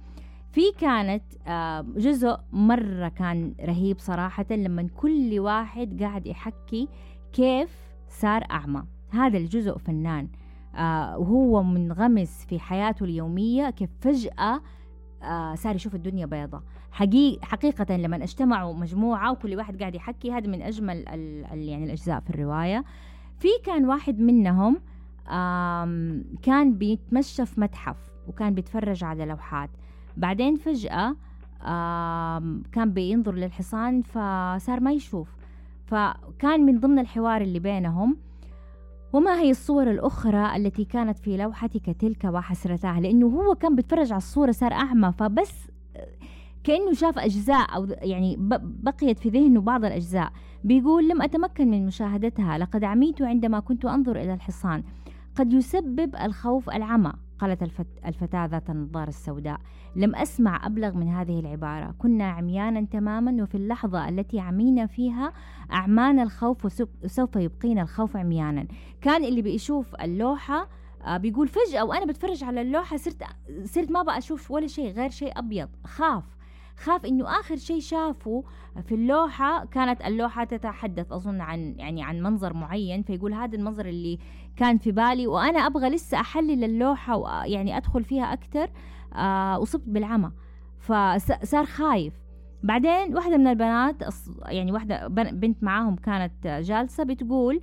في 0.52 0.62
كانت 0.80 1.24
آه 1.48 1.82
جزء 1.82 2.38
مرة 2.52 3.08
كان 3.08 3.54
رهيب 3.62 4.00
صراحة 4.00 4.46
لما 4.52 4.88
كل 4.98 5.40
واحد 5.40 6.04
قاعد 6.04 6.28
يحكي 6.28 6.88
كيف 7.34 7.90
صار 8.08 8.44
أعمى. 8.52 8.84
هذا 9.12 9.38
الجزء 9.38 9.78
فنان. 9.78 10.28
آه 10.76 11.18
وهو 11.18 11.64
منغمس 11.64 12.46
في 12.46 12.60
حياته 12.60 13.04
اليومية 13.04 13.70
كيف 13.70 13.90
فجأة 14.02 14.62
آه 15.24 15.56
صار 15.56 15.76
يشوف 15.76 15.96
الدنيا 15.96 16.26
بيضة 16.26 16.62
حقيقة 17.42 17.98
لما 17.98 18.24
اجتمعوا 18.24 18.74
مجموعة 18.74 19.32
وكل 19.32 19.56
واحد 19.56 19.80
قاعد 19.80 19.96
يحكي 19.96 20.32
هذا 20.32 20.48
من 20.48 20.62
أجمل 20.62 21.08
ال 21.08 21.46
ال 21.46 21.60
يعني 21.60 21.86
الأجزاء 21.86 22.20
في 22.20 22.30
الرواية. 22.30 22.86
في 23.40 23.48
كان 23.66 23.86
واحد 23.86 24.20
منهم 24.20 24.82
كان 26.42 26.74
بيتمشى 26.74 27.46
في 27.46 27.62
متحف 27.62 27.98
وكان 28.28 28.54
بيتفرج 28.54 29.04
على 29.04 29.26
لوحات. 29.26 29.70
بعدين 30.18 30.56
فجأة 30.56 31.16
كان 32.72 32.94
بينظر 32.94 33.36
للحصان 33.36 34.02
فصار 34.02 34.80
ما 34.80 34.92
يشوف. 34.92 35.36
فكان 35.86 36.66
من 36.66 36.80
ضمن 36.80 37.00
الحوار 37.00 37.42
اللي 37.42 37.60
بينهم 37.60 38.18
وما 39.14 39.40
هي 39.40 39.52
الصور 39.52 39.92
الأخرى 39.92 40.56
التي 40.56 40.86
كانت 40.86 41.20
في 41.20 41.38
لوحتك 41.38 41.90
تلك 42.00 42.24
وحسرتها؟ 42.24 43.00
لأنه 43.00 43.28
هو 43.28 43.56
كان 43.56 43.76
بيتفرج 43.76 44.12
على 44.12 44.18
الصورة 44.18 44.52
صار 44.52 44.74
أعمى 44.74 45.14
فبس 45.18 45.54
كأنه 46.64 46.94
شاف 46.94 47.20
أجزاء 47.20 47.76
أو 47.76 47.88
يعني 48.02 48.36
بقيت 48.84 49.20
في 49.20 49.30
ذهنه 49.30 49.62
بعض 49.62 49.86
الأجزاء. 49.86 50.32
بيقول 50.64 51.10
لم 51.10 51.22
أتمكن 51.22 51.72
من 51.72 51.86
مشاهدتها 51.86 52.58
لقد 52.58 52.84
عميت 52.84 53.22
عندما 53.22 53.60
كنت 53.60 53.86
أنظر 53.86 54.16
إلى 54.16 54.34
الحصان. 54.34 54.84
قد 55.36 55.54
يسبب 55.54 56.16
الخوف 56.16 56.70
العمى. 56.70 57.14
قالت 57.40 57.64
الفتاة 58.06 58.46
ذات 58.46 58.70
النظارة 58.70 59.10
السوداء 59.10 59.60
لم 59.96 60.16
أسمع 60.16 60.66
أبلغ 60.66 60.92
من 60.98 61.08
هذه 61.08 61.40
العبارة. 61.40 61.96
كنا 62.00 62.24
عميانا 62.30 62.82
تماما 62.86 63.44
وفي 63.44 63.56
اللحظة 63.56 64.10
التي 64.10 64.40
عمينا 64.40 64.86
فيها 64.86 65.34
أعمانا 65.72 66.24
الخوف 66.24 66.66
وسوف 66.66 67.36
يبقينا 67.36 67.82
الخوف 67.82 68.18
عميانا. 68.18 68.68
كان 69.02 69.24
اللي 69.26 69.42
بيشوف 69.42 69.96
اللوحة 70.02 70.70
آه، 71.06 71.18
بيقول 71.18 71.48
فجأة 71.48 71.86
وأنا 71.86 72.06
بتفرج 72.06 72.44
على 72.44 72.62
اللوحة 72.62 72.98
صرت 72.98 73.24
صرت 73.64 73.92
ما 73.92 74.04
بقى 74.04 74.18
أشوف 74.18 74.52
ولا 74.52 74.68
شيء 74.68 74.92
غير 74.92 75.10
شيء 75.10 75.40
أبيض 75.40 75.70
خاف. 75.86 76.24
خاف 76.78 77.06
إنه 77.06 77.40
آخر 77.40 77.56
شيء 77.56 77.80
شافه 77.80 78.44
في 78.86 78.96
اللوحة 78.96 79.66
كانت 79.66 80.02
اللوحة 80.02 80.44
تتحدث 80.44 81.12
أظن 81.12 81.42
عن 81.42 81.76
يعني 81.78 82.04
عن 82.04 82.22
منظر 82.22 82.54
معين 82.54 83.04
فيقول 83.04 83.34
هذا 83.34 83.56
المنظر 83.56 83.86
اللي 83.86 84.20
كان 84.60 84.78
في 84.78 84.92
بالي 84.92 85.28
وأنا 85.28 85.60
أبغى 85.60 85.90
لسه 85.90 86.20
أحلل 86.20 86.64
اللوحة 86.64 87.18
ويعني 87.18 87.78
أدخل 87.78 88.04
فيها 88.04 88.34
أكثر 88.34 88.70
آه 89.14 89.64
اصبت 89.64 89.84
بالعمى. 89.88 90.32
فصار 90.80 91.66
خايف. 91.66 92.14
بعدين 92.64 93.16
واحدة 93.16 93.38
من 93.38 93.48
البنات 93.48 93.96
يعني 94.46 94.72
واحدة 94.72 95.08
بنت 95.08 95.64
معاهم 95.64 95.96
كانت 95.96 96.48
جالسة 96.48 97.04
بتقول 97.04 97.62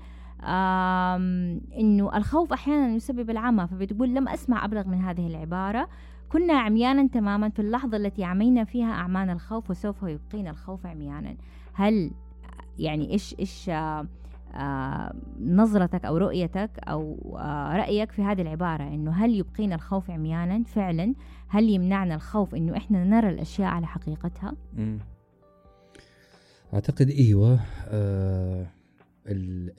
إنه 1.79 2.17
الخوف 2.17 2.53
أحيانا 2.53 2.95
يسبب 2.95 3.31
العمى. 3.31 3.67
فبتقول 3.67 4.15
لم 4.15 4.29
أسمع 4.29 4.65
أبلغ 4.65 4.89
من 4.89 5.01
هذه 5.01 5.27
العبارة. 5.27 5.89
كنا 6.33 6.55
عميانا 6.55 7.09
تماما 7.09 7.49
في 7.49 7.59
اللحظة 7.59 7.97
التي 7.97 8.25
عمينا 8.25 8.65
فيها 8.65 8.93
أعمان 8.93 9.31
الخوف 9.31 9.71
وسوف 9.71 10.03
يبقينا 10.03 10.51
الخوف 10.51 10.87
عميانا. 10.87 11.37
هل 11.73 12.11
يعني 12.79 13.13
إيش 13.13 13.35
إيش 13.41 13.69
آه 13.69 13.73
آه 13.73 14.07
نظرتك 15.41 16.05
أو 16.05 16.17
رؤيتك 16.17 16.71
أو 16.79 17.37
آه 17.39 17.77
رأيك 17.77 18.13
في 18.13 18.23
هذه 18.23 18.43
العبارة 18.43 18.83
إنه 18.83 19.11
هل 19.11 19.35
يبقينا 19.35 19.75
الخوف 19.75 20.11
عميانا؟ 20.11 20.65
فعلا. 20.65 21.15
هل 21.49 21.69
يمنعنا 21.69 22.15
الخوف 22.15 22.55
إنه 22.55 22.77
إحنا 22.77 23.05
نرى 23.05 23.29
الأشياء 23.29 23.69
على 23.69 23.87
حقيقتها؟ 23.87 24.53
مم. 24.77 24.99
أعتقد 26.75 27.09
إيوه 27.09 27.61
آه 27.89 28.67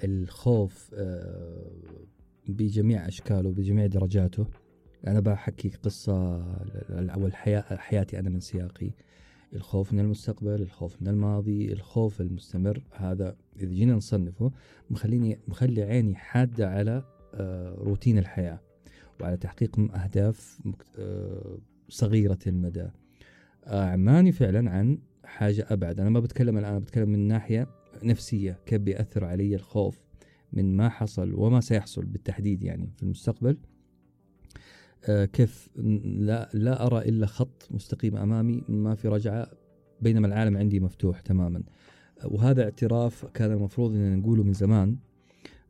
الخوف 0.03 0.91
آه 0.93 1.72
بجميع 2.47 3.07
أشكاله 3.07 3.51
بجميع 3.51 3.86
درجاته. 3.86 4.47
أنا 5.07 5.20
بحكي 5.20 5.70
قصة 5.70 6.43
أول 6.89 7.36
حياتي 7.78 8.20
أنا 8.20 8.30
من 8.30 8.39
سياقي. 8.39 8.91
الخوف 9.54 9.93
من 9.93 10.00
المستقبل 10.00 10.62
الخوف 10.62 11.02
من 11.02 11.08
الماضي 11.08 11.74
الخوف 11.74 12.22
المستمر. 12.22 12.84
هذا 12.91 13.36
إذا 13.60 13.72
جينا 13.74 13.93
نصنفه 13.93 14.52
مخليني 14.89 15.39
مخلي 15.48 15.84
عيني 15.84 16.16
حادة 16.16 16.70
على 16.70 17.04
آه، 17.34 17.76
روتين 17.76 18.18
الحياة 18.18 18.60
وعلى 19.22 19.38
تحقيق 19.38 19.80
أهداف 19.80 20.60
آه، 20.98 21.58
صغيرة 21.89 22.39
المدى. 22.48 22.88
أعماني 23.68 24.32
فعلا 24.32 24.72
عن 24.72 25.00
حاجة 25.24 25.66
أبعد. 25.70 26.00
أنا 26.00 26.10
ما 26.10 26.20
بتكلم 26.20 26.58
الآن 26.58 26.80
بتكلم 26.80 27.10
من 27.10 27.28
ناحية 27.28 27.68
نفسية 28.04 28.60
كيف 28.66 28.82
بيأثر 28.82 29.26
علي 29.26 29.56
الخوف 29.56 30.00
من 30.54 30.78
ما 30.78 30.89
حصل 30.89 31.34
وما 31.34 31.62
سيحصل 31.62 32.06
بالتحديد 32.06 32.64
يعني 32.64 32.89
في 32.98 33.04
المستقبل. 33.04 33.58
كيف 35.10 35.70
لا 36.03 36.49
لا 36.53 36.86
أرى 36.86 37.10
إلا 37.10 37.26
خط 37.26 37.68
مستقيم 37.72 38.18
أمامي 38.18 38.64
ما 38.70 38.95
في 38.95 39.08
رجعه 39.08 39.47
بينما 40.01 40.28
العالم 40.28 40.58
عندي 40.58 40.80
مفتوح 40.80 41.22
تماما. 41.22 41.64
وهذا 42.26 42.64
اعتراف 42.64 43.26
كان 43.26 43.51
المفروض 43.51 43.91
إننا 43.91 44.16
نقوله 44.16 44.43
من 44.43 44.53
زمان 44.53 44.97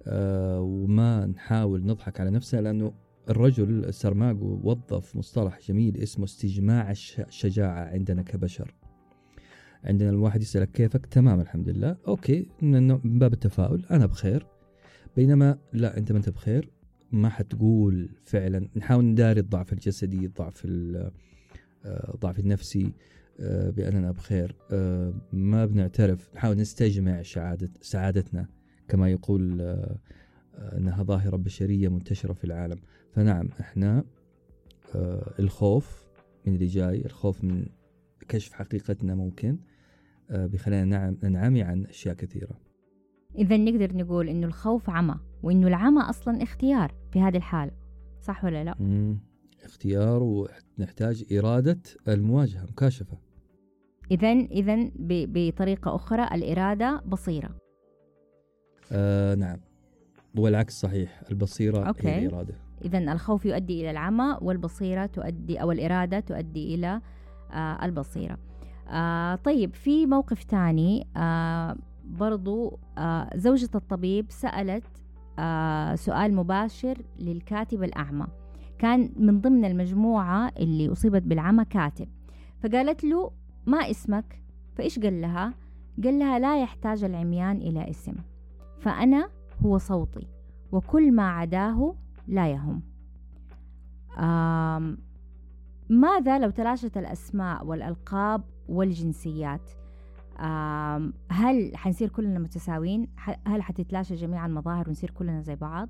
آه، 0.08 0.62
وما 0.62 1.26
نحاول 1.26 1.86
نضحك 1.86 2.20
على 2.20 2.30
نفسنا 2.30 2.62
لأنه 2.62 2.94
الرجل 3.30 3.86
السرماغو 3.86 4.60
وظف 4.64 5.16
مصطلح 5.16 5.60
جميل 5.68 5.98
اسمه 5.98 6.26
استجماع 6.26 6.92
الشجاعه 6.92 7.86
عندنا 7.86 8.22
كبشر. 8.22 8.76
عندنا 9.84 10.10
الواحد 10.10 10.42
يسألك 10.42 10.72
كيفك؟ 10.72 11.06
تمام 11.06 11.40
الحمد 11.40 11.70
لله. 11.70 11.98
أوكي 12.08 12.50
من 12.62 13.20
باب 13.20 13.34
التفاؤل 13.34 13.86
أنا 13.92 14.06
بخير. 14.06 14.46
بينما 15.16 15.58
لا 15.74 15.98
أنت 15.98 16.12
ما 16.12 16.18
أنت 16.18 16.30
بخير. 16.30 16.70
ما 17.12 17.30
حتقول 17.30 18.10
فعلا. 18.24 18.70
نحاول 18.76 19.06
نداري 19.06 19.40
الضعف 19.40 19.74
الجسدي 19.74 20.26
الضعف 20.26 20.62
الضعف 20.66 22.40
آه، 22.40 22.42
النفسي 22.42 22.94
آه، 23.40 23.70
بأننا 23.70 24.12
بخير. 24.12 24.56
آه، 24.72 25.14
ما 25.34 25.66
بنعترف. 25.66 26.30
نحاول 26.36 26.58
نستجمع 26.58 27.22
سعادة 27.22 27.70
سعادتنا 27.82 28.48
كما 28.88 29.10
يقول 29.10 29.62
أنها 30.58 31.04
ظاهرة 31.04 31.38
بشرية 31.38 31.88
منتشرة 31.88 32.34
في 32.34 32.44
العالم. 32.44 32.80
فنعم 33.12 33.50
إحنا 33.60 34.04
الخوف 35.40 36.06
من 36.46 36.54
اللي 36.54 36.66
جاي 36.66 37.06
الخوف 37.06 37.44
من 37.44 37.66
كشف 38.28 38.54
حقيقتنا 38.54 39.16
ممكن 39.16 39.58
بخلينا 40.30 40.86
نعم 40.86 41.18
ننعمي 41.24 41.62
عن 41.62 41.86
أشياء 41.86 42.16
كثيرة. 42.16 42.60
إذا 43.36 43.58
نقدر 43.58 43.98
نقول 43.98 44.30
إنه 44.30 44.48
الخوف 44.48 44.90
عمى. 44.90 45.20
وإنه 45.44 45.68
العمى 45.68 46.02
أصلا 46.02 46.44
اختيار 46.44 46.94
في 47.12 47.22
هذه 47.22 47.38
الحالة 47.38 47.72
صح 48.22 48.44
ولا 48.46 48.64
لا؟ 48.64 48.76
مم. 48.80 49.20
اختيار 49.64 50.24
ونحتاج 50.24 51.34
إرادة 51.38 51.80
المواجهة 52.08 52.64
مكاشفة 52.64 53.18
إذا 54.12 54.32
إذا 54.32 54.92
بطريقة 55.00 55.96
أخرى 55.96 56.24
الإرادة 56.24 57.02
بصيرة 57.06 57.50
آه 58.92 59.36
نعم 59.36 59.58
والعكس 60.38 60.80
صحيح 60.80 61.22
البصيرة 61.32 61.88
أوكي. 61.88 62.08
هي 62.08 62.26
الإرادة 62.26 62.54
إذا 62.86 62.98
الخوف 62.98 63.46
يؤدي 63.46 63.82
إلى 63.82 63.92
العمى 63.92 64.38
والبصيرة 64.42 65.06
تؤدي 65.06 65.62
أو 65.62 65.72
الإرادة 65.72 66.20
تؤدي 66.20 66.76
إلى 66.76 67.02
آه 67.52 67.86
البصيرة 67.86 68.38
آه 68.90 69.36
طيب 69.36 69.74
في 69.74 70.06
موقف 70.06 70.44
ثاني 70.44 71.08
آه 71.18 71.76
برضو 72.06 72.80
آه 72.98 73.30
زوجة 73.36 73.70
الطبيب 73.76 74.26
سألت 74.30 74.84
آه 75.40 75.96
سؤال 75.96 76.36
مباشر 76.36 76.98
للكاتب 77.20 77.84
الأعمى. 77.84 78.28
كان 78.80 79.10
من 79.18 79.42
ضمن 79.42 79.66
المجموعة 79.66 80.52
اللي 80.60 80.92
أصيبت 80.92 81.22
بالعمى 81.22 81.66
كاتب. 81.66 82.08
فقالت 82.64 83.04
له 83.04 83.32
ما 83.66 83.78
اسمك؟ 83.78 84.42
فإيش 84.76 85.00
قال 85.00 85.22
لها؟ 85.22 85.54
قال 86.04 86.20
لها 86.20 86.40
لا 86.40 86.62
يحتاج 86.62 87.04
العميان 87.04 87.58
إلى 87.58 87.90
اسم. 87.90 88.14
فأنا 88.80 89.30
هو 89.66 89.78
صوتي 89.78 90.28
وكل 90.72 91.12
ما 91.12 91.30
عداه 91.30 91.96
لا 92.28 92.48
يهم. 92.48 92.82
ماذا 95.90 96.40
لو 96.40 96.50
تلاشت 96.50 96.98
الأسماء 96.98 97.66
والألقاب 97.66 98.44
والجنسيات؟ 98.70 99.70
هل 101.30 101.78
حنصير 101.78 102.10
كلنا 102.10 102.40
متساويين؟ 102.40 103.08
هل 103.48 103.62
حتتلاشى 103.62 104.16
جميع 104.16 104.46
المظاهر 104.46 104.90
ونصير 104.90 105.12
كلنا 105.12 105.42
زي 105.42 105.56
بعض؟ 105.56 105.90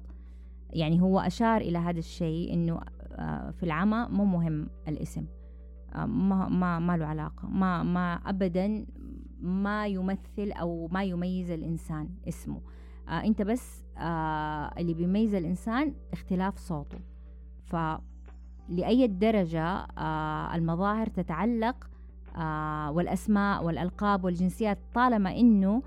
يعني 0.70 1.02
هو 1.02 1.20
أشار 1.20 1.62
إلى 1.62 1.78
هذا 1.78 2.00
الشيء 2.00 2.54
إنه 2.54 2.80
آه، 3.12 3.52
في 3.52 3.64
العمى 3.64 4.08
مو 4.10 4.26
مهم 4.26 4.70
الاسم. 4.88 5.26
ما 5.96 6.50
ما 6.50 6.80
ما 6.80 6.98
له 6.98 7.06
علاقة. 7.06 7.48
ما 7.48 7.84
ما 7.84 8.14
أبدا 8.14 8.86
ما 9.42 9.88
يمثل 9.88 10.52
أو 10.52 10.88
ما 10.92 11.04
يميز 11.04 11.52
الإنسان 11.52 12.10
اسمه. 12.28 12.62
آه، 13.10 13.24
أنت 13.24 13.42
بس 13.42 13.84
آه، 13.98 14.74
اللي 14.78 14.94
بيميز 14.94 15.36
الإنسان 15.36 15.94
اختلاف 16.14 16.58
صوته. 16.58 17.00
فلأي 17.66 19.08
درجة 19.08 19.88
المظاهر 20.56 21.08
تتعلق 21.08 21.84
آه 21.84 21.97
والأسماء 22.90 23.64
والألقاب 23.64 24.24
والجنسيات 24.24 24.78
طالما 24.94 25.36
إنه 25.38 25.82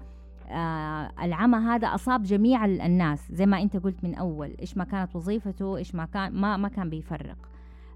آه 0.49 1.13
العمى 1.23 1.59
هذا 1.59 1.89
أصاب 1.89 2.23
جميع 2.23 2.65
الناس 2.65 3.33
زي 3.33 3.47
ما 3.47 3.63
أنت 3.63 3.77
قلت 3.77 4.05
من 4.05 4.15
أول 4.15 4.57
إيش 4.61 4.77
ما 4.77 4.85
كانت 4.85 5.17
وظيفته 5.17 5.77
إيش 5.77 5.95
ما 5.95 6.05
كان 6.05 6.33
ما 6.33 6.57
ما 6.57 6.69
كان 6.69 6.91
بيفرق. 6.91 7.37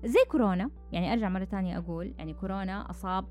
زي 0.04 0.18
كورونا 0.30 0.70
يعني 0.92 1.12
أرجع 1.12 1.28
مرة 1.28 1.44
تانية 1.44 1.78
أقول 1.78 2.14
يعني 2.18 2.34
كورونا 2.34 2.90
أصاب 2.90 3.24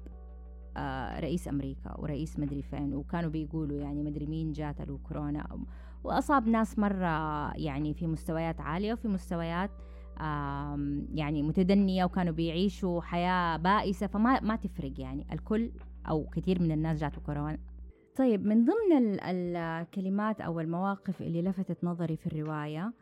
آه 0.78 1.19
رئيس 1.19 1.47
أمريكا 1.47 1.99
ورئيس 1.99 2.39
مدري 2.39 2.61
فين 2.61 2.95
وكانوا 2.95 3.30
بيقولوا 3.30 3.82
يعني 3.82 4.03
مدري 4.03 4.26
مين 4.26 4.51
جات 4.51 4.82
له 4.82 4.99
كورونا 5.07 5.47
وأصاب 6.03 6.47
ناس 6.47 6.80
مرة 6.80 7.51
يعني 7.57 7.93
في 7.93 8.07
مستويات 8.07 8.61
عالية 8.61 8.93
وفي 8.93 9.07
مستويات 9.07 9.71
يعني 11.14 11.43
متدنية 11.43 12.05
وكانوا 12.05 12.34
بيعيشوا 12.34 13.01
حياة 13.01 13.57
بائسة 13.57 14.07
فما 14.07 14.39
ما 14.39 14.55
تفرق 14.55 14.93
يعني. 14.97 15.26
الكل 15.34 15.72
أو 16.09 16.24
كثير 16.24 16.61
من 16.61 16.72
الناس 16.72 16.99
جاتوا 16.99 17.24
كورونا 17.24 17.57
طيب 18.16 18.45
من 18.45 18.66
ضمن 18.66 19.18
الكلمات 19.22 20.41
أو 20.41 20.59
المواقف 20.59 21.22
اللي 21.22 21.41
لفتت 21.41 21.84
نظري 21.84 22.16
في 22.18 22.28
الرواية 22.28 22.93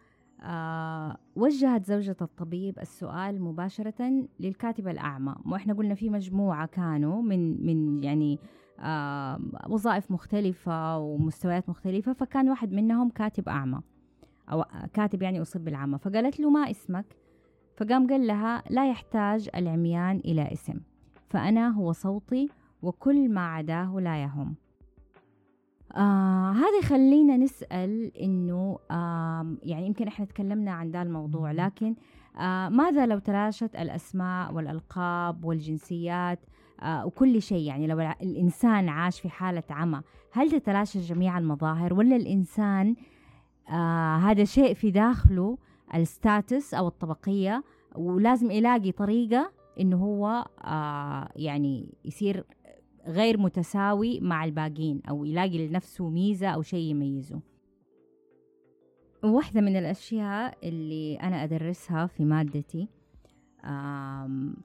آه 0.43 1.18
وجهت 1.36 1.86
زوجة 1.86 2.16
الطبيب 2.22 2.80
السؤال 2.80 3.41
مباشرة 3.41 4.28
للكاتب 4.39 4.88
الأعمى. 4.88 5.36
وإحنا 5.45 5.74
قلنا 5.74 5.95
في 5.95 6.09
مجموعة 6.09 6.66
كانوا 6.66 7.22
من 7.22 7.66
من 7.66 8.03
يعني 8.03 8.39
آه 8.80 9.39
وظائف 9.70 10.12
مختلفة 10.12 10.97
ومستويات 10.97 11.70
مختلفة 11.70 12.14
فكان 12.14 12.49
واحد 12.49 12.72
منهم 12.74 13.09
كاتب 13.09 13.49
أعمى. 13.49 13.82
أو 14.51 14.65
كاتب 14.93 15.21
يعني 15.21 15.41
أصيب 15.41 15.63
بالعمى. 15.63 15.97
فقالت 15.97 16.39
له 16.39 16.49
ما 16.49 16.71
اسمك؟ 16.71 17.05
فقام 17.77 18.07
قال 18.07 18.27
لها 18.27 18.63
لا 18.69 18.89
يحتاج 18.89 19.49
العميان 19.55 20.17
إلى 20.17 20.53
اسم. 20.53 20.79
فأنا 21.29 21.69
هو 21.69 21.91
صوتي 21.91 22.49
وكل 22.81 23.29
ما 23.29 23.47
عداه 23.47 23.99
لا 23.99 24.23
يهم. 24.23 24.55
آه 25.95 26.51
هذا 26.51 26.77
يخلينا 26.83 27.37
نسأل 27.37 28.17
إنه 28.17 28.77
آه 28.91 29.55
يعني 29.63 29.85
يمكن 29.85 30.07
إحنا 30.07 30.25
تكلمنا 30.25 30.71
عن 30.71 30.91
ذا 30.91 31.01
الموضوع 31.01 31.51
لكن 31.51 31.95
آه 32.39 32.69
ماذا 32.69 33.05
لو 33.05 33.19
تلاشت 33.19 33.75
الأسماء 33.75 34.53
والألقاب 34.53 35.45
والجنسيات 35.45 36.39
آه 36.81 37.05
وكل 37.05 37.41
شيء 37.41 37.67
يعني 37.67 37.87
لو 37.87 37.99
الإنسان 37.99 38.89
عاش 38.89 39.21
في 39.21 39.29
حالة 39.29 39.63
عمى 39.69 40.01
هل 40.31 40.51
تتلاشى 40.51 40.99
جميع 40.99 41.37
المظاهر 41.37 41.93
ولا 41.93 42.15
الإنسان 42.15 42.95
آه 43.72 44.17
هذا 44.17 44.43
شيء 44.43 44.74
في 44.74 44.91
داخله 44.91 45.57
ال 45.95 46.07
status 46.07 46.74
أو 46.74 46.88
الطبقية 46.88 47.63
ولازم 47.95 48.51
يلاقي 48.51 48.91
طريقة 48.91 49.51
إنه 49.80 49.97
هو 49.97 50.45
آه 50.63 51.30
يعني 51.36 51.93
يصير 52.05 52.45
غير 53.07 53.38
متساوي 53.38 54.19
مع 54.19 54.45
الباقين 54.45 55.01
أو 55.09 55.26
يلاقي 55.26 55.67
لنفسه 55.67 56.09
ميزة 56.09 56.47
أو 56.47 56.61
شيء 56.61 56.91
يميزه. 56.91 57.39
واحدة 59.24 59.61
من 59.61 59.78
الأشياء 59.78 60.57
اللي 60.63 61.15
أنا 61.15 61.43
أدرسها 61.43 62.05
في 62.05 62.26
مادتي 62.26 62.88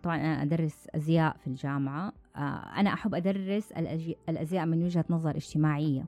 طبعا 0.02 0.16
أنا 0.16 0.42
أدرس 0.42 0.86
أزياء 0.94 1.36
في 1.36 1.46
الجامعة 1.46 2.12
آه، 2.36 2.40
أنا 2.76 2.92
أحب 2.92 3.14
أدرس 3.14 3.72
الأزياء 4.28 4.66
من 4.66 4.82
وجهة 4.84 5.04
نظر 5.10 5.36
اجتماعية. 5.36 6.04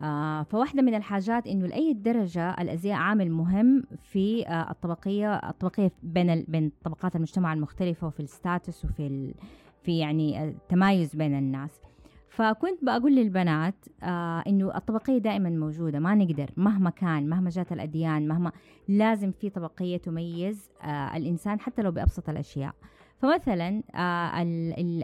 آه 0.00 0.42
فواحدة 0.42 0.82
من 0.82 0.94
الحاجات 0.94 1.46
إنه 1.46 1.66
لأي 1.66 1.92
درجة 1.92 2.50
الأزياء 2.50 2.98
عامل 2.98 3.30
مهم 3.30 3.84
في 4.02 4.46
آه 4.48 4.70
الطبقية 4.70 5.34
الطبقية 5.34 5.92
بين 6.02 6.44
بين 6.48 6.72
طبقات 6.84 7.16
المجتمع 7.16 7.52
المختلفة 7.52 8.06
وفي 8.06 8.20
الستاتس 8.20 8.84
وفي 8.84 9.06
ال 9.06 9.34
في 9.82 9.98
يعني 9.98 10.44
التمايز 10.44 11.16
بين 11.16 11.38
الناس. 11.38 11.80
فكنت 12.28 12.84
بقول 12.84 13.16
للبنات 13.16 13.74
آه 14.02 14.42
إنه 14.46 14.76
الطبقية 14.76 15.18
دائما 15.18 15.50
موجودة 15.50 15.98
ما 15.98 16.14
نقدر 16.14 16.50
مهما 16.56 16.90
كان 16.90 17.28
مهما 17.28 17.50
جات 17.50 17.72
الأديان 17.72 18.28
مهما 18.28 18.52
لازم 18.88 19.30
في 19.30 19.50
طبقية 19.50 19.96
تميز 19.96 20.70
آه 20.82 21.16
الإنسان 21.16 21.60
حتى 21.60 21.82
لو 21.82 21.90
بأبسط 21.90 22.28
الأشياء. 22.28 22.74
فمثلا 23.18 23.82
آه 23.94 24.42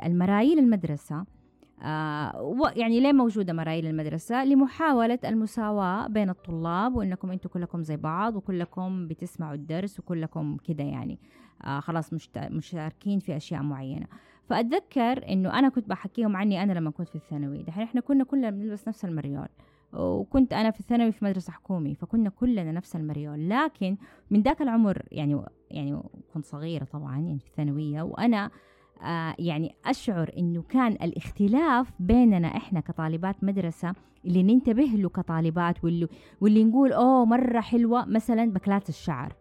المرايل 0.07 0.59
المدرسة 0.59 1.25
آه 1.83 2.73
يعني 2.77 3.01
ليه 3.01 3.13
موجودة 3.13 3.53
مرايل 3.53 3.87
المدرسة؟ 3.87 4.45
لمحاولة 4.45 5.19
المساواة 5.25 6.07
بين 6.07 6.31
الطلاب 6.31 6.97
وإنكم 6.97 7.31
أنتم 7.31 7.49
كلكم 7.49 7.83
زي 7.83 7.97
بعض 7.97 8.37
وكلكم 8.37 9.09
بتسمعوا 9.09 9.55
الدرس 9.55 9.99
وكلكم 10.01 10.57
كده 10.65 10.85
يعني 10.85 11.19
آه 11.65 11.81
خلاص 11.81 12.11
مشاركين 12.37 13.19
في 13.19 13.37
أشياء 13.37 13.63
معينة. 13.63 14.07
فأتذكر 14.49 15.29
إنه 15.29 15.59
أنا 15.59 15.69
كنت 15.69 15.89
بحكيهم 15.89 16.37
عني 16.37 16.63
أنا 16.63 16.73
لما 16.73 16.91
كنت 16.91 17.09
في 17.09 17.17
الثانوي. 17.17 17.63
دحين 17.63 17.83
إحنا 17.83 18.01
كنا 18.01 18.25
كلنا 18.25 18.51
بنلبس 18.51 18.89
نفس 18.89 19.05
المريول 19.05 19.49
وكنت 19.93 20.53
أنا 20.53 20.71
في 20.71 20.81
الثانوي 20.81 21.13
في 21.13 21.25
مدرسة 21.25 21.53
حكومي 21.53 21.95
فكنا 21.95 22.31
كلنا 22.31 22.73
نفس 22.73 22.97
المريول. 22.97 23.49
لكن 23.49 23.97
من 24.31 24.43
ذاك 24.43 24.63
العمر 24.63 25.03
يعني 25.13 25.43
يعني 25.71 26.03
كنت 26.35 26.45
صغيرة 26.45 26.85
طبعا 26.85 27.17
يعني 27.19 27.39
في 27.39 27.47
الثانوية 27.47 28.03
وأنا 28.03 28.51
آه 29.03 29.35
يعني 29.39 29.75
أشعر 29.87 30.31
إنه 30.39 30.63
كان 30.63 30.93
الاختلاف 30.93 31.93
بيننا 32.01 32.49
إحنا 32.49 32.81
كطالبات 32.81 33.45
مدرسة 33.45 33.93
اللي 34.25 34.43
ننتبه 34.43 34.83
له 34.95 35.09
كطالبات 35.09 35.85
واللي, 35.85 36.09
واللي 36.41 36.65
نقول 36.65 36.93
أوه 36.93 37.25
مرة 37.25 37.61
حلوة. 37.61 38.05
مثلا 38.05 38.51
بكلات 38.53 38.89
الشعر. 38.89 39.33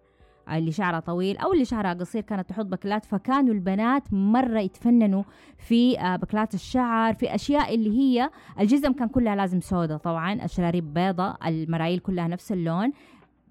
اللي 0.51 0.71
شعرها 0.71 0.99
طويل 0.99 1.37
أو 1.37 1.53
اللي 1.53 1.65
شعرها 1.65 1.93
قصير 1.93 2.21
كانت 2.21 2.49
تحط 2.49 2.65
بكلات 2.65 3.05
فكانوا 3.05 3.53
البنات 3.53 4.13
مرة 4.13 4.59
يتفننوا 4.59 5.23
في 5.57 5.99
آه، 5.99 6.15
بكلات 6.15 6.53
الشعر 6.53 7.13
في 7.13 7.35
أشياء 7.35 7.75
اللي 7.75 7.97
هي 7.97 8.29
الجزم 8.59 8.93
كان 8.93 9.07
كلها 9.07 9.35
لازم 9.35 9.61
سوداء 9.61 9.97
طبعا 9.97 10.33
الشراريب 10.45 10.93
بيضة 10.93 11.37
المرايل 11.45 11.99
كلها 11.99 12.27
نفس 12.27 12.51
اللون. 12.51 12.91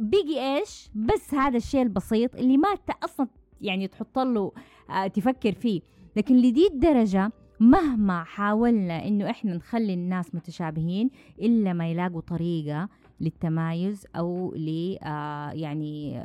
بيجي 0.01 0.41
إيش؟ 0.41 0.89
بس 0.95 1.35
هذا 1.35 1.57
الشيء 1.57 1.83
البسيط 1.83 2.37
اللي 2.37 2.57
ما 2.57 2.69
أصلا 3.05 3.27
يعني 3.61 3.89
تحط 3.89 4.19
له 4.19 4.53
آه، 4.91 5.07
تفكر 5.07 5.53
فيه. 5.53 5.81
لكن 6.17 6.37
لدي 6.37 6.67
الدرجة 6.67 7.33
مهما 7.61 8.25
حاولنا 8.25 9.09
إنه 9.09 9.31
إحنا 9.31 9.55
نخلي 9.55 9.95
الناس 9.95 10.35
متشابهين 10.35 11.11
إلا 11.41 11.73
ما 11.73 11.91
يلاقوا 11.91 12.21
طريقة 12.21 12.89
للتمايز 13.21 14.07
أو 14.17 14.55
ل 14.55 14.97
آه 15.03 15.51
يعني 15.51 16.23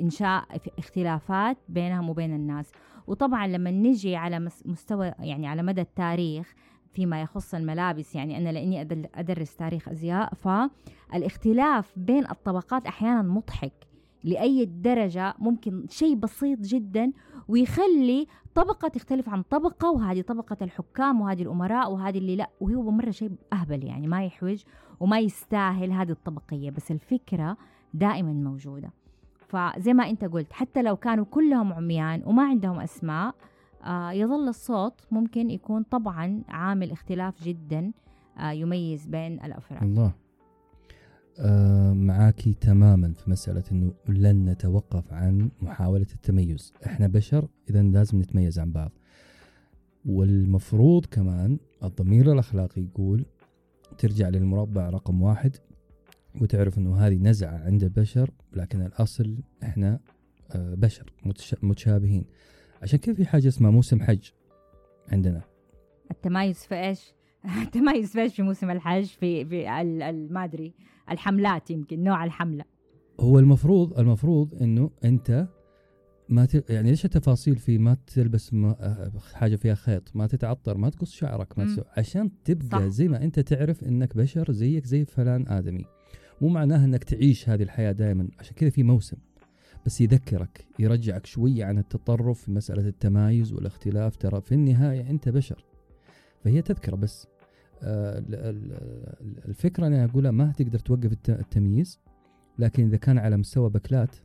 إنشاء 0.00 0.44
اختلافات 0.78 1.56
بينهم 1.68 2.10
وبين 2.10 2.34
الناس. 2.34 2.72
وطبعا 3.06 3.46
لما 3.46 3.70
نجي 3.70 4.16
على 4.16 4.50
مستوى 4.64 5.12
يعني 5.18 5.46
على 5.46 5.62
مدى 5.62 5.80
التاريخ 5.80 6.54
فيما 6.92 7.22
يخص 7.22 7.54
الملابس 7.54 8.14
يعني 8.14 8.38
أنا 8.38 8.48
لأني 8.52 8.80
أدرس 9.14 9.56
تاريخ 9.56 9.88
أزياء 9.88 10.34
فالاختلاف 10.34 11.92
بين 11.96 12.30
الطبقات 12.30 12.86
أحيانا 12.86 13.22
مضحك 13.22 13.72
لأي 14.24 14.64
درجة 14.64 15.34
ممكن 15.38 15.86
شيء 15.88 16.14
بسيط 16.14 16.58
جدا 16.58 17.12
ويخلي 17.48 18.26
طبقة 18.54 18.88
تختلف 18.88 19.28
عن 19.28 19.42
طبقة 19.42 19.90
وهذه 19.90 20.20
طبقة 20.20 20.56
الحكام 20.62 21.20
وهذه 21.20 21.42
الأمراء 21.42 21.92
وهذه 21.92 22.18
اللي 22.18 22.36
لا 22.36 22.50
وهو 22.60 22.90
مرة 22.90 23.10
شيء 23.10 23.30
أهبل 23.52 23.84
يعني 23.84 24.06
ما 24.06 24.24
يحوج 24.24 24.62
وما 25.00 25.18
يستاهل 25.18 25.92
هذه 25.92 26.10
الطبقية 26.10 26.70
بس 26.70 26.90
الفكرة 26.90 27.56
دائما 27.94 28.32
موجودة. 28.32 28.90
فزي 29.48 29.92
ما 29.94 30.10
أنت 30.10 30.24
قلت 30.24 30.52
حتى 30.52 30.82
لو 30.82 30.96
كانوا 30.96 31.24
كلهم 31.24 31.72
عميان 31.72 32.22
وما 32.26 32.42
عندهم 32.42 32.80
أسماء 32.80 33.34
آه 33.84 34.10
يظل 34.12 34.48
الصوت 34.48 34.94
ممكن 35.10 35.50
يكون 35.50 35.82
طبعا 35.82 36.42
عامل 36.48 36.90
اختلاف 36.90 37.42
جدا 37.42 37.92
آه 38.38 38.50
يميز 38.50 39.06
بين 39.06 39.44
الأفراد. 39.44 39.82
الله. 39.82 40.12
معاكي 41.94 42.54
تماما 42.54 43.12
في 43.12 43.30
مسألة 43.30 43.64
أنه 43.72 43.92
لن 44.08 44.44
نتوقف 44.44 45.12
عن 45.12 45.50
محاولة 45.62 46.06
التميز. 46.14 46.72
إحنا 46.86 47.06
بشر 47.06 47.48
إذا 47.70 47.82
لازم 47.82 48.20
نتميز 48.20 48.58
عن 48.58 48.72
بعض. 48.72 48.92
والمفروض 50.04 51.06
كمان 51.06 51.58
الضمير 51.84 52.32
الأخلاقي 52.32 52.82
يقول 52.82 53.26
ترجع 53.98 54.28
للمربع 54.28 54.90
رقم 54.90 55.22
واحد 55.22 55.56
وتعرف 56.40 56.78
إنه 56.78 56.96
هذه 56.96 57.18
نزعة 57.18 57.58
عند 57.58 57.84
البشر 57.84 58.30
لكن 58.52 58.82
الأصل 58.82 59.38
إحنا 59.62 60.00
آه، 60.50 60.74
بشر 60.74 61.12
متشابهين. 61.62 62.24
عشان 62.82 62.98
كذا 62.98 63.14
في 63.14 63.26
حاجة 63.26 63.48
اسمها 63.48 63.70
موسم 63.70 64.00
حج 64.00 64.30
عندنا. 65.12 65.42
التمايز 66.10 66.58
في 66.58 66.74
إيش؟ 66.74 67.14
التمايز 67.62 68.12
في 68.12 68.22
إيش 68.22 68.34
في 68.34 68.42
موسم 68.42 68.70
الحج 68.70 69.04
في 69.04 69.44
في 69.44 69.64
ما 70.30 70.44
أدري 70.44 70.74
الحملات 71.10 71.70
يمكن 71.70 72.02
نوع 72.02 72.24
الحملة. 72.24 72.64
هو 73.20 73.38
المفروض 73.38 73.98
المفروض 73.98 74.54
إنه 74.62 74.90
أنت 75.04 75.48
ما 76.28 76.44
ت... 76.44 76.70
يعني 76.70 76.90
ليش 76.90 77.04
التفاصيل 77.04 77.56
في 77.56 77.78
ما 77.78 77.96
تلبس 78.06 78.54
ما... 78.54 78.76
آه، 78.80 79.12
حاجة 79.34 79.56
فيها 79.56 79.74
خيط 79.74 80.16
ما 80.16 80.26
تتعطر 80.26 80.76
ما 80.78 80.90
تقص 80.90 81.12
شعرك 81.12 81.58
ما 81.58 81.64
تسو... 81.64 81.82
عشان 81.96 82.30
تبقى 82.44 82.80
صح. 82.80 82.86
زي 82.86 83.08
ما 83.08 83.24
أنت 83.24 83.40
تعرف 83.40 83.84
إنك 83.84 84.16
بشر 84.16 84.52
زيك 84.52 84.86
زي 84.86 85.04
فلان 85.04 85.48
آدمي. 85.48 85.84
مو 86.40 86.48
معناها 86.48 86.84
إنك 86.84 87.04
تعيش 87.04 87.48
هذه 87.48 87.62
الحياة 87.62 87.92
دائما 87.92 88.28
عشان 88.38 88.54
كذا 88.56 88.70
في 88.70 88.82
موسم. 88.82 89.16
بس 89.86 90.00
يذكرك 90.00 90.66
يرجعك 90.78 91.26
شوية 91.26 91.64
عن 91.64 91.78
التطرف 91.78 92.40
في 92.40 92.50
مسألة 92.50 92.88
التمايز 92.88 93.52
والاختلاف. 93.52 94.16
ترى 94.16 94.40
في 94.40 94.52
النهاية 94.52 95.10
أنت 95.10 95.28
بشر. 95.28 95.64
فهي 96.44 96.62
تذكرة 96.62 96.96
بس. 96.96 97.26
آه، 97.82 98.24
الفكرة 99.48 99.86
أنا 99.86 100.04
أقولها 100.04 100.30
ما 100.30 100.52
تقدر 100.52 100.78
توقف 100.78 101.12
التمييز 101.28 102.00
لكن 102.58 102.86
إذا 102.86 102.96
كان 102.96 103.18
على 103.18 103.36
مستوى 103.36 103.70
بكلات 103.70 104.16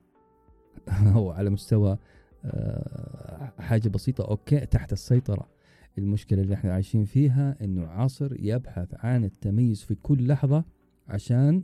أو 1.15 1.31
على 1.31 1.49
مستوى 1.49 1.97
آه، 2.45 3.53
حاجة 3.59 3.89
بسيطة 3.89 4.27
okay 4.27 4.65
تحت 4.65 4.93
السيطرة. 4.93 5.49
المشكلة 5.97 6.41
اللي 6.41 6.53
إحنا 6.53 6.73
عايشين 6.73 7.05
فيها 7.05 7.57
إنه 7.61 7.87
عصر 7.87 8.35
يبحث 8.39 8.87
عن 8.93 9.23
التميز 9.23 9.83
في 9.83 9.95
كل 9.95 10.27
لحظة 10.27 10.63
عشان 11.07 11.63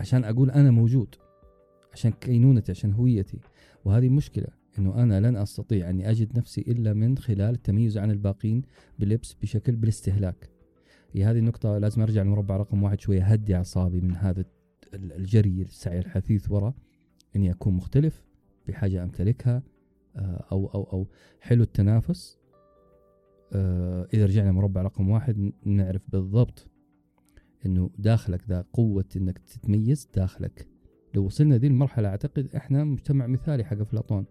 عشان 0.00 0.24
أقول 0.24 0.50
أنا 0.50 0.70
موجود 0.70 1.14
عشان 1.92 2.10
كينونتي 2.10 2.72
عشان 2.72 2.92
هويتي. 2.92 3.38
وهذه 3.84 4.08
مشكلة. 4.08 4.48
إنه 4.78 5.02
أنا 5.02 5.20
لن 5.20 5.36
أستطيع 5.36 5.90
أني 5.90 6.10
أجد 6.10 6.38
نفسي 6.38 6.60
إلا 6.60 6.92
من 6.92 7.18
خلال 7.18 7.54
التمييز 7.54 7.98
عن 7.98 8.10
الباقين 8.10 8.62
بلبس 8.98 9.34
بشكل 9.34 9.76
بالاستهلاك. 9.76 10.50
هي 11.12 11.24
هذه 11.24 11.38
النقطة 11.38 11.78
لازم 11.78 12.02
أرجع 12.02 12.22
للمربع 12.22 12.56
رقم 12.56 12.82
واحد 12.82 13.00
شوية. 13.00 13.24
هدي 13.24 13.56
أعصابي 13.56 14.00
من 14.00 14.16
هذا 14.16 14.44
الجري 14.94 15.62
السعي 15.62 15.98
الحثيث 15.98 16.50
وراء 16.50 16.74
إني 17.36 17.50
أكون 17.50 17.74
مختلف 17.74 18.24
بحاجة 18.68 19.04
أمتلكها 19.04 19.62
آه، 20.16 20.46
أو 20.52 20.66
أو 20.66 20.82
أو. 20.82 21.06
حلو 21.40 21.62
التنافس. 21.62 22.38
آه، 23.52 24.08
إذا 24.14 24.26
رجعنا 24.26 24.52
مربع 24.52 24.82
رقم 24.82 25.08
واحد 25.08 25.52
نعرف 25.64 26.02
بالضبط 26.08 26.70
إنه 27.66 27.90
داخلك 27.98 28.44
ذا 28.48 28.64
قوة 28.72 29.04
إنك 29.16 29.38
تتميز 29.38 30.08
داخلك. 30.14 30.68
لو 31.14 31.24
وصلنا 31.24 31.56
ذي 31.56 31.66
المرحلة 31.66 32.08
أعتقد 32.08 32.54
إحنا 32.54 32.84
مجتمع 32.84 33.26
مثالي 33.26 33.64
حق 33.64 33.80
أفلاطون. 33.80 34.26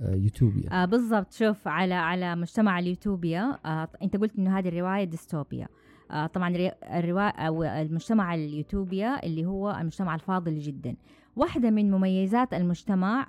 يوتوبيا. 0.00 0.82
آه 0.82 0.84
بالضبط. 0.84 1.32
شوف 1.32 1.68
على 1.68 1.94
على 1.94 2.36
مجتمع 2.36 2.78
اليوتوبيا 2.78 3.58
آه 3.66 3.88
أنت 4.02 4.16
قلت 4.16 4.36
إنه 4.38 4.58
هذه 4.58 4.68
الرواية 4.68 5.04
ديستوبيا. 5.04 5.68
آه 6.10 6.26
طبعا 6.26 6.54
الرواية 6.84 7.28
أو 7.28 7.64
المجتمع 7.64 8.34
اليوتوبيا 8.34 9.26
اللي 9.26 9.46
هو 9.46 9.70
المجتمع 9.80 10.14
الفاضل 10.14 10.58
جدا. 10.58 10.96
واحدة 11.36 11.70
من 11.70 11.90
مميزات 11.90 12.54
المجتمع 12.54 13.26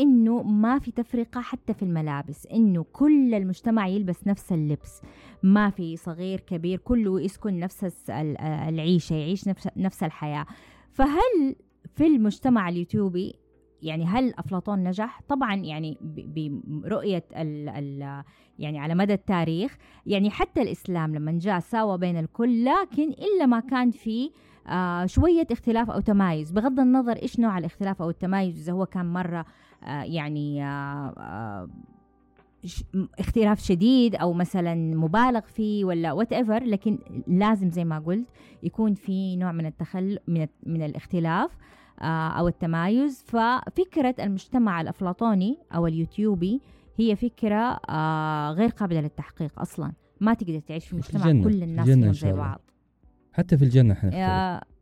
إنه 0.00 0.42
ما 0.42 0.78
في 0.78 0.90
تفرقة 0.90 1.40
حتى 1.40 1.74
في 1.74 1.82
الملابس 1.82 2.46
إنه 2.46 2.84
كل 2.92 3.34
المجتمع 3.34 3.86
يلبس 3.86 4.26
نفس 4.26 4.52
اللبس. 4.52 5.02
ما 5.42 5.70
في 5.70 5.96
صغير 5.96 6.40
كبير 6.40 6.78
كله 6.78 7.20
يسكن 7.20 7.58
نفس 7.58 8.10
العيشة 8.68 9.14
يعيش 9.14 9.48
نفس 9.48 9.68
نفس 9.76 10.02
الحياة. 10.02 10.46
فهل 10.90 11.56
في 11.94 12.06
المجتمع 12.06 12.68
اليوتيوبي 12.68 13.34
يعني 13.82 14.04
هل 14.04 14.34
أفلاطون 14.38 14.84
نجح؟ 14.84 15.20
طبعا 15.28 15.54
يعني 15.54 15.98
برؤية 16.66 17.24
ال 17.36 17.68
ال 17.68 18.22
يعني 18.58 18.78
على 18.78 18.94
مدى 18.94 19.12
التاريخ. 19.12 19.76
يعني 20.06 20.30
حتى 20.30 20.62
الإسلام 20.62 21.14
لما 21.14 21.38
جاء 21.38 21.58
ساوى 21.58 21.98
بين 21.98 22.16
الكل 22.18 22.64
لكن 22.64 23.10
إلا 23.10 23.46
ما 23.46 23.60
كان 23.60 23.90
في 23.90 24.30
آه 24.66 25.06
شوية 25.06 25.46
اختلاف 25.50 25.90
أو 25.90 26.00
تمايز. 26.00 26.52
بغض 26.52 26.80
النظر 26.80 27.16
إيش 27.16 27.40
نوع 27.40 27.58
الاختلاف 27.58 28.02
أو 28.02 28.10
التمايز 28.10 28.58
إذا 28.62 28.72
هو 28.72 28.86
كان 28.86 29.12
مرة 29.12 29.44
آه 29.84 30.02
يعني 30.02 30.64
آه 30.64 31.14
آه 31.18 31.68
اختلاف 33.18 33.60
شديد 33.60 34.14
أو 34.14 34.32
مثلا 34.32 34.74
مبالغ 34.74 35.40
فيه 35.40 35.84
ولا 35.84 36.12
whatever 36.12 36.64
لكن 36.64 36.98
لازم 37.26 37.70
زي 37.70 37.84
ما 37.84 37.98
قلت 37.98 38.26
يكون 38.62 38.94
في 38.94 39.36
نوع 39.36 39.52
من 39.52 39.66
التخل 39.66 40.18
من 40.28 40.46
من 40.66 40.82
الاختلاف. 40.82 41.50
آه، 42.02 42.28
أو 42.28 42.48
التمايز. 42.48 43.22
ففكرة 43.26 44.14
المجتمع 44.20 44.80
الأفلاطوني 44.80 45.58
أو 45.74 45.86
اليوتوبي 45.86 46.60
هي 46.96 47.16
فكرة 47.16 47.80
آه، 47.88 48.52
غير 48.52 48.68
قابلة 48.68 49.00
للتحقيق 49.00 49.60
أصلا. 49.60 49.92
ما 50.20 50.34
تقدر 50.34 50.58
تعيش 50.58 50.86
في 50.86 50.96
مجتمع 50.96 51.22
في 51.22 51.42
كل 51.42 51.62
الناس 51.62 51.86
فيهم 51.86 52.12
زي 52.12 52.32
بعض. 52.32 52.60
حتى 53.32 53.56
في 53.56 53.64
الجنة 53.64 53.94
حنختلف 53.94 54.72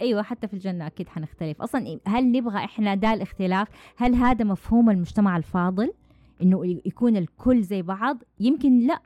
أيوه 0.00 0.22
حتى 0.22 0.48
في 0.48 0.54
الجنة 0.54 0.86
أكيد 0.86 1.08
حنختلف. 1.08 1.62
أصلا 1.62 1.98
هل 2.06 2.32
نبغى 2.32 2.64
إحنا 2.64 2.94
ده 2.94 3.14
الاختلاف؟ 3.14 3.68
هل 3.96 4.14
هذا 4.14 4.44
مفهوم 4.44 4.90
المجتمع 4.90 5.36
الفاضل 5.36 5.92
إنه 6.42 6.66
يكون 6.66 7.16
الكل 7.16 7.62
زي 7.62 7.82
بعض؟ 7.82 8.22
يمكن 8.40 8.86
لا. 8.86 9.00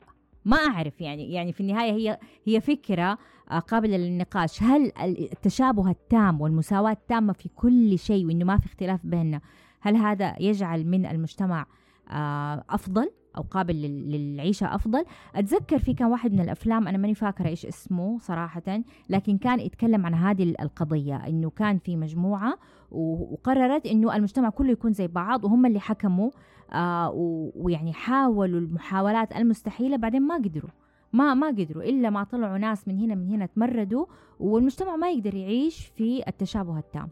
ما 0.45 0.57
أعرف 0.57 1.01
يعني 1.01 1.33
يعني 1.33 1.53
في 1.53 1.61
النهاية 1.61 1.91
هي 1.91 2.19
هي 2.45 2.61
فكرة 2.61 3.17
آه، 3.51 3.59
قابلة 3.59 3.97
للنقاش. 3.97 4.63
هل 4.63 4.91
التشابه 4.97 5.91
التام 5.91 6.41
والمساواة 6.41 6.91
التامة 6.91 7.33
في 7.33 7.49
كل 7.49 7.99
شيء 7.99 8.25
وإنه 8.25 8.45
ما 8.45 8.57
في 8.57 8.65
اختلاف 8.65 9.05
بيننا 9.05 9.41
هل 9.81 9.95
هذا 9.95 10.35
يجعل 10.39 10.85
من 10.85 11.05
المجتمع 11.05 11.65
آه، 12.09 12.63
أفضل 12.69 13.11
أو 13.37 13.41
قابل 13.41 13.75
للعيشة 13.81 14.75
أفضل؟ 14.75 15.05
أتذكر 15.35 15.79
في 15.79 15.93
كان 15.93 16.07
واحد 16.07 16.33
من 16.33 16.39
الأفلام 16.39 16.87
أنا 16.87 16.97
ماني 16.97 17.15
فاكرة 17.15 17.47
إيش 17.47 17.65
اسمه 17.65 18.19
صراحة 18.19 18.83
لكن 19.09 19.37
كان 19.37 19.59
يتكلم 19.59 20.05
عن 20.05 20.13
هذه 20.13 20.55
القضية 20.61 21.15
إنه 21.15 21.49
كان 21.49 21.77
في 21.77 21.95
مجموعة 21.95 22.57
وقررت 22.91 23.85
إنه 23.85 24.15
المجتمع 24.15 24.49
كله 24.49 24.71
يكون 24.71 24.93
زي 24.93 25.07
بعض 25.07 25.45
وهم 25.45 25.65
اللي 25.65 25.79
حكموا 25.79 26.31
آه 26.73 27.11
ويعني 27.55 27.93
حاولوا 27.93 28.59
المحاولات 28.59 29.35
المستحيلة 29.35 29.97
بعدين 29.97 30.21
ما 30.21 30.35
قدروا. 30.35 30.69
ما 31.13 31.33
ما 31.33 31.47
قدروا 31.47 31.83
إلا 31.83 32.09
ما 32.09 32.23
طلعوا 32.23 32.57
ناس 32.57 32.87
من 32.87 32.99
هنا 32.99 33.15
من 33.15 33.29
هنا 33.29 33.45
تمردوا 33.45 34.05
والمجتمع 34.39 34.95
ما 34.95 35.09
يقدر 35.11 35.35
يعيش 35.35 35.85
في 35.85 36.27
التشابه 36.27 36.77
التام. 36.79 37.09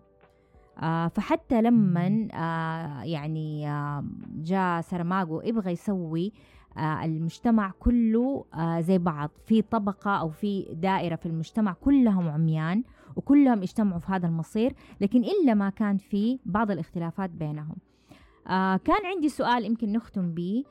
آه 0.80 1.08
فحتى 1.08 1.62
لما 1.62 2.28
آه 2.34 3.04
يعني 3.04 3.70
آه 3.70 4.04
جاء 4.36 4.82
سرماغو 4.82 5.42
يبغى 5.42 5.72
يسوي 5.72 6.32
آه 6.78 7.06
المجتمع 7.06 7.72
كله 7.80 8.46
آه 8.54 8.80
زي 8.82 8.98
بعض 8.98 9.30
في 9.46 9.62
طبقة 9.62 10.12
أو 10.12 10.30
في 10.30 10.66
دائرة 10.74 11.16
في 11.16 11.26
المجتمع 11.26 11.74
كلهم 11.74 12.30
عميان 12.30 12.84
وكلهم 13.16 13.62
اجتمعوا 13.62 14.00
في 14.00 14.12
هذا 14.12 14.28
المصير 14.28 14.74
لكن 15.02 15.24
إلا 15.24 15.54
ما 15.54 15.70
كان 15.70 15.98
في 15.98 16.40
بعض 16.46 16.72
الاختلافات 16.72 17.30
بينهم. 17.30 17.76
آه 18.48 18.78
كان 18.78 19.06
عندي 19.06 19.30
سؤال 19.30 19.66
يمكن 19.66 19.92
نختم 19.92 20.34
به 20.34 20.64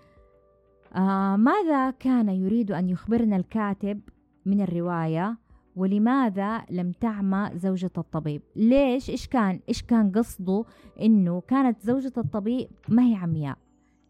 آه 0.97 1.37
ماذا 1.37 1.91
كان 1.91 2.29
يريد 2.29 2.71
أن 2.73 2.89
يخبرنا 2.89 3.37
الكاتب 3.37 4.01
من 4.47 4.61
الرواية؟ 4.61 5.39
ولماذا 5.77 6.63
لم 6.71 6.93
تعمى 6.93 7.51
زوجة 7.55 7.91
الطبيب؟ 7.99 8.43
ليش؟ 8.57 9.11
إيش 9.11 9.29
كان؟ 9.29 9.61
إيش 9.69 9.83
كان 9.83 10.13
قصده؟ 10.13 10.65
إنه 11.01 11.41
كانت 11.41 11.81
زوجة 11.81 12.13
الطبيب 12.17 12.69
ما 12.89 13.03
هي 13.03 13.15
عمياء. 13.15 13.59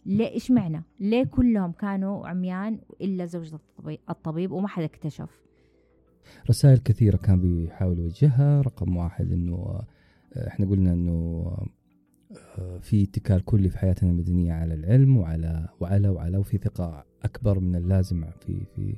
ليه؟ 0.07 0.31
إيش 0.31 0.51
معنى؟ 0.51 0.83
ليه 1.01 1.25
كلهم 1.25 1.73
كانوا 1.73 2.29
عميان 2.29 2.79
إلا 3.01 3.27
زوجة 3.27 3.59
الطبيب, 4.11 4.53
وما 4.53 4.69
حدا 4.69 4.85
اكتشف؟ 4.85 5.31
رسائل 6.51 6.79
كثيرة 6.79 7.17
كان 7.17 7.41
بيحاول 7.41 7.99
يوجهها. 7.99 8.61
رقم 8.61 8.97
واحد 8.97 9.33
إنه 9.33 9.55
آه، 10.37 10.49
إحنا 10.49 10.67
قلنا 10.67 10.93
إنه 10.93 11.47
في 12.81 13.03
اتكال 13.03 13.45
كلي 13.45 13.69
في 13.69 13.79
حياتنا 13.79 14.11
المدنية 14.11 14.53
على 14.53 14.75
العلم 14.75 15.17
وعلى 15.17 15.69
وعلى 15.81 16.09
وعلى 16.09 16.39
وفي 16.39 16.59
ثقة 16.59 17.05
أكبر 17.25 17.61
من 17.61 17.77
اللازم 17.77 18.25
في 18.41 18.65
في 18.77 18.97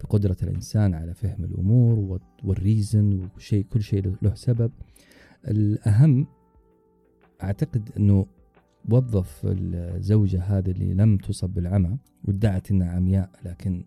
بقدرة 0.00 0.36
الإنسان 0.42 0.94
على 0.94 1.14
فهم 1.14 1.44
الأمور 1.44 2.20
والريزن 2.44 3.28
وشيء 3.36 3.64
كل 3.64 3.82
شيء 3.82 4.14
له 4.22 4.34
سبب. 4.34 4.72
الأهم 5.48 6.26
أعتقد 7.42 7.90
أنه 7.96 8.26
وظف 8.90 9.40
الزوجة 9.44 10.42
هذه 10.42 10.70
اللي 10.70 10.94
لم 10.94 11.16
تصب 11.16 11.50
بالعمى 11.50 11.98
وادعت 12.24 12.70
أنها 12.70 12.90
عمياء 12.90 13.30
لكن 13.44 13.84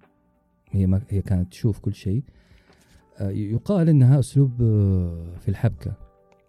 هي 0.71 0.87
ما 0.87 1.01
هي 1.09 1.21
كانت 1.21 1.51
تشوف 1.51 1.79
كل 1.79 1.93
شيء 1.93 2.23
آه، 3.19 3.29
يقال 3.29 3.89
إنها 3.89 4.19
أسلوب 4.19 4.61
آه، 4.61 5.35
في 5.39 5.49
الحبكة. 5.49 5.93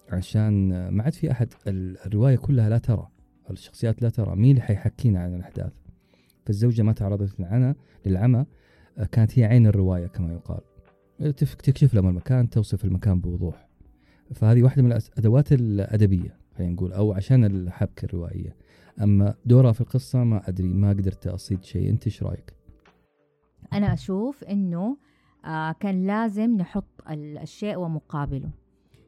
عشان 0.09 0.88
ما 0.88 1.02
عاد 1.02 1.12
في 1.12 1.30
أحد 1.30 1.52
الرواية 1.66 2.36
كلها 2.36 2.68
لا 2.68 2.78
ترى 2.78 3.09
الشخصيات 3.50 4.02
لا 4.02 4.09
ترى 4.09 4.36
مين 4.36 4.50
اللي 4.50 4.62
حيحكينا 4.62 5.20
عن 5.20 5.34
الأحداث؟ 5.34 5.72
فالزوجة 6.46 6.82
ما 6.82 6.92
تعرضت 6.92 7.40
للعمى 7.40 7.74
للعمى 8.07 8.46
كانت 9.12 9.38
هي 9.38 9.44
عين 9.44 9.66
الرواية 9.66 10.07
كما 10.07 10.32
يقال. 10.32 10.61
تكشف 11.36 11.94
لهم 11.94 12.09
المكان 12.09 12.50
توصف 12.50 12.84
المكان 12.84 13.20
بوضوح. 13.20 13.68
فهذه 14.34 14.62
واحدة 14.62 14.82
من 14.82 14.92
الأدوات 14.92 15.52
الأدبية 15.52 16.36
خلينا 16.57 16.72
نقول 16.72 16.92
أو 16.92 17.12
عشان 17.12 17.44
الحبكة 17.44 18.05
الروائية. 18.05 18.57
أما 19.02 19.34
دورها 19.46 19.72
في 19.72 19.80
القصة 19.80 20.24
ما 20.24 20.48
أدري 20.48 20.72
ما 20.72 20.88
قدرت 20.90 21.26
أصيد 21.26 21.64
شيء. 21.64 21.90
أنت 21.90 22.07
إيش 22.07 22.22
رأيك؟ 22.22 22.55
أنا 23.72 23.92
أشوف 23.92 24.44
إنه 24.44 24.96
آه 25.44 25.72
كان 25.72 26.07
لازم 26.07 26.57
نحط 26.57 27.02
الشيء 27.11 27.76
ومقابله. 27.76 28.50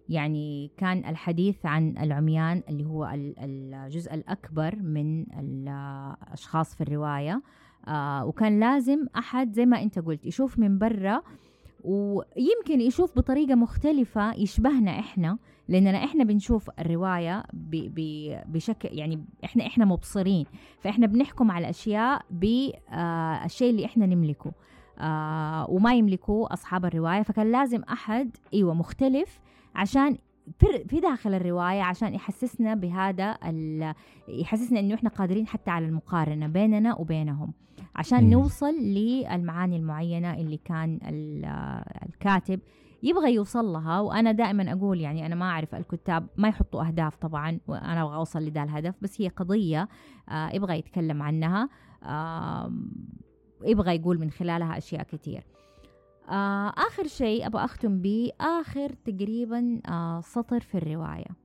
يعني 0.08 0.70
كان 0.76 0.98
الحديث 0.98 1.66
عن 1.66 1.94
العميان 1.98 2.62
اللي 2.68 2.84
هو 2.84 3.10
الجزء 3.14 4.14
الأكبر 4.14 4.76
من 4.76 5.26
الأشخاص 5.40 6.74
في 6.74 6.80
الرواية. 6.80 7.42
آه 7.88 8.24
وكان 8.26 8.60
لازم 8.60 9.06
أحد 9.18 9.52
زي 9.52 9.66
ما 9.66 9.82
أنت 9.82 9.98
قلت 9.98 10.26
يشوف 10.26 10.58
من 10.58 10.78
برا 10.78 11.22
ويمكن 11.84 12.80
يشوف 12.80 13.16
بطريقة 13.16 13.54
مختلفة 13.54 14.34
يشبهنا 14.34 14.98
إحنا 14.98 15.38
لأننا 15.68 16.04
إحنا 16.04 16.24
بنشوف 16.24 16.70
الرواية 16.78 17.44
بشكل 18.46 18.88
يعني 18.92 19.24
إحنا 19.44 19.66
إحنا 19.66 19.84
مبصرين. 19.84 20.46
فإحنا 20.80 21.06
بنحكم 21.06 21.50
على 21.50 21.64
الأشياء 21.64 22.22
بالشيء 22.30 22.86
آه 22.92 23.70
اللي 23.70 23.84
إحنا 23.84 24.06
نملكه. 24.06 24.52
آه 24.98 25.70
وما 25.70 25.94
يملكه 25.94 26.46
أصحاب 26.50 26.84
الرواية. 26.84 27.22
فكان 27.22 27.52
لازم 27.52 27.82
أحد 27.82 28.36
أيوة 28.54 28.74
مختلف 28.74 29.40
عشان 29.76 30.18
في 30.88 31.00
داخل 31.02 31.34
الرواية 31.34 31.82
عشان 31.82 32.14
يحسسنا 32.14 32.74
بهذا 32.74 33.38
يحسسنا 34.28 34.80
إنه 34.80 34.94
إحنا 34.94 35.10
قادرين 35.10 35.46
حتى 35.46 35.70
على 35.70 35.86
المقارنة 35.86 36.46
بيننا 36.46 36.94
وبينهم. 36.94 37.52
عشان 37.96 38.24
م. 38.24 38.30
نوصل 38.30 38.74
للمعاني 38.74 39.76
المعينة 39.76 40.34
اللي 40.34 40.56
كان 40.56 40.98
الكاتب 42.06 42.60
يبغى 43.02 43.34
يوصل 43.34 43.64
لها. 43.64 44.00
وأنا 44.00 44.32
دائما 44.32 44.72
أقول 44.72 45.00
يعني 45.00 45.26
أنا 45.26 45.34
ما 45.34 45.44
أعرف 45.50 45.74
الكتاب 45.74 46.26
ما 46.36 46.48
يحطوا 46.48 46.86
أهداف 46.86 47.16
طبعا 47.16 47.58
وأنا 47.66 48.02
أبغى 48.02 48.16
أوصل 48.16 48.42
لذا 48.42 48.62
الهدف 48.62 48.94
بس 49.02 49.20
هي 49.20 49.28
قضية 49.28 49.88
آه 50.28 50.50
يبغى 50.54 50.78
يتكلم 50.78 51.22
عنها. 51.22 51.68
يبغى 53.64 53.96
يقول 53.96 54.18
من 54.20 54.30
خلالها 54.30 54.78
أشياء 54.78 55.02
كثير 55.02 55.44
آه 56.28 56.68
آخر 56.68 57.06
شيء 57.06 57.46
أبغى 57.46 57.64
أختم 57.64 57.98
به 57.98 58.30
آخر 58.40 58.92
تقريبا 59.04 59.80
آه 59.88 60.20
سطر 60.20 60.60
في 60.60 60.78
الرواية. 60.78 61.36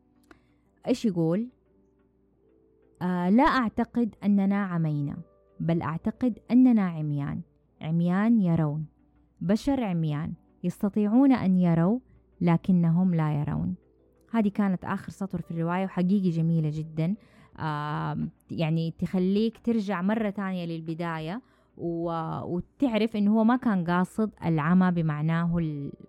إيش 0.88 1.06
يقول؟ 1.06 1.48
آه 3.02 3.30
لا 3.30 3.44
أعتقد 3.44 4.16
أننا 4.24 4.64
عمينا 4.66 5.18
بل 5.60 5.82
أعتقد 5.82 6.40
أننا 6.52 6.88
عميان. 6.88 7.42
عميان 7.82 8.40
يرون. 8.42 8.86
بشر 9.42 9.84
عميان. 9.84 10.34
يستطيعون 10.64 11.32
أن 11.32 11.58
يروا 11.58 12.00
لكنهم 12.42 13.16
لا 13.16 13.40
يرون. 13.42 13.76
هذه 14.32 14.50
كانت 14.50 14.86
آخر 14.86 15.10
سطر 15.12 15.42
في 15.42 15.52
الرواية 15.52 15.86
وحقيقي 15.86 16.30
جميلة 16.30 16.70
جدا. 16.74 17.16
آه 17.60 18.28
يعني 18.52 18.94
تخليك 19.00 19.58
ترجع 19.58 20.02
مرة 20.02 20.30
تانية 20.30 20.66
للبداية. 20.66 21.42
وتعرف 21.82 23.16
إنه 23.16 23.40
هو 23.40 23.44
ما 23.44 23.56
كان 23.56 23.86
قاصد 23.86 24.32
العمى 24.46 24.92
بمعناه 24.92 25.58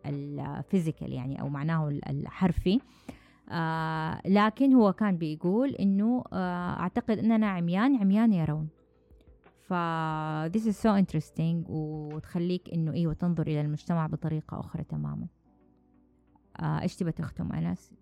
الفيزيكال 0.07 1.13
يعني 1.13 1.41
أو 1.41 1.49
معناه 1.49 1.89
الحرفي. 1.89 2.81
آه 3.51 4.21
لكن 4.27 4.73
هو 4.73 4.93
كان 4.93 5.17
بيقول 5.17 5.71
إنه 5.71 6.25
آه 6.33 6.81
أعتقد 6.81 7.19
إننا 7.19 7.47
عميان 7.51 7.97
عميان 7.97 8.33
يرون 8.33 8.69
ف 9.69 9.75
this 10.57 10.67
is 10.67 10.77
so 10.83 11.05
interesting 11.05 11.71
وتخليك 11.71 12.69
إنه 12.73 12.93
أيوه 12.93 13.15
تنظر 13.15 13.47
إلى 13.47 13.61
المجتمع 13.61 14.07
بطريقة 14.07 14.61
أخرى 14.61 14.85
تماما. 14.85 15.27
آه 16.61 16.81
إيش 16.83 16.97
تبى 16.97 17.13
تختم 17.13 17.53
أنس؟ 17.53 17.93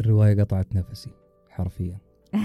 الرواية 0.00 0.42
قطعت 0.42 0.76
نفسي 0.76 1.10
حرفيا. 1.50 1.98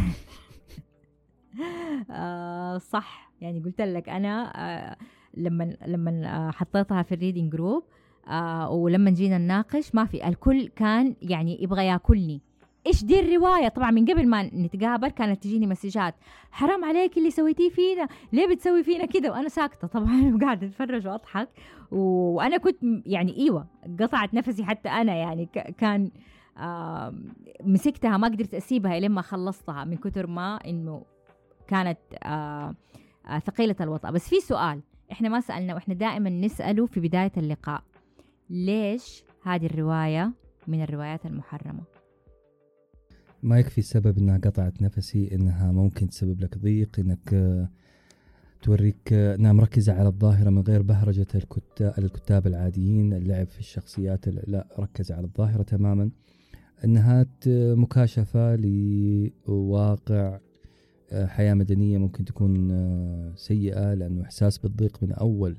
آه 2.11 2.77
صح. 2.77 3.24
يعني 3.41 3.59
قلت 3.59 3.81
لك 3.81 4.09
أنا 4.09 4.51
آه 4.55 4.97
لما 5.37 5.75
لما 5.87 6.11
آه 6.25 6.51
حطيتها 6.51 7.01
في 7.03 7.15
ال 7.15 7.20
reading 7.20 7.51
group 7.51 7.83
آه 8.27 8.69
ولما 8.69 9.11
جينا 9.11 9.37
نناقش 9.37 9.95
ما 9.95 10.05
في 10.05 10.27
الكل 10.27 10.67
كان 10.67 11.15
يعني 11.21 11.63
يبغى 11.63 11.85
ياكلني. 11.85 12.41
إيش 12.87 13.03
دي 13.03 13.19
الرواية؟ 13.19 13.67
طبعا 13.67 13.91
من 13.91 14.05
قبل 14.05 14.27
ما 14.27 14.43
نتقابل 14.43 15.07
كانت 15.07 15.43
تجيني 15.43 15.67
مسجات. 15.67 16.15
حرام 16.51 16.85
عليك 16.85 17.17
اللي 17.17 17.31
سويتيه 17.31 17.69
فينا؟ 17.69 18.07
ليه 18.33 18.47
بتسوي 18.47 18.83
فينا 18.83 19.05
كده؟ 19.05 19.31
وأنا 19.31 19.49
ساكتة 19.49 19.87
طبعا 19.87 20.31
وقاعدة 20.35 20.67
أتفرج 20.67 21.07
وأضحك. 21.07 21.49
وأنا 21.91 22.57
كنت 22.57 22.77
يعني 23.05 23.37
إيوه 23.37 23.67
قطعت 23.99 24.33
نفسي 24.33 24.63
حتى 24.63 24.89
أنا 24.89 25.15
يعني 25.15 25.45
كان 25.77 26.11
آه 26.57 27.13
مسكتها 27.63 28.17
ما 28.17 28.27
قدرت 28.27 28.53
أسيبها 28.53 28.99
لما 28.99 29.21
خلصتها 29.21 29.83
من 29.83 29.97
كتر 29.97 30.27
ما 30.27 30.59
إنه 30.67 31.03
كانت 31.67 31.99
آه 32.23 32.75
آه 33.27 33.39
ثقيلة 33.39 33.75
الوطأ 33.81 34.11
بس 34.11 34.29
في 34.29 34.39
سؤال 34.39 34.81
إحنا 35.11 35.29
ما 35.29 35.41
سألنا 35.41 35.73
وإحنا 35.73 35.93
دائما 35.93 36.29
نسأله 36.29 36.85
في 36.85 36.99
بداية 36.99 37.31
اللقاء. 37.37 37.83
ليش 38.49 39.23
هذه 39.43 39.65
الرواية 39.65 40.33
من 40.67 40.83
الروايات 40.83 41.25
المحرمة؟ 41.25 41.83
ما 43.43 43.59
يكفي 43.59 43.77
السبب 43.77 44.17
إنها 44.17 44.37
قطعت 44.37 44.81
نفسي 44.81 45.35
إنها 45.35 45.71
ممكن 45.71 46.09
تسبب 46.09 46.41
لك 46.41 46.57
ضيق 46.57 46.99
إنك 46.99 47.33
آه، 47.33 47.69
توريك 48.61 49.13
آه، 49.13 49.35
إنها 49.35 49.53
مركزة 49.53 49.93
على 49.93 50.07
الظاهرة 50.07 50.49
من 50.49 50.61
غير 50.61 50.81
بهرجة 50.81 51.27
الكتاب, 51.81 52.47
العاديين 52.47 53.13
اللعب 53.13 53.47
في 53.47 53.59
الشخصيات 53.59 54.27
لا 54.27 54.67
ركز 54.79 55.11
على 55.11 55.25
الظاهرة 55.25 55.63
تماما. 55.63 56.09
إنها 56.85 57.25
مكاشفة 57.75 58.55
لواقع 58.55 60.39
حياة 61.13 61.53
مدنية 61.53 61.97
ممكن 61.97 62.25
تكون 62.25 62.71
سيئة 63.35 63.93
لأنه 63.93 64.23
إحساس 64.23 64.57
بالضيق 64.57 65.03
من 65.03 65.11
أول 65.11 65.57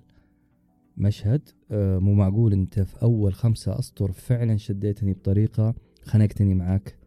مشهد. 0.97 1.49
مو 1.71 2.15
معقول 2.15 2.53
أنت 2.53 2.81
في 2.81 3.03
أول 3.03 3.35
خمسة 3.35 3.79
أسطر 3.79 4.13
فعلا 4.13 4.57
شديتني 4.57 5.13
بطريقة 5.13 5.75
خنقتني 6.05 6.55
معك. 6.55 6.99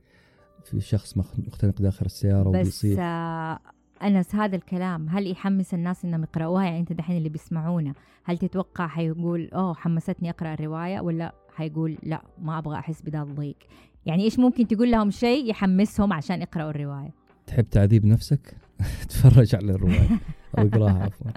في 0.64 0.82
شخص 0.82 1.18
مختنق 1.18 1.82
داخل 1.82 2.06
السيارة 2.06 2.50
بس 2.50 2.86
آه 2.86 3.60
أنس 4.04 4.36
هذا 4.36 4.56
الكلام 4.56 5.10
هل 5.10 5.32
يحمس 5.32 5.74
الناس 5.74 6.06
إنهم 6.06 6.24
يقرأوها 6.24 6.64
يعني 6.66 6.80
أنت 6.80 6.94
دحين 6.94 7.18
اللي 7.18 7.30
بيسمعونا 7.30 7.94
هل 8.24 8.38
تتوقع 8.38 8.88
حيقول 8.88 9.50
أوه 9.54 9.74
حمستني 9.74 10.30
أقرأ 10.30 10.54
الرواية؟ 10.54 11.00
ولا 11.00 11.34
حيقول 11.56 11.98
لا 12.04 12.22
ما 12.42 12.58
أبغى 12.58 12.78
أحس 12.78 13.02
بدا 13.02 13.22
الضيق. 13.22 13.58
يعني 14.06 14.24
إيش 14.24 14.40
ممكن 14.40 14.68
تقول 14.68 14.92
لهم 14.92 15.12
شيء 15.12 15.50
يحمسهم 15.50 16.14
عشان 16.14 16.42
يقرأوا 16.42 16.70
الرواية؟ 16.70 17.14
تحب 17.50 17.70
تعذيب 17.70 18.06
نفسك؟ 18.06 18.58
تفرج 19.10 19.56
على 19.56 19.72
الرواية. 19.72 20.10
أو 20.58 20.68
اقراها 20.68 21.04
عفوا. 21.06 21.32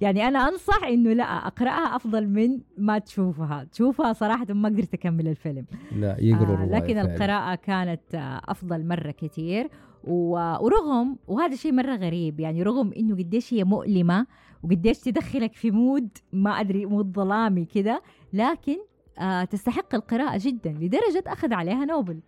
يعني 0.00 0.28
أنا 0.28 0.48
أنصح 0.48 0.84
إنه 0.84 1.12
لا 1.12 1.24
أقرأها 1.24 1.96
أفضل 1.96 2.28
من 2.28 2.60
ما 2.78 2.98
تشوفها. 2.98 3.64
تشوفها 3.72 4.12
صراحة 4.12 4.46
ما 4.50 4.68
قدرت 4.68 4.94
أكمل 4.94 5.28
الفيلم. 5.28 5.64
لا 5.96 6.16
يقروا 6.20 6.56
آه 6.56 6.66
لكن 6.66 6.94
فعلا. 6.94 7.14
القراءة 7.14 7.54
كانت 7.54 8.14
آه 8.14 8.40
أفضل 8.44 8.86
مرة 8.86 9.10
كثير. 9.10 9.68
ورغم 10.04 11.16
وهذا 11.28 11.56
شيء 11.56 11.72
مرة 11.72 11.96
غريب 11.96 12.40
يعني 12.40 12.62
رغم 12.62 12.92
إنه 12.96 13.14
قديش 13.16 13.54
هي 13.54 13.64
مؤلمة 13.64 14.26
وقديش 14.62 14.98
تدخلك 15.00 15.54
في 15.54 15.70
mood 15.70 16.08
ما 16.32 16.50
أدري 16.50 16.86
mood 16.86 17.12
ظلامي 17.16 17.64
كده 17.64 18.02
لكن 18.32 18.76
آه 19.18 19.44
تستحق 19.44 19.94
القراءة 19.94 20.38
جدا 20.42 20.70
لدرجة 20.70 21.24
أخذ 21.26 21.52
عليها 21.52 21.84
نوبل. 21.84 22.20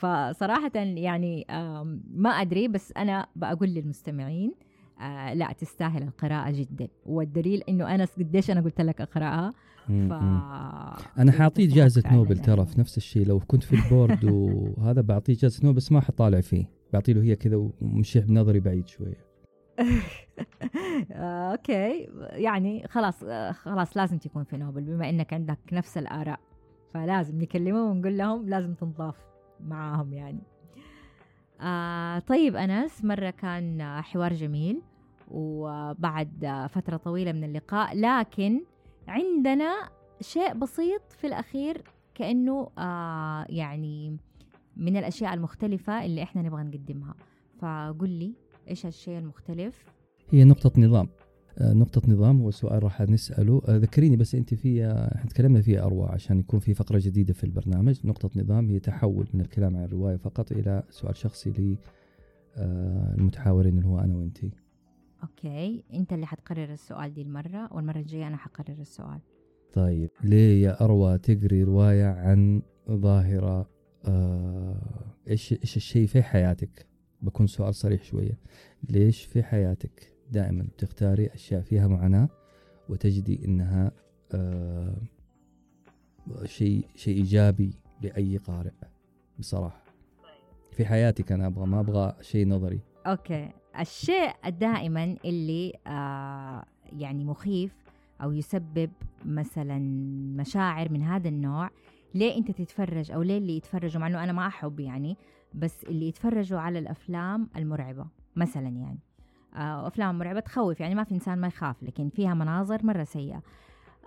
فصراحة 0.00 0.70
يعني 0.76 1.46
ما 2.14 2.30
أدري 2.30 2.68
بس 2.68 2.92
أنا 2.96 3.26
بقول 3.36 3.68
للمستمعين 3.68 4.54
آه 5.00 5.34
لا 5.34 5.52
تستاهل 5.52 6.02
القراءة 6.02 6.50
جدا. 6.50 6.88
والدليل 7.06 7.62
إنه 7.68 7.94
أنا 7.94 8.06
قديش 8.18 8.50
أنا 8.50 8.60
قلت 8.60 8.80
لك 8.80 9.00
أقرأها. 9.00 9.54
ف 9.86 10.12
أنا 11.18 11.32
حاعطيه 11.32 11.68
جائزة 11.68 12.02
نوبل 12.12 12.38
ترى 12.38 12.66
في 12.66 12.80
نفس 12.80 12.96
الشيء. 12.96 13.26
لو 13.26 13.40
كنت 13.40 13.62
في 13.62 13.72
البورد 13.72 14.24
وهذا 14.78 15.00
بعطيه 15.00 15.34
جائزة 15.34 15.64
نوبل 15.64 15.76
بس 15.76 15.92
ما 15.92 16.00
حطالع 16.00 16.40
فيه. 16.40 16.70
بعطي 16.92 17.12
له 17.12 17.22
هي 17.22 17.36
كذا 17.36 17.56
ومشيح 17.80 18.24
بنظري 18.24 18.60
بعيد 18.60 18.88
شوية. 18.88 19.26
آه، 21.12 21.52
أوكي. 21.52 22.08
يعني 22.20 22.86
خلاص 22.88 23.24
آه، 23.24 23.52
خلاص 23.52 23.96
لازم 23.96 24.18
تكون 24.18 24.44
في 24.44 24.56
نوبل. 24.56 24.82
بما 24.82 25.08
إنك 25.10 25.32
عندك 25.32 25.58
نفس 25.72 25.98
الآراء 25.98 26.40
فلازم 26.94 27.42
نكلمهم 27.42 27.90
ونقول 27.90 28.18
لهم 28.18 28.48
لازم 28.48 28.74
تنضاف. 28.74 29.29
معاهم 29.68 30.12
يعني. 30.12 30.42
آه 31.60 32.18
طيب 32.18 32.56
أنس 32.56 33.04
مرة 33.04 33.30
كان 33.30 33.82
حوار 34.02 34.32
جميل 34.32 34.82
وبعد 35.30 36.66
فترة 36.70 36.96
طويلة 36.96 37.32
من 37.32 37.44
اللقاء 37.44 37.96
لكن 37.96 38.60
عندنا 39.08 39.88
شيء 40.20 40.54
بسيط 40.54 41.02
في 41.12 41.26
الأخير 41.26 41.82
كأنه 42.14 42.70
آه 42.78 43.46
يعني 43.48 44.16
من 44.76 44.96
الأشياء 44.96 45.34
المختلفة 45.34 46.04
اللي 46.04 46.22
إحنا 46.22 46.42
نبغى 46.42 46.62
نقدمها. 46.62 47.14
فقل 47.60 48.08
لي 48.10 48.34
إيش 48.68 48.86
الشيء 48.86 49.18
المختلف؟ 49.18 49.84
هي 50.30 50.44
نقطة 50.44 50.80
نظام. 50.80 51.08
نقطة 51.62 52.02
نظام 52.12 52.40
هو 52.40 52.50
سؤال 52.50 52.82
راح 52.82 53.02
نسأله. 53.02 53.62
آه، 53.68 53.76
ذكريني 53.76 54.16
بس 54.16 54.34
أنت 54.34 54.54
في 54.54 54.86
إحنا 54.86 55.30
تكلمنا 55.30 55.60
فيها 55.60 55.84
أروى 55.84 56.08
عشان 56.08 56.38
يكون 56.38 56.60
في 56.60 56.74
فقرة 56.74 56.98
جديدة 56.98 57.32
في 57.34 57.44
البرنامج. 57.44 58.06
نقطة 58.06 58.30
نظام 58.36 58.70
هي 58.70 58.78
تحول 58.78 59.28
من 59.34 59.40
الكلام 59.40 59.76
عن 59.76 59.84
الرواية 59.84 60.16
فقط 60.16 60.52
إلى 60.52 60.82
سؤال 60.90 61.16
شخصي 61.16 61.78
للمتحاورين 62.56 63.78
اللي 63.78 63.88
هو 63.88 63.98
أنا 63.98 64.16
وأنت. 64.16 64.38
أوكي. 65.22 65.84
أنت 65.92 66.12
اللي 66.12 66.26
حتقرر 66.26 66.72
السؤال 66.72 67.14
دي 67.14 67.22
المرة 67.22 67.72
والمرة 67.72 67.98
الجاية 67.98 68.26
أنا 68.26 68.36
حقرر 68.36 68.76
السؤال. 68.80 69.20
طيب. 69.72 70.10
ليه 70.24 70.62
يا 70.62 70.84
أروى 70.84 71.18
تقري 71.18 71.62
رواية 71.62 72.06
عن 72.06 72.62
ظاهرة؟ 72.90 73.70
آه 74.04 75.10
إيش 75.28 75.52
إيش 75.52 75.76
الشيء 75.76 76.06
في 76.06 76.22
حياتك؟ 76.22 76.86
بكون 77.22 77.46
سؤال 77.46 77.74
صريح 77.74 78.02
شوية. 78.02 78.38
ليش 78.88 79.24
في 79.24 79.42
حياتك؟ 79.42 80.12
دائما 80.30 80.62
بتختاري 80.62 81.26
أشياء 81.26 81.60
فيها 81.62 81.86
معاناة 81.86 82.28
وتجدي 82.88 83.44
إنها 83.44 83.92
آه 84.34 84.96
شيء 86.44 86.86
شيء 86.96 87.16
إيجابي 87.16 87.70
لأي 88.02 88.36
قارئ 88.36 88.72
بصراحة. 89.38 89.82
في 90.72 90.86
حياتك 90.86 91.32
أنا 91.32 91.46
أبغى 91.46 91.66
ما 91.66 91.80
أبغى 91.80 92.14
شيء 92.20 92.48
نظري. 92.48 92.80
أوكي. 93.06 93.50
الشيء 93.80 94.32
دائما 94.48 95.16
اللي 95.24 95.72
آه 95.86 96.64
يعني 96.92 97.24
مخيف 97.24 97.76
أو 98.22 98.32
يسبب 98.32 98.90
مثلا 99.24 99.78
مشاعر 100.36 100.92
من 100.92 101.02
هذا 101.02 101.28
النوع 101.28 101.70
ليه 102.14 102.36
أنت 102.36 102.50
تتفرج 102.50 103.12
أو 103.12 103.22
ليه 103.22 103.38
اللي 103.38 103.56
يتفرجوا؟ 103.56 104.00
مع 104.00 104.06
أنه 104.06 104.24
أنا 104.24 104.32
ما 104.32 104.46
أحب 104.46 104.80
يعني 104.80 105.16
بس 105.54 105.84
اللي 105.84 106.08
يتفرجوا 106.08 106.60
على 106.60 106.78
الأفلام 106.78 107.48
المرعبة 107.56 108.06
مثلا 108.36 108.68
يعني. 108.68 108.98
آه، 109.54 109.86
أفلام 109.86 110.18
مرعبة 110.18 110.40
تخوف 110.40 110.80
يعني 110.80 110.94
ما 110.94 111.04
في 111.04 111.14
إنسان 111.14 111.38
ما 111.38 111.46
يخاف 111.46 111.82
لكن 111.82 112.08
فيها 112.08 112.34
مناظر 112.34 112.86
مرة 112.86 113.04
سيئة. 113.04 113.42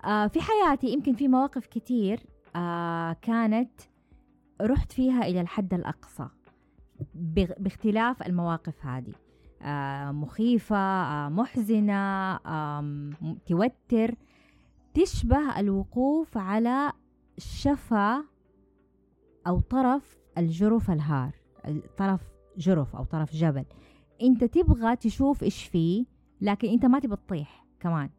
آه، 0.06 0.28
في 0.28 0.40
حياتي 0.42 0.88
يمكن 0.88 1.14
في 1.14 1.28
مواقف 1.28 1.66
كتير 1.66 2.20
آه، 2.56 3.14
كانت 3.22 3.82
رحت 4.62 4.92
فيها 4.92 5.22
إلى 5.22 5.42
الحد 5.42 5.74
الأقصى 5.74 6.28
باختلاف 7.60 8.24
المواقف 8.24 8.86
هذه. 8.86 9.14
مخيفة 10.12 11.30
محزنة 11.30 12.38
توتر 13.46 14.16
تشبه 14.94 15.60
الوقوف 15.60 16.38
على 16.38 16.92
شفا 17.38 18.24
أو 19.48 19.60
طرف 19.60 20.18
الجرف 20.38 20.92
الهار 20.92 21.32
طرف 21.98 22.22
جرف 22.58 22.96
أو 22.96 23.04
طرف 23.04 23.32
جبل. 23.34 23.66
أنت 24.22 24.44
تبغى 24.44 24.96
تشوف 24.96 25.44
إيش 25.44 25.64
فيه 25.64 26.06
لكن 26.42 26.70
أنت 26.70 26.86
ما 26.86 27.00
تبغى 27.00 27.18
تطيح 27.28 27.66
كمان. 27.80 28.10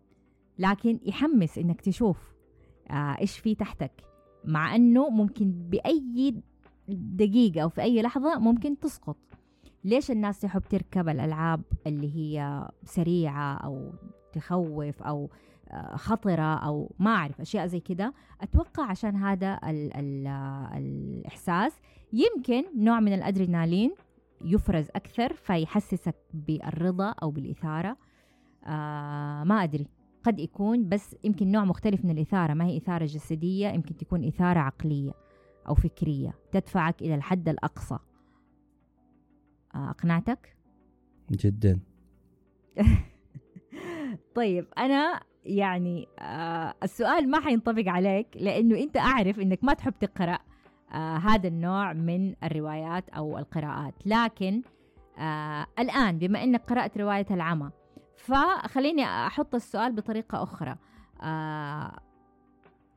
لكن 0.59 1.01
يحمس 1.05 1.59
إنك 1.59 1.81
تشوف 1.81 2.35
آه 2.91 3.17
إيش 3.21 3.39
فيه 3.39 3.57
تحتك. 3.57 4.05
مع 4.45 4.75
أنه 4.77 5.09
ممكن 5.09 5.51
بأي 5.53 6.35
دقيقة 6.89 7.63
أو 7.63 7.69
في 7.69 7.83
أي 7.83 8.03
لحظة 8.03 8.39
ممكن 8.39 8.79
تسقط. 8.79 9.17
ليش 9.85 10.11
الناس 10.11 10.41
تحب 10.41 10.63
تركب 10.71 11.09
الألعاب 11.09 11.63
اللي 11.87 12.17
هي 12.17 12.69
سريعة 12.85 13.55
أو 13.55 13.93
تخوف 14.33 15.03
أو 15.03 15.31
آه، 15.69 15.97
خطرة 15.97 16.55
أو 16.55 16.95
ما 16.99 17.11
أعرف 17.11 17.41
أشياء 17.41 17.67
زي 17.67 17.81
كده. 17.81 18.15
أتوقع 18.41 18.85
عشان 18.85 19.17
هذا 19.17 19.61
ال 19.65 19.97
ال 19.97 20.27
الإحساس. 20.77 21.73
يمكن 22.13 22.65
نوع 22.77 23.01
من 23.01 23.13
الأدرينالين 23.13 23.95
يفرز 24.45 24.89
أكثر 24.97 25.33
فيحسسك 25.35 26.17
بالرضا 26.35 27.11
أو 27.23 27.31
بالإثارة. 27.31 27.97
آه 28.65 29.45
ما 29.45 29.63
أدري. 29.63 29.87
قد 30.23 30.39
يكون 30.41 30.89
بس 30.89 31.17
يمكن 31.25 31.53
نوع 31.53 31.65
مختلف 31.65 32.05
من 32.05 32.11
الإثارة. 32.11 32.55
ما 32.55 32.65
هي 32.65 32.77
إثارة 32.77 33.05
جسدية 33.05 33.69
يمكن 33.69 33.97
تكون 33.97 34.25
إثارة 34.25 34.59
عقلية 34.59 35.13
أو 35.69 35.75
فكرية 35.75 36.35
تدفعك 36.53 37.03
إلى 37.03 37.15
الحد 37.15 37.49
الأقصى. 37.49 37.99
آه 39.75 39.91
أقنعتك؟ 39.91 40.57
جدا. 41.31 41.81
طيب 44.35 44.67
أنا 44.79 45.21
يعني 45.45 46.09
آه 46.19 46.75
السؤال 46.83 47.31
ما 47.31 47.41
حينطبق 47.41 47.89
عليك 47.89 48.27
لأنه 48.37 48.79
أنت 48.79 48.97
أعرف 48.97 49.41
أنك 49.41 49.65
ما 49.65 49.75
تحب 49.75 49.95
تقرأ. 50.01 50.39
آه 50.95 51.17
هذا 51.17 51.49
النوع 51.49 51.93
من 51.93 52.35
الروايات 52.45 53.09
أو 53.09 53.39
القراءات. 53.39 53.95
لكن 54.07 54.63
آه 55.19 55.67
الآن 55.79 56.19
بما 56.19 56.45
أنك 56.45 56.63
قرأت 56.71 56.99
رواية 56.99 57.27
العمى 57.31 57.71
فخليني 58.17 59.05
أحط 59.05 59.55
السؤال 59.55 59.93
بطريقة 59.93 60.43
أخرى. 60.43 60.77
آه 61.23 61.99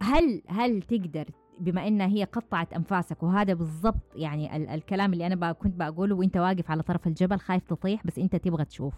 هل 0.01 0.41
هل 0.47 0.81
تقدر 0.81 1.25
بما 1.59 1.87
انها 1.87 2.07
هي 2.07 2.23
قطعت 2.23 2.73
أنفاسك 2.73 3.23
وهذا 3.23 3.53
بالضبط 3.53 4.15
يعني 4.15 4.55
ال- 4.55 4.69
الكلام 4.69 5.13
اللي 5.13 5.27
أنا 5.27 5.51
كنت 5.51 5.75
بقوله 5.75 6.15
وأنت 6.15 6.37
واقف 6.37 6.71
على 6.71 6.83
طرف 6.83 7.07
الجبل 7.07 7.39
خايف 7.39 7.63
تطيح 7.63 8.05
بس 8.07 8.19
أنت 8.19 8.35
تبغى 8.35 8.65
تشوف. 8.65 8.93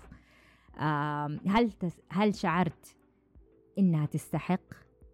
هل 1.47 1.71
تس 1.79 1.99
هل 2.09 2.35
شعرت 2.35 2.95
إنها 3.77 4.05
تستحق؟ 4.05 4.59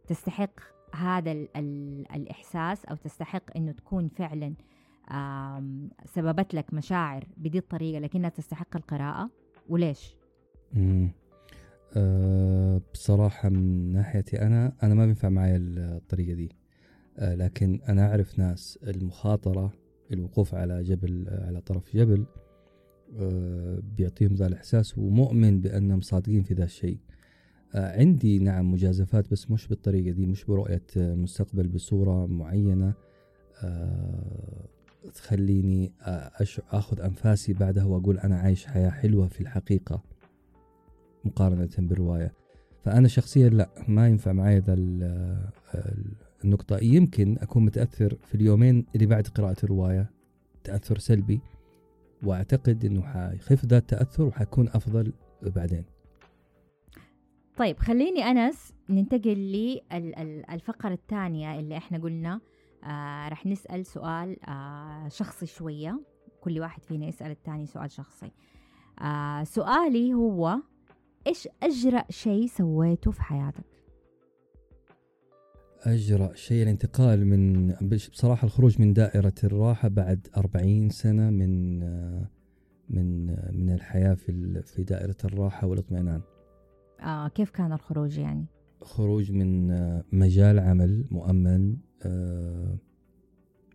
تستحق 0.07 0.59
هذا 0.95 1.31
ال 1.31 1.47
ال 1.57 2.05
الإحساس 2.15 2.85
أو 2.85 2.95
تستحق 2.95 3.57
إنه 3.57 3.71
تكون 3.71 4.07
فعلا 4.07 4.53
سببت 6.05 6.53
لك 6.53 6.73
مشاعر 6.73 7.27
بدي 7.37 7.57
الطريقة 7.57 7.99
لكنها 7.99 8.29
تستحق 8.29 8.75
القراءة. 8.75 9.29
وليش؟ 9.69 10.15
أه 11.97 12.81
بصراحة 12.93 13.49
من 13.49 13.91
ناحيتي 13.91 14.41
أنا 14.41 14.73
أنا 14.83 14.93
ما 14.93 15.05
بينفع 15.05 15.29
معي 15.29 15.55
الطريقة 15.55 16.33
دي. 16.33 16.51
أه 17.17 17.35
لكن 17.35 17.81
أنا 17.89 18.09
أعرف 18.09 18.39
ناس 18.39 18.79
المخاطرة 18.83 19.73
الوقوف 20.11 20.55
على 20.55 20.83
جبل 20.83 21.25
على 21.29 21.61
طرف 21.61 21.95
جبل 21.95 22.25
أه 23.19 23.79
بيعطيهم 23.97 24.33
ذا 24.33 24.47
الإحساس 24.47 24.97
ومؤمن 24.97 25.61
بأنهم 25.61 26.01
صادقين 26.01 26.43
في 26.43 26.53
ذا 26.53 26.63
الشيء. 26.63 26.97
عندي 27.73 28.39
نعم 28.39 28.71
مجازفات 28.71 29.31
بس 29.31 29.51
مش 29.51 29.67
بالطريقة 29.67 30.11
دي 30.11 30.25
مش 30.25 30.45
برؤية 30.45 30.83
مستقبل 30.97 31.67
بصورة 31.67 32.25
معينة. 32.25 32.93
أه 33.63 34.67
تخليني 35.13 35.93
أخذ 36.71 37.01
أنفاسي 37.01 37.53
بعدها 37.53 37.83
وأقول 37.83 38.19
أنا 38.19 38.37
عايش 38.39 38.65
حياة 38.65 38.89
حلوة 38.89 39.27
في 39.27 39.41
الحقيقة 39.41 40.03
مقارنة 41.25 41.69
بالرواية. 41.77 42.33
فأنا 42.83 43.07
شخصيا 43.07 43.49
لا 43.49 43.69
ما 43.87 44.07
ينفع 44.07 44.31
معي 44.31 44.59
ذا 44.59 44.75
النقطة. 46.43 46.77
يمكن 46.83 47.37
أكون 47.41 47.65
متأثر 47.65 48.17
في 48.25 48.35
اليومين 48.35 48.85
اللي 48.95 49.05
بعد 49.05 49.27
قراءة 49.27 49.57
الرواية 49.63 50.11
تأثر 50.63 50.97
سلبي 50.97 51.41
وأعتقد 52.23 52.85
أنه 52.85 53.01
حيخف 53.01 53.65
ذا 53.65 53.77
التأثر 53.77 54.23
وحيكون 54.23 54.67
أفضل 54.67 55.13
بعدين. 55.41 55.83
طيب 57.57 57.79
خليني 57.79 58.23
أنس 58.23 58.73
ننتقل 58.89 59.79
للفقرة 59.93 60.93
الثانية 60.93 61.59
اللي 61.59 61.77
إحنا 61.77 61.97
قلنا 61.97 62.41
آه 62.83 63.27
رح 63.29 63.45
نسأل 63.45 63.85
سؤال 63.85 64.45
آه 64.49 65.07
شخصي 65.07 65.45
شوية 65.45 65.99
كل 66.41 66.59
واحد 66.59 66.83
فينا 66.83 67.05
يسأل 67.05 67.31
الثاني 67.31 67.65
سؤال 67.65 67.91
شخصي 67.91 68.31
آه 69.01 69.43
سؤالي 69.43 70.13
هو 70.13 70.57
إيش 71.27 71.47
أجرأ 71.63 72.03
شيء 72.09 72.47
سويته 72.47 73.11
في 73.11 73.21
حياتك؟ 73.21 73.65
أجرأ 75.81 76.33
شيء 76.33 76.63
الانتقال 76.63 77.27
من 77.27 77.67
بصراحة 78.11 78.45
الخروج 78.45 78.81
من 78.81 78.93
دائرة 78.93 79.33
الراحة 79.43 79.87
بعد 79.87 80.27
أربعين 80.37 80.89
سنة 80.89 81.29
من 81.29 81.79
من 82.89 83.25
من 83.57 83.69
الحياة 83.73 84.13
في 84.13 84.61
في 84.65 84.83
دائرة 84.83 85.15
الراحة 85.25 85.67
والإطمئنان. 85.67 86.21
آه 87.01 87.27
كيف 87.27 87.49
كان 87.49 87.73
الخروج 87.73 88.17
يعني؟ 88.17 88.45
خروج 88.81 89.31
من 89.31 89.67
مجال 90.11 90.59
عمل 90.59 91.05
مؤمن 91.11 91.77
آه 92.03 92.77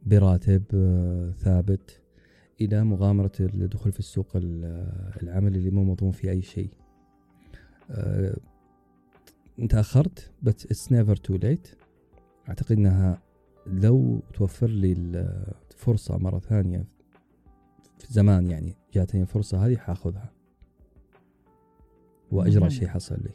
براتب 0.07 0.63
آه 0.75 1.31
ثابت 1.31 2.01
إلى 2.61 2.85
مغامرة 2.85 3.33
الدخول 3.41 3.93
في 3.93 3.99
السوق 3.99 4.29
العمل 5.23 5.57
اللي 5.57 5.71
مو 5.71 5.85
مضمون 5.85 6.13
فيه 6.13 6.31
أي 6.31 6.43
شيء. 6.43 6.71
آه، 7.91 8.37
تأخرت 9.69 10.31
بس 10.43 10.65
it's 10.65 10.93
never 10.93 11.17
too 11.17 11.37
late 11.37 11.69
أعتقد 12.49 12.73
أنها 12.73 13.23
لو 13.67 14.23
توفر 14.35 14.67
لي 14.67 14.93
الفرصة 14.93 16.19
مرة 16.19 16.39
ثانية 16.39 16.85
في 17.99 18.13
زمان 18.13 18.47
يعني 18.47 18.77
جاتني 18.95 19.23
الفرصة 19.23 19.67
هذه 19.67 19.77
حأخذها 19.77 20.33
وأجرأ 22.33 22.71
شيء 22.71 22.89
حصل 22.89 23.15
لي 23.15 23.31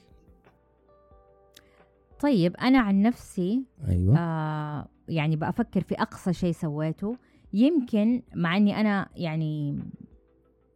طيب 2.20 2.56
أنا 2.56 2.80
عن 2.80 3.02
نفسي 3.02 3.64
أيوة. 3.88 4.18
آه 4.20 4.88
يعني 5.08 5.36
بأفكر 5.36 5.82
في 5.82 5.96
أقصى 5.96 6.34
شيء 6.34 6.52
سويته. 6.52 7.18
يمكن 7.54 8.22
مع 8.36 8.58
أني 8.58 8.82
أنا 8.82 9.10
يعني 9.16 9.80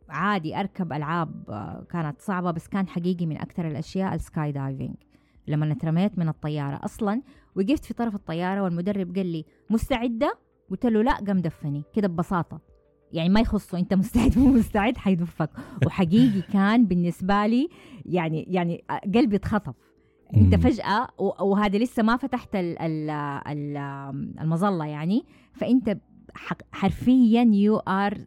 عادي 0.10 0.56
أركب 0.60 0.94
ألعاب 0.94 1.50
آه، 1.50 1.86
كانت 1.90 2.22
صعبة 2.22 2.52
بس 2.52 2.68
كان 2.68 2.88
حقيقي 2.88 3.26
من 3.26 3.38
أكثر 3.38 3.68
الأشياء 3.68 4.16
ال 4.16 4.52
skydiving 4.52 4.96
لما 5.48 5.72
اترميت 5.72 6.20
من 6.20 6.28
الطيارة. 6.30 6.80
أصلا 6.86 7.22
وقفت 7.56 7.86
في 7.86 7.94
طرف 7.94 8.16
الطيارة 8.16 8.62
والمدرب 8.62 9.16
قال 9.16 9.26
لي 9.26 9.46
مستعدة؟ 9.70 10.38
قلت 10.70 10.86
له 10.86 11.04
لا 11.04 11.14
قام 11.14 11.38
دفني. 11.38 11.84
كده 11.94 12.08
ببساطة. 12.08 12.62
يعني 13.14 13.30
ما 13.30 13.40
يخصه 13.40 13.80
أنت 13.80 13.94
مستعد 13.94 14.40
مو 14.40 14.48
مستعد؟ 14.48 14.98
حيدفك. 14.98 15.50
وحقيقي 15.86 16.42
كان 16.54 16.86
بالنسبة 16.86 17.46
لي 17.46 17.70
يعني 18.06 18.44
يعني 18.50 18.84
قلبي 19.16 19.36
اتخطف. 19.36 19.76
أنت 20.36 20.56
فجأة 20.56 21.08
وهذا 21.20 21.78
لسه 21.78 22.04
ما 22.04 22.18
فتحت 22.18 22.50
المظلة 24.42 24.86
يعني. 24.86 25.26
فأنت 25.54 25.98
حرفيا 26.72 27.50
you 27.54 27.78
are 27.78 28.18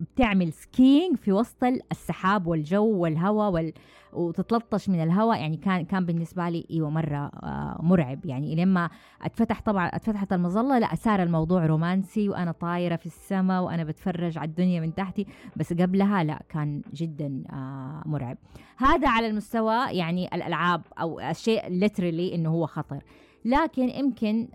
بتعمل 0.00 0.52
skiing 0.52 1.16
في 1.16 1.32
وسط 1.32 1.64
السحاب 1.92 2.46
والجو 2.46 2.96
والهواء 2.96 3.50
وال... 3.50 3.72
وتتلطش 4.12 4.88
من 4.88 5.02
الهواء 5.02 5.40
يعني 5.40 5.56
كان 5.56 5.84
كان 5.84 6.06
بالنسبة 6.06 6.48
لي 6.48 6.66
إيوه 6.70 6.90
مرة 6.90 7.16
آه 7.42 7.78
مرعب. 7.82 8.26
يعني 8.26 8.54
لما 8.54 8.90
أتفتح 9.22 9.60
طبعا 9.60 9.86
اتفتحت 9.86 10.32
المظلة 10.32 10.78
لا 10.78 10.94
صار 10.94 11.22
الموضوع 11.22 11.66
رومانسي 11.66 12.28
وأنا 12.28 12.52
طايرة 12.52 12.96
في 12.96 13.06
السماء 13.06 13.62
وأنا 13.62 13.84
بتفرج 13.84 14.38
على 14.38 14.48
الدنيا 14.48 14.80
من 14.80 14.94
تحتي. 14.94 15.26
بس 15.56 15.72
قبلها 15.72 16.24
لا 16.24 16.42
كان 16.48 16.82
جدا 16.94 17.44
آه 17.52 18.02
مرعب. 18.06 18.38
هذا 18.76 19.08
على 19.08 19.26
المستوى 19.26 19.76
يعني 19.90 20.34
الألعاب 20.34 20.82
أو 21.00 21.20
الشيء 21.20 21.68
ليترلي 21.68 22.34
إنه 22.34 22.50
هو 22.50 22.66
خطر. 22.66 23.02
لكن 23.44 23.88
يمكن 23.88 24.48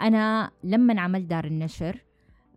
أنا 0.00 0.50
لما 0.64 1.00
عملت 1.00 1.24
دار 1.24 1.44
النشر 1.44 2.05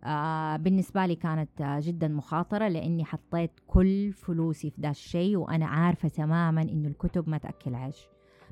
آه 0.04 0.56
بالنسبة 0.56 1.06
لي 1.06 1.14
كانت 1.14 1.60
آه 1.60 1.80
جدا 1.80 2.08
مخاطرة 2.08 2.68
لأني 2.68 3.04
حطيت 3.04 3.50
كل 3.66 4.12
فلوسي 4.12 4.70
في 4.70 4.80
ذا 4.82 4.90
الشيء 4.90 5.36
وأنا 5.36 5.66
عارفة 5.66 6.08
تماما 6.08 6.62
إنه 6.62 6.88
الكتب 6.88 7.28
ما 7.28 7.38
تأكل 7.38 7.74
عيش. 7.74 7.96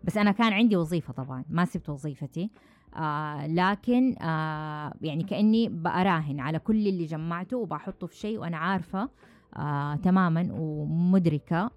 بس 0.04 0.16
أنا 0.16 0.32
كان 0.32 0.52
عندي 0.52 0.76
وظيفة 0.76 1.12
طبعا 1.12 1.44
ما 1.48 1.64
سبت 1.64 1.88
وظيفتي. 1.88 2.50
آه 2.96 3.46
لكن 3.46 4.16
آه 4.22 4.92
يعني 5.00 5.22
كأني 5.24 5.68
بأراهن 5.68 6.40
على 6.40 6.58
كل 6.58 6.86
اللي 6.88 7.04
جمعته 7.04 7.56
وبحطه 7.56 8.06
في 8.06 8.16
شيء 8.16 8.38
وأنا 8.38 8.56
عارفة 8.56 9.08
آه 9.56 9.96
تماما 9.96 10.48
ومدركة 10.52 11.58
آه 11.64 11.70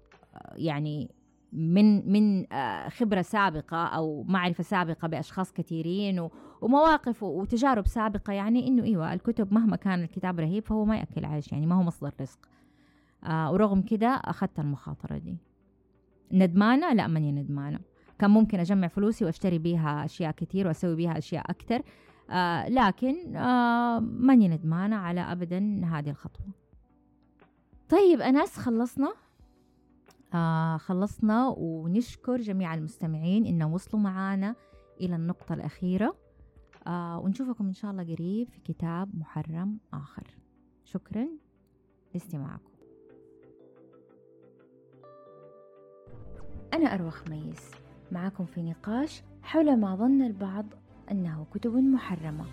يعني 0.56 1.10
من 1.52 2.12
من 2.12 2.52
آه، 2.52 2.88
خبرة 2.88 3.22
سابقة 3.22 3.76
أو 3.76 4.22
معرفة 4.22 4.62
سابقة 4.62 5.08
بأشخاص 5.08 5.52
كثيرين 5.52 6.28
ومواقف 6.60 7.22
وتجارب 7.22 7.86
سابقة 7.86 8.32
يعني 8.32 8.68
إنه 8.68 8.82
إيوه 8.84 9.12
الكتب 9.12 9.54
مهما 9.54 9.76
كان 9.76 10.02
الكتاب 10.02 10.40
رهيب 10.40 10.64
فهو 10.64 10.84
ما 10.84 10.96
يأكل 10.96 11.24
عيش 11.24 11.52
يعني 11.52 11.66
ما 11.66 11.74
هو 11.74 11.82
مصدر 11.82 12.12
رزق. 12.20 12.38
آه 13.24 13.52
ورغم 13.52 13.82
كده 13.82 14.08
أخذت 14.08 14.58
المخاطرة 14.58 15.18
دي. 15.18 15.36
ندمانة؟ 16.32 16.92
لا 16.92 17.06
ماني 17.06 17.32
ندمانة. 17.32 17.78
كان 18.18 18.30
ممكن 18.30 18.60
أجمع 18.60 18.88
فلوسي 18.88 19.24
وأشتري 19.24 19.58
بيها 19.58 20.04
أشياء 20.04 20.32
كثير 20.32 20.66
وأسوي 20.66 20.96
بيها 20.96 21.18
أشياء 21.18 21.50
أكثر. 21.50 21.82
آه 22.30 22.68
لكن 22.68 23.32
ماني 24.00 24.48
ندمانة 24.48 24.96
على 24.96 25.20
أبدا 25.20 25.84
هذه 25.84 26.10
الخطوة. 26.10 26.46
طيب 27.88 28.20
أناس 28.20 28.58
خلصنا؟ 28.58 29.12
خلصنا 30.78 31.54
ونشكر 31.56 32.36
جميع 32.40 32.74
المستمعين 32.74 33.46
إنهم 33.46 33.72
وصلوا 33.72 34.02
معانا 34.02 34.54
إلى 35.00 35.16
النقطة 35.16 35.52
الأخيرة. 35.52 36.16
آه 36.86 37.18
ونشوفكم 37.18 37.66
إن 37.66 37.72
شاء 37.72 37.90
الله 37.90 38.02
قريب 38.02 38.48
في 38.48 38.60
كتاب 38.60 39.16
محرم 39.16 39.78
آخر. 39.92 40.26
شكرا 40.84 41.28
لاستماعكم. 42.14 42.72
أنا 46.74 46.94
أروى 46.94 47.10
خميس 47.10 47.70
معكم 48.12 48.44
في 48.44 48.62
نقاش 48.62 49.22
حول 49.42 49.76
ما 49.76 49.96
ظن 49.96 50.22
البعض 50.22 50.66
أنه 51.10 51.46
كتب 51.54 51.74
محرمة. 51.74 52.44